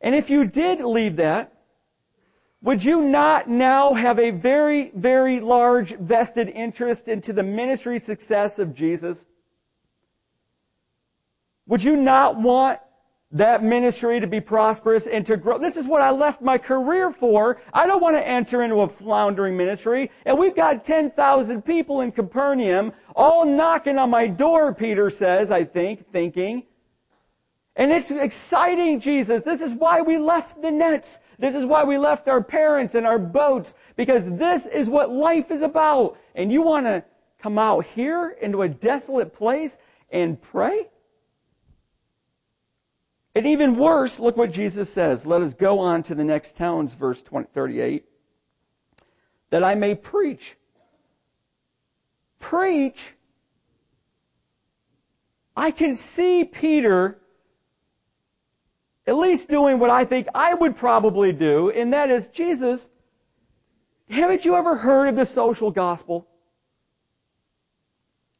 And 0.00 0.16
if 0.16 0.30
you 0.30 0.46
did 0.46 0.80
leave 0.80 1.14
that, 1.18 1.52
would 2.60 2.82
you 2.82 3.02
not 3.02 3.48
now 3.48 3.94
have 3.94 4.18
a 4.18 4.30
very, 4.30 4.90
very 4.96 5.38
large 5.38 5.96
vested 5.96 6.48
interest 6.48 7.06
into 7.06 7.32
the 7.32 7.44
ministry 7.44 8.00
success 8.00 8.58
of 8.58 8.74
Jesus? 8.74 9.26
Would 11.68 11.84
you 11.84 11.94
not 11.94 12.36
want 12.36 12.80
that 13.34 13.62
ministry 13.62 14.20
to 14.20 14.26
be 14.26 14.40
prosperous 14.40 15.06
and 15.06 15.26
to 15.26 15.36
grow? 15.36 15.58
This 15.58 15.76
is 15.76 15.86
what 15.86 16.00
I 16.00 16.10
left 16.10 16.40
my 16.40 16.56
career 16.56 17.10
for. 17.10 17.60
I 17.72 17.86
don't 17.86 18.00
want 18.00 18.16
to 18.16 18.26
enter 18.26 18.62
into 18.62 18.80
a 18.80 18.88
floundering 18.88 19.56
ministry. 19.56 20.10
And 20.24 20.38
we've 20.38 20.56
got 20.56 20.84
10,000 20.84 21.62
people 21.62 22.00
in 22.00 22.12
Capernaum 22.12 22.92
all 23.14 23.44
knocking 23.44 23.98
on 23.98 24.10
my 24.10 24.26
door, 24.28 24.72
Peter 24.72 25.10
says, 25.10 25.50
I 25.50 25.64
think, 25.64 26.10
thinking. 26.10 26.62
And 27.76 27.90
it's 27.90 28.12
exciting, 28.12 29.00
Jesus. 29.00 29.42
This 29.44 29.60
is 29.60 29.74
why 29.74 30.00
we 30.00 30.16
left 30.16 30.62
the 30.62 30.70
nets. 30.70 31.18
This 31.38 31.56
is 31.56 31.64
why 31.64 31.82
we 31.82 31.98
left 31.98 32.28
our 32.28 32.42
parents 32.42 32.94
and 32.94 33.04
our 33.04 33.18
boats. 33.18 33.74
Because 33.96 34.24
this 34.30 34.66
is 34.66 34.88
what 34.88 35.10
life 35.10 35.50
is 35.50 35.62
about. 35.62 36.16
And 36.36 36.52
you 36.52 36.62
want 36.62 36.86
to 36.86 37.04
come 37.40 37.58
out 37.58 37.84
here 37.84 38.36
into 38.40 38.62
a 38.62 38.68
desolate 38.68 39.34
place 39.34 39.76
and 40.10 40.40
pray? 40.40 40.88
And 43.34 43.46
even 43.46 43.76
worse, 43.76 44.20
look 44.20 44.36
what 44.36 44.52
Jesus 44.52 44.92
says. 44.92 45.26
Let 45.26 45.42
us 45.42 45.54
go 45.54 45.80
on 45.80 46.02
to 46.04 46.14
the 46.14 46.24
next 46.24 46.56
towns, 46.56 46.94
verse 46.94 47.20
20, 47.22 47.48
38. 47.52 48.04
That 49.50 49.64
I 49.64 49.74
may 49.74 49.94
preach. 49.94 50.56
Preach. 52.38 53.12
I 55.56 55.70
can 55.70 55.94
see 55.94 56.44
Peter 56.44 57.18
at 59.06 59.16
least 59.16 59.48
doing 59.48 59.78
what 59.78 59.90
I 59.90 60.04
think 60.04 60.28
I 60.34 60.54
would 60.54 60.76
probably 60.76 61.32
do, 61.32 61.70
and 61.70 61.92
that 61.92 62.10
is, 62.10 62.28
Jesus, 62.28 62.88
haven't 64.08 64.44
you 64.44 64.56
ever 64.56 64.76
heard 64.76 65.08
of 65.08 65.16
the 65.16 65.26
social 65.26 65.70
gospel? 65.70 66.26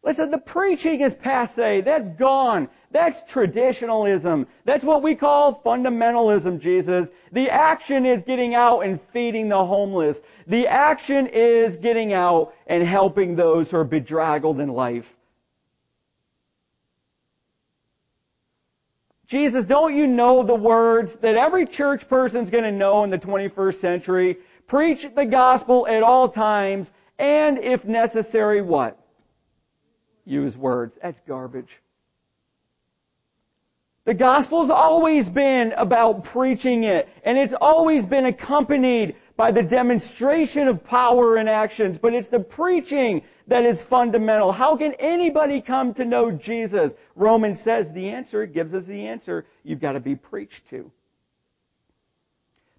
Listen, 0.02 0.30
the 0.30 0.38
preaching 0.38 1.00
is 1.00 1.14
passe. 1.14 1.80
That's 1.80 2.08
gone. 2.10 2.68
That's 2.94 3.24
traditionalism. 3.24 4.46
That's 4.64 4.84
what 4.84 5.02
we 5.02 5.16
call 5.16 5.60
fundamentalism, 5.62 6.60
Jesus. 6.60 7.10
The 7.32 7.50
action 7.50 8.06
is 8.06 8.22
getting 8.22 8.54
out 8.54 8.82
and 8.82 9.00
feeding 9.12 9.48
the 9.48 9.66
homeless. 9.66 10.22
The 10.46 10.68
action 10.68 11.26
is 11.26 11.74
getting 11.74 12.12
out 12.12 12.54
and 12.68 12.84
helping 12.84 13.34
those 13.34 13.72
who 13.72 13.78
are 13.78 13.84
bedraggled 13.84 14.60
in 14.60 14.68
life. 14.68 15.12
Jesus, 19.26 19.66
don't 19.66 19.96
you 19.96 20.06
know 20.06 20.44
the 20.44 20.54
words 20.54 21.16
that 21.16 21.34
every 21.34 21.66
church 21.66 22.08
person's 22.08 22.48
going 22.48 22.62
to 22.62 22.70
know 22.70 23.02
in 23.02 23.10
the 23.10 23.18
21st 23.18 23.74
century? 23.74 24.36
Preach 24.68 25.08
the 25.16 25.26
gospel 25.26 25.88
at 25.88 26.04
all 26.04 26.28
times, 26.28 26.92
and 27.18 27.58
if 27.58 27.84
necessary, 27.86 28.62
what? 28.62 28.96
Use 30.24 30.56
words. 30.56 30.96
That's 31.02 31.18
garbage. 31.26 31.80
The 34.04 34.14
gospel's 34.14 34.68
always 34.68 35.30
been 35.30 35.72
about 35.78 36.24
preaching 36.24 36.84
it, 36.84 37.08
and 37.24 37.38
it's 37.38 37.54
always 37.54 38.04
been 38.04 38.26
accompanied 38.26 39.16
by 39.34 39.50
the 39.50 39.62
demonstration 39.62 40.68
of 40.68 40.84
power 40.84 41.36
and 41.36 41.48
actions, 41.48 41.96
but 41.96 42.12
it's 42.12 42.28
the 42.28 42.40
preaching 42.40 43.22
that 43.46 43.64
is 43.64 43.80
fundamental. 43.80 44.52
How 44.52 44.76
can 44.76 44.92
anybody 44.98 45.62
come 45.62 45.94
to 45.94 46.04
know 46.04 46.30
Jesus? 46.30 46.92
Romans 47.16 47.60
says 47.60 47.92
the 47.92 48.10
answer, 48.10 48.44
gives 48.44 48.74
us 48.74 48.84
the 48.84 49.06
answer, 49.06 49.46
you've 49.62 49.80
got 49.80 49.92
to 49.92 50.00
be 50.00 50.16
preached 50.16 50.68
to. 50.68 50.92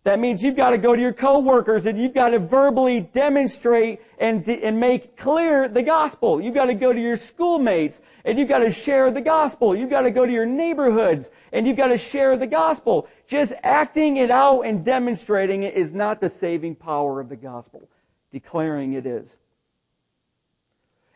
That 0.05 0.19
means 0.19 0.43
you've 0.43 0.55
got 0.55 0.69
to 0.69 0.77
go 0.77 0.95
to 0.95 1.01
your 1.01 1.13
coworkers 1.13 1.87
and 1.87 1.99
you've 1.99 2.13
got 2.13 2.29
to 2.29 2.37
verbally 2.37 3.01
demonstrate 3.01 4.01
and, 4.19 4.47
and 4.47 4.79
make 4.79 5.17
clear 5.17 5.67
the 5.67 5.81
gospel. 5.81 6.39
You've 6.39 6.53
got 6.53 6.67
to 6.67 6.75
go 6.75 6.93
to 6.93 7.01
your 7.01 7.15
schoolmates 7.15 8.03
and 8.23 8.37
you've 8.37 8.47
got 8.47 8.59
to 8.59 8.71
share 8.71 9.09
the 9.09 9.21
gospel. 9.21 9.75
You've 9.75 9.89
got 9.89 10.01
to 10.01 10.11
go 10.11 10.23
to 10.23 10.31
your 10.31 10.45
neighborhoods 10.45 11.31
and 11.51 11.65
you've 11.65 11.75
got 11.75 11.87
to 11.87 11.97
share 11.97 12.37
the 12.37 12.45
gospel. 12.45 13.07
Just 13.25 13.53
acting 13.63 14.17
it 14.17 14.29
out 14.29 14.61
and 14.61 14.85
demonstrating 14.85 15.63
it 15.63 15.73
is 15.73 15.91
not 15.91 16.21
the 16.21 16.29
saving 16.29 16.75
power 16.75 17.19
of 17.19 17.27
the 17.27 17.35
gospel. 17.35 17.89
Declaring 18.31 18.93
it 18.93 19.07
is. 19.07 19.39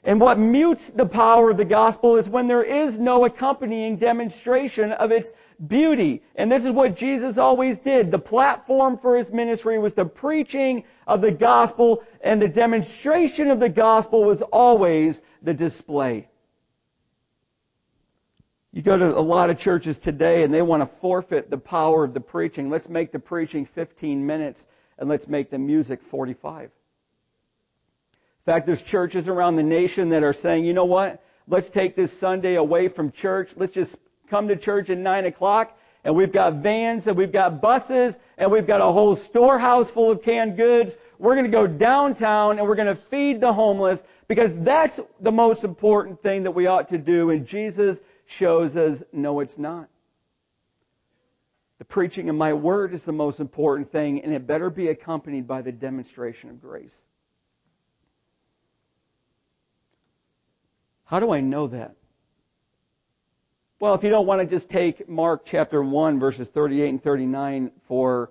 And 0.04 0.20
what 0.20 0.40
mutes 0.40 0.90
the 0.90 1.06
power 1.06 1.52
of 1.52 1.58
the 1.58 1.66
gospel 1.66 2.16
is 2.16 2.28
when 2.28 2.48
there 2.48 2.64
is 2.64 2.98
no 2.98 3.26
accompanying 3.26 3.98
demonstration 3.98 4.94
of 4.94 5.12
its 5.12 5.32
beauty. 5.68 6.22
And 6.36 6.52
this 6.52 6.66
is 6.66 6.72
what 6.72 6.96
Jesus 6.96 7.38
always 7.38 7.80
did. 7.80 8.12
The 8.12 8.20
platform 8.20 8.98
for 8.98 9.18
his 9.18 9.32
ministry 9.32 9.78
was 9.80 9.94
the 9.94 10.06
preaching 10.06 10.84
of 11.08 11.22
the 11.22 11.32
gospel, 11.32 12.04
and 12.22 12.42
the 12.42 12.48
demonstration 12.48 13.50
of 13.52 13.60
the 13.60 13.70
gospel 13.70 14.24
was 14.24 14.42
always 14.42 15.22
the 15.42 15.54
display. 15.54 16.28
You 18.72 18.84
go 18.84 18.98
to 18.98 19.18
a 19.18 19.20
lot 19.20 19.50
of 19.50 19.58
churches 19.58 19.98
today 19.98 20.44
and 20.44 20.54
they 20.54 20.62
want 20.62 20.84
to 20.84 20.86
forfeit 20.86 21.50
the 21.50 21.58
power 21.58 22.04
of 22.04 22.14
the 22.14 22.20
preaching. 22.20 22.70
Let's 22.70 22.88
make 22.88 23.12
the 23.12 23.20
preaching 23.20 23.66
15 23.66 24.26
minutes 24.26 24.68
and 25.00 25.10
let's 25.10 25.28
make 25.28 25.50
the 25.50 25.58
music 25.58 26.04
45 26.04 26.66
In 26.66 26.70
fact, 28.46 28.68
there's 28.68 28.84
churches 28.84 29.28
around 29.28 29.56
the 29.56 29.64
nation 29.64 30.10
that 30.10 30.24
are 30.24 30.34
saying, 30.34 30.66
you 30.66 30.74
know 30.74 30.86
what? 30.86 31.24
Let's 31.48 31.72
take 31.72 31.96
this 31.96 32.16
Sunday 32.16 32.56
away 32.56 32.90
from 32.90 33.12
church. 33.12 33.54
Let's 33.58 33.74
just 33.74 33.98
come 34.30 34.48
to 34.48 34.56
church 34.56 34.90
at 34.90 34.98
9 34.98 35.26
o'clock. 35.26 35.78
And 36.04 36.16
we've 36.16 36.32
got 36.32 36.56
vans 36.56 37.08
and 37.08 37.18
we've 37.18 37.32
got 37.32 37.62
buses 37.62 38.18
and 38.38 38.50
we've 38.50 38.66
got 38.66 38.80
a 38.80 38.92
whole 38.92 39.16
storehouse 39.16 39.90
full 39.90 40.12
of 40.12 40.24
canned 40.24 40.56
goods. 40.56 40.96
We're 41.18 41.36
going 41.36 41.46
to 41.46 41.52
go 41.52 41.68
downtown 41.68 42.58
and 42.58 42.68
we're 42.68 42.76
going 42.76 42.88
to 42.88 42.96
feed 42.96 43.42
the 43.42 43.52
homeless 43.52 44.04
because 44.28 44.58
that's 44.60 45.00
the 45.20 45.32
most 45.32 45.66
important 45.66 46.22
thing 46.24 46.44
that 46.44 46.52
we 46.52 46.68
ought 46.68 46.88
to 46.90 46.98
do. 46.98 47.32
And 47.32 47.46
Jesus 47.46 48.00
shows 48.26 48.78
us, 48.78 49.04
no, 49.12 49.42
it's 49.42 49.58
not. 49.58 49.90
The 51.80 51.86
preaching 51.86 52.30
of 52.30 52.36
my 52.36 52.54
word 52.54 52.94
is 52.94 53.04
the 53.04 53.12
most 53.12 53.40
important 53.42 53.90
thing 53.90 54.24
and 54.24 54.34
it 54.34 54.48
better 54.48 54.70
be 54.70 54.88
accompanied 54.88 55.48
by 55.48 55.62
the 55.62 55.72
demonstration 55.72 56.50
of 56.50 56.62
grace. 56.62 57.04
How 61.04 61.20
do 61.20 61.32
I 61.32 61.42
know 61.42 61.68
that? 61.68 61.96
Well, 63.82 63.94
if 63.94 64.04
you 64.04 64.10
don't 64.10 64.28
want 64.28 64.42
to 64.42 64.46
just 64.46 64.70
take 64.70 65.08
Mark 65.08 65.46
chapter 65.46 65.82
1 65.82 66.20
verses 66.20 66.50
38 66.50 66.90
and 66.90 67.02
39 67.02 67.72
for 67.88 68.30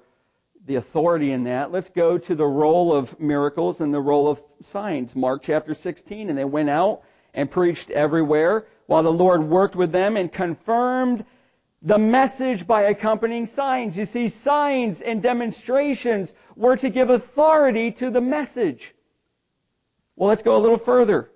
the 0.67 0.75
authority 0.75 1.33
in 1.33 1.45
that, 1.45 1.73
let's 1.73 1.89
go 1.89 2.19
to 2.19 2.35
the 2.35 2.45
role 2.45 2.95
of 2.95 3.19
miracles 3.19 3.81
and 3.81 3.95
the 3.95 4.01
role 4.01 4.29
of 4.29 4.43
signs. 4.61 5.17
Mark 5.17 5.41
chapter 5.43 5.73
16, 5.73 6.29
and 6.29 6.37
they 6.37 6.45
went 6.45 6.69
out 6.69 7.01
and 7.33 7.51
preached 7.51 7.91
everywhere 7.91 8.67
while 8.89 9.03
the 9.03 9.11
Lord 9.11 9.43
worked 9.43 9.75
with 9.75 9.91
them 9.91 10.19
and 10.19 10.31
confirmed 10.31 11.25
the 11.81 11.97
message 11.97 12.67
by 12.67 12.83
accompanying 12.83 13.47
signs. 13.47 13.97
You 13.97 14.05
see, 14.05 14.29
signs 14.29 15.01
and 15.01 15.23
demonstrations 15.23 16.35
were 16.57 16.77
to 16.77 16.91
give 16.91 17.09
authority 17.09 17.91
to 17.93 18.11
the 18.11 18.21
message. 18.21 18.95
Well, 20.15 20.29
let's 20.29 20.43
go 20.43 20.57
a 20.57 20.61
little 20.61 20.77
further. 20.77 21.31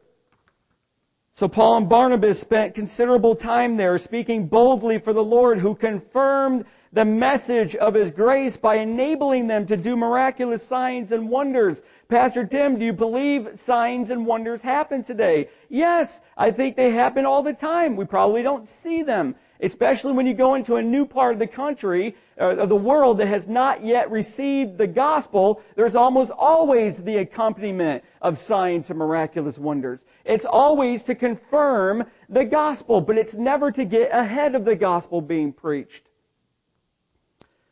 So 1.35 1.49
Paul 1.49 1.79
and 1.79 1.89
Barnabas 1.89 2.39
spent 2.39 2.75
considerable 2.75 3.35
time 3.35 3.79
there 3.79 3.97
speaking 3.97 4.49
boldly 4.49 4.99
for 4.99 5.15
the 5.15 5.25
Lord 5.25 5.59
who 5.59 5.75
confirmed 5.75 6.67
the 6.93 7.07
message 7.07 7.75
of 7.75 7.95
His 7.95 8.11
grace 8.11 8.59
by 8.59 8.77
enabling 8.77 9.47
them 9.47 9.65
to 9.67 9.79
do 9.79 9.97
miraculous 9.97 10.63
signs 10.63 11.11
and 11.11 11.31
wonders. 11.31 11.83
Pastor 12.09 12.45
Tim, 12.45 12.79
do 12.79 12.85
you 12.85 12.93
believe 12.93 13.59
signs 13.59 14.11
and 14.11 14.27
wonders 14.27 14.61
happen 14.61 15.03
today? 15.03 15.49
Yes, 15.71 16.21
I 16.37 16.51
think 16.51 16.77
they 16.77 16.91
happen 16.91 17.25
all 17.25 17.43
the 17.43 17.55
time. 17.55 17.97
We 17.97 18.05
probably 18.05 18.43
don't 18.43 18.69
see 18.69 19.03
them 19.03 19.35
especially 19.63 20.13
when 20.13 20.27
you 20.27 20.35
go 20.35 20.55
into 20.55 20.77
a 20.77 20.83
new 20.83 21.07
part 21.07 21.35
of 21.35 21.39
the 21.39 21.47
country, 21.47 22.17
uh, 22.39 22.57
of 22.57 22.69
the 22.69 22.77
world 22.77 23.19
that 23.19 23.29
has 23.29 23.47
not 23.47 23.85
yet 23.85 24.11
received 24.11 24.77
the 24.77 24.87
gospel, 24.87 25.63
there's 25.77 25.95
almost 25.95 26.33
always 26.33 26.99
the 26.99 27.19
accompaniment 27.19 28.03
of 28.21 28.37
signs 28.37 28.91
and 28.91 28.99
miraculous 28.99 29.59
wonders. 29.59 30.05
It's 30.25 30.45
always 30.45 31.03
to 31.05 31.15
confirm 31.15 32.05
the 32.29 32.45
gospel, 32.45 33.01
but 33.01 33.19
it's 33.19 33.35
never 33.35 33.71
to 33.73 33.85
get 33.85 34.13
ahead 34.13 34.55
of 34.55 34.65
the 34.65 34.77
gospel 34.77 35.21
being 35.21 35.53
preached. 35.53 36.09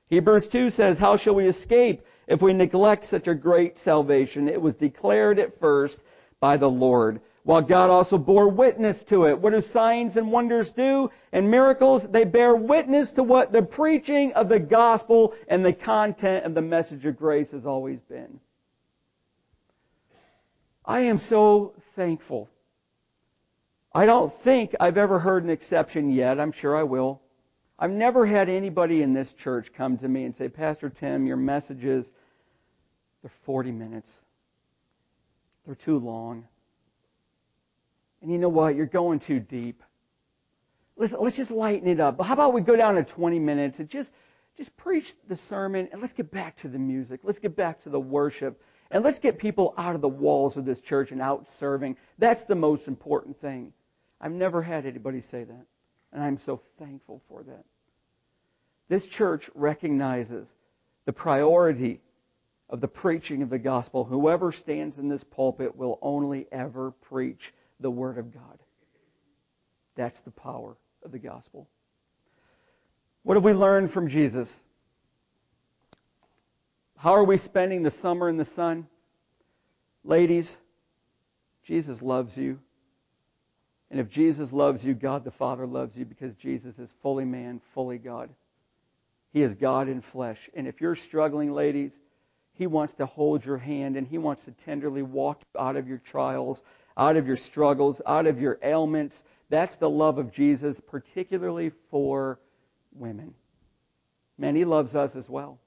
Hebrews 0.08 0.48
2 0.48 0.70
says, 0.70 0.98
How 0.98 1.16
shall 1.16 1.36
we 1.36 1.46
escape 1.46 2.02
if 2.26 2.42
we 2.42 2.52
neglect 2.52 3.04
such 3.04 3.28
a 3.28 3.34
great 3.34 3.78
salvation? 3.78 4.48
It 4.48 4.60
was 4.60 4.74
declared 4.74 5.38
at 5.38 5.54
first 5.54 6.00
by 6.40 6.56
the 6.56 6.70
Lord 6.70 7.20
while 7.44 7.62
God 7.62 7.90
also 7.90 8.18
bore 8.18 8.48
witness 8.48 9.02
to 9.04 9.26
it. 9.26 9.38
What 9.38 9.52
do 9.52 9.60
signs 9.60 10.16
and 10.16 10.30
wonders 10.30 10.70
do? 10.70 11.10
And 11.32 11.50
miracles, 11.50 12.02
they 12.04 12.24
bear 12.24 12.54
witness 12.54 13.12
to 13.12 13.22
what 13.22 13.52
the 13.52 13.62
preaching 13.62 14.32
of 14.34 14.48
the 14.48 14.58
gospel 14.58 15.34
and 15.48 15.64
the 15.64 15.72
content 15.72 16.44
of 16.44 16.54
the 16.54 16.62
message 16.62 17.06
of 17.06 17.16
grace 17.16 17.52
has 17.52 17.66
always 17.66 18.00
been. 18.00 18.40
I 20.90 21.02
am 21.02 21.20
so 21.20 21.74
thankful. 21.94 22.50
I 23.94 24.06
don't 24.06 24.32
think 24.32 24.74
I've 24.80 24.98
ever 24.98 25.20
heard 25.20 25.44
an 25.44 25.50
exception 25.50 26.10
yet. 26.10 26.40
I'm 26.40 26.50
sure 26.50 26.76
I 26.76 26.82
will. 26.82 27.22
I've 27.78 27.92
never 27.92 28.26
had 28.26 28.48
anybody 28.48 29.00
in 29.00 29.12
this 29.12 29.32
church 29.32 29.72
come 29.72 29.98
to 29.98 30.08
me 30.08 30.24
and 30.24 30.34
say, 30.34 30.48
Pastor 30.48 30.90
Tim, 30.90 31.28
your 31.28 31.36
messages, 31.36 32.10
they're 33.22 33.30
40 33.44 33.70
minutes. 33.70 34.20
They're 35.64 35.76
too 35.76 36.00
long. 36.00 36.48
And 38.20 38.32
you 38.32 38.38
know 38.38 38.48
what? 38.48 38.74
You're 38.74 38.86
going 38.86 39.20
too 39.20 39.38
deep. 39.38 39.84
Let's, 40.96 41.12
let's 41.12 41.36
just 41.36 41.52
lighten 41.52 41.86
it 41.86 42.00
up. 42.00 42.20
How 42.20 42.34
about 42.34 42.52
we 42.52 42.62
go 42.62 42.74
down 42.74 42.96
to 42.96 43.04
20 43.04 43.38
minutes 43.38 43.78
and 43.78 43.88
just, 43.88 44.12
just 44.56 44.76
preach 44.76 45.14
the 45.28 45.36
sermon 45.36 45.88
and 45.92 46.00
let's 46.00 46.14
get 46.14 46.32
back 46.32 46.56
to 46.56 46.68
the 46.68 46.80
music. 46.80 47.20
Let's 47.22 47.38
get 47.38 47.54
back 47.54 47.80
to 47.84 47.90
the 47.90 48.00
worship. 48.00 48.60
And 48.90 49.04
let's 49.04 49.18
get 49.20 49.38
people 49.38 49.74
out 49.78 49.94
of 49.94 50.00
the 50.00 50.08
walls 50.08 50.56
of 50.56 50.64
this 50.64 50.80
church 50.80 51.12
and 51.12 51.20
out 51.20 51.46
serving. 51.46 51.96
That's 52.18 52.44
the 52.44 52.56
most 52.56 52.88
important 52.88 53.40
thing. 53.40 53.72
I've 54.20 54.32
never 54.32 54.62
had 54.62 54.84
anybody 54.84 55.20
say 55.20 55.44
that. 55.44 55.66
And 56.12 56.22
I'm 56.22 56.38
so 56.38 56.60
thankful 56.78 57.22
for 57.28 57.42
that. 57.44 57.64
This 58.88 59.06
church 59.06 59.48
recognizes 59.54 60.52
the 61.04 61.12
priority 61.12 62.00
of 62.68 62.80
the 62.80 62.88
preaching 62.88 63.42
of 63.42 63.50
the 63.50 63.58
gospel. 63.58 64.04
Whoever 64.04 64.50
stands 64.50 64.98
in 64.98 65.08
this 65.08 65.22
pulpit 65.22 65.76
will 65.76 65.98
only 66.02 66.46
ever 66.50 66.90
preach 66.90 67.54
the 67.78 67.90
Word 67.90 68.18
of 68.18 68.32
God. 68.34 68.58
That's 69.94 70.20
the 70.22 70.30
power 70.32 70.76
of 71.04 71.12
the 71.12 71.18
gospel. 71.18 71.68
What 73.22 73.36
have 73.36 73.44
we 73.44 73.52
learned 73.52 73.90
from 73.90 74.08
Jesus? 74.08 74.58
How 77.00 77.14
are 77.14 77.24
we 77.24 77.38
spending 77.38 77.82
the 77.82 77.90
summer 77.90 78.28
in 78.28 78.36
the 78.36 78.44
sun? 78.44 78.86
Ladies, 80.04 80.56
Jesus 81.62 82.02
loves 82.02 82.36
you. 82.36 82.58
And 83.90 83.98
if 83.98 84.08
Jesus 84.08 84.52
loves 84.52 84.84
you, 84.84 84.94
God 84.94 85.24
the 85.24 85.30
Father 85.30 85.66
loves 85.66 85.96
you 85.96 86.04
because 86.04 86.34
Jesus 86.34 86.78
is 86.78 86.92
fully 87.02 87.24
man, 87.24 87.60
fully 87.74 87.98
God. 87.98 88.30
He 89.32 89.40
is 89.42 89.54
God 89.54 89.88
in 89.88 90.00
flesh. 90.00 90.50
And 90.54 90.68
if 90.68 90.80
you're 90.80 90.94
struggling, 90.94 91.52
ladies, 91.52 91.98
He 92.52 92.66
wants 92.66 92.94
to 92.94 93.06
hold 93.06 93.44
your 93.44 93.58
hand 93.58 93.96
and 93.96 94.06
He 94.06 94.18
wants 94.18 94.44
to 94.44 94.52
tenderly 94.52 95.02
walk 95.02 95.42
out 95.58 95.76
of 95.76 95.88
your 95.88 95.98
trials 95.98 96.62
out 97.00 97.16
of 97.16 97.26
your 97.26 97.36
struggles, 97.36 98.02
out 98.06 98.26
of 98.26 98.40
your 98.40 98.58
ailments, 98.62 99.24
That's 99.48 99.76
the 99.76 99.90
love 99.90 100.18
of 100.18 100.30
Jesus, 100.30 100.80
particularly 100.80 101.70
for 101.90 102.38
women. 102.92 103.34
Man, 104.38 104.54
he 104.54 104.64
loves 104.64 104.94
us 104.94 105.16
as 105.16 105.28
well. 105.28 105.58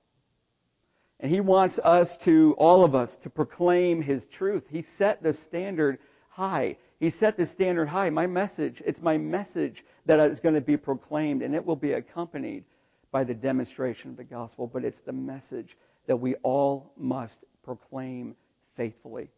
And 1.19 1.31
he 1.31 1.39
wants 1.39 1.79
us 1.79 2.17
to, 2.17 2.53
all 2.57 2.83
of 2.83 2.95
us, 2.95 3.15
to 3.17 3.29
proclaim 3.29 4.01
his 4.01 4.25
truth. 4.25 4.65
He 4.69 4.81
set 4.81 5.23
the 5.23 5.31
standard 5.31 5.99
high. 6.29 6.77
He 6.99 7.09
set 7.09 7.37
the 7.37 7.45
standard 7.45 7.87
high. 7.87 8.09
My 8.09 8.27
message, 8.27 8.81
it's 8.85 9.01
my 9.01 9.17
message 9.17 9.85
that 10.05 10.19
is 10.19 10.39
going 10.39 10.55
to 10.55 10.61
be 10.61 10.77
proclaimed, 10.77 11.41
and 11.41 11.55
it 11.55 11.65
will 11.65 11.75
be 11.75 11.93
accompanied 11.93 12.65
by 13.11 13.23
the 13.23 13.33
demonstration 13.33 14.09
of 14.09 14.17
the 14.17 14.23
gospel. 14.23 14.67
But 14.67 14.83
it's 14.83 15.01
the 15.01 15.13
message 15.13 15.77
that 16.07 16.17
we 16.17 16.35
all 16.43 16.91
must 16.97 17.45
proclaim 17.63 18.35
faithfully. 18.75 19.29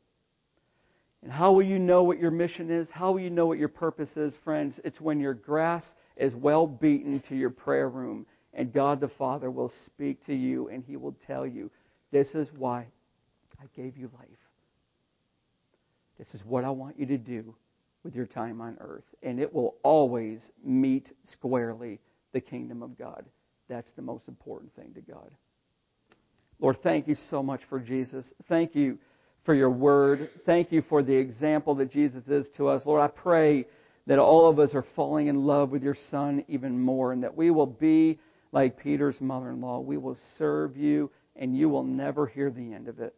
And 1.21 1.31
how 1.31 1.51
will 1.51 1.63
you 1.63 1.79
know 1.79 2.03
what 2.03 2.19
your 2.19 2.31
mission 2.31 2.69
is? 2.69 2.91
How 2.91 3.11
will 3.11 3.19
you 3.19 3.31
know 3.31 3.47
what 3.47 3.57
your 3.57 3.67
purpose 3.67 4.15
is, 4.15 4.35
friends? 4.35 4.79
It's 4.83 5.01
when 5.01 5.19
your 5.19 5.33
grass 5.33 5.95
is 6.15 6.35
well 6.35 6.67
beaten 6.67 7.19
to 7.21 7.35
your 7.35 7.49
prayer 7.49 7.89
room 7.89 8.25
and 8.55 8.71
God 8.73 8.99
the 8.99 9.07
Father 9.07 9.51
will 9.51 9.69
speak 9.69 10.25
to 10.25 10.33
you 10.33 10.69
and 10.69 10.83
he 10.83 10.97
will 10.97 11.11
tell 11.11 11.45
you, 11.45 11.69
this 12.11 12.33
is 12.33 12.51
why 12.53 12.87
I 13.59 13.65
gave 13.75 13.97
you 13.97 14.09
life. 14.17 14.29
This 16.17 16.33
is 16.33 16.45
what 16.45 16.63
I 16.63 16.69
want 16.69 16.97
you 16.97 17.05
to 17.07 17.17
do 17.17 17.53
with 18.03 18.15
your 18.15 18.25
time 18.25 18.61
on 18.61 18.77
earth. 18.79 19.03
And 19.21 19.39
it 19.39 19.53
will 19.53 19.75
always 19.83 20.51
meet 20.63 21.11
squarely 21.23 21.99
the 22.31 22.39
kingdom 22.39 22.81
of 22.81 22.97
God. 22.97 23.25
That's 23.67 23.91
the 23.91 24.01
most 24.01 24.27
important 24.27 24.73
thing 24.75 24.93
to 24.93 25.01
God. 25.01 25.29
Lord, 26.59 26.77
thank 26.77 27.07
you 27.07 27.15
so 27.15 27.43
much 27.43 27.65
for 27.65 27.79
Jesus. 27.79 28.33
Thank 28.45 28.75
you 28.75 28.97
for 29.41 29.53
your 29.53 29.69
word. 29.69 30.29
Thank 30.45 30.71
you 30.71 30.81
for 30.81 31.03
the 31.03 31.15
example 31.15 31.75
that 31.75 31.91
Jesus 31.91 32.27
is 32.29 32.49
to 32.51 32.69
us. 32.69 32.85
Lord, 32.85 33.01
I 33.01 33.07
pray 33.07 33.65
that 34.07 34.19
all 34.19 34.47
of 34.47 34.59
us 34.59 34.75
are 34.75 34.81
falling 34.81 35.27
in 35.27 35.45
love 35.45 35.71
with 35.71 35.83
your 35.83 35.95
son 35.95 36.45
even 36.47 36.79
more 36.79 37.11
and 37.11 37.23
that 37.23 37.35
we 37.35 37.51
will 37.51 37.65
be 37.65 38.19
like 38.55 38.79
Peter's 38.79 39.19
mother-in-law. 39.19 39.81
We 39.81 39.97
will 39.97 40.15
serve 40.15 40.77
you 40.77 41.11
and 41.35 41.55
you 41.55 41.67
will 41.67 41.83
never 41.83 42.25
hear 42.25 42.49
the 42.49 42.73
end 42.73 42.87
of 42.87 43.01
it. 43.01 43.13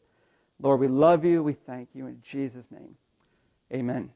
Lord, 0.59 0.79
we 0.79 0.88
love 0.88 1.23
you. 1.23 1.43
We 1.43 1.53
thank 1.53 1.89
you 1.93 2.07
in 2.07 2.19
Jesus' 2.23 2.71
name. 2.71 2.95
Amen. 3.71 4.09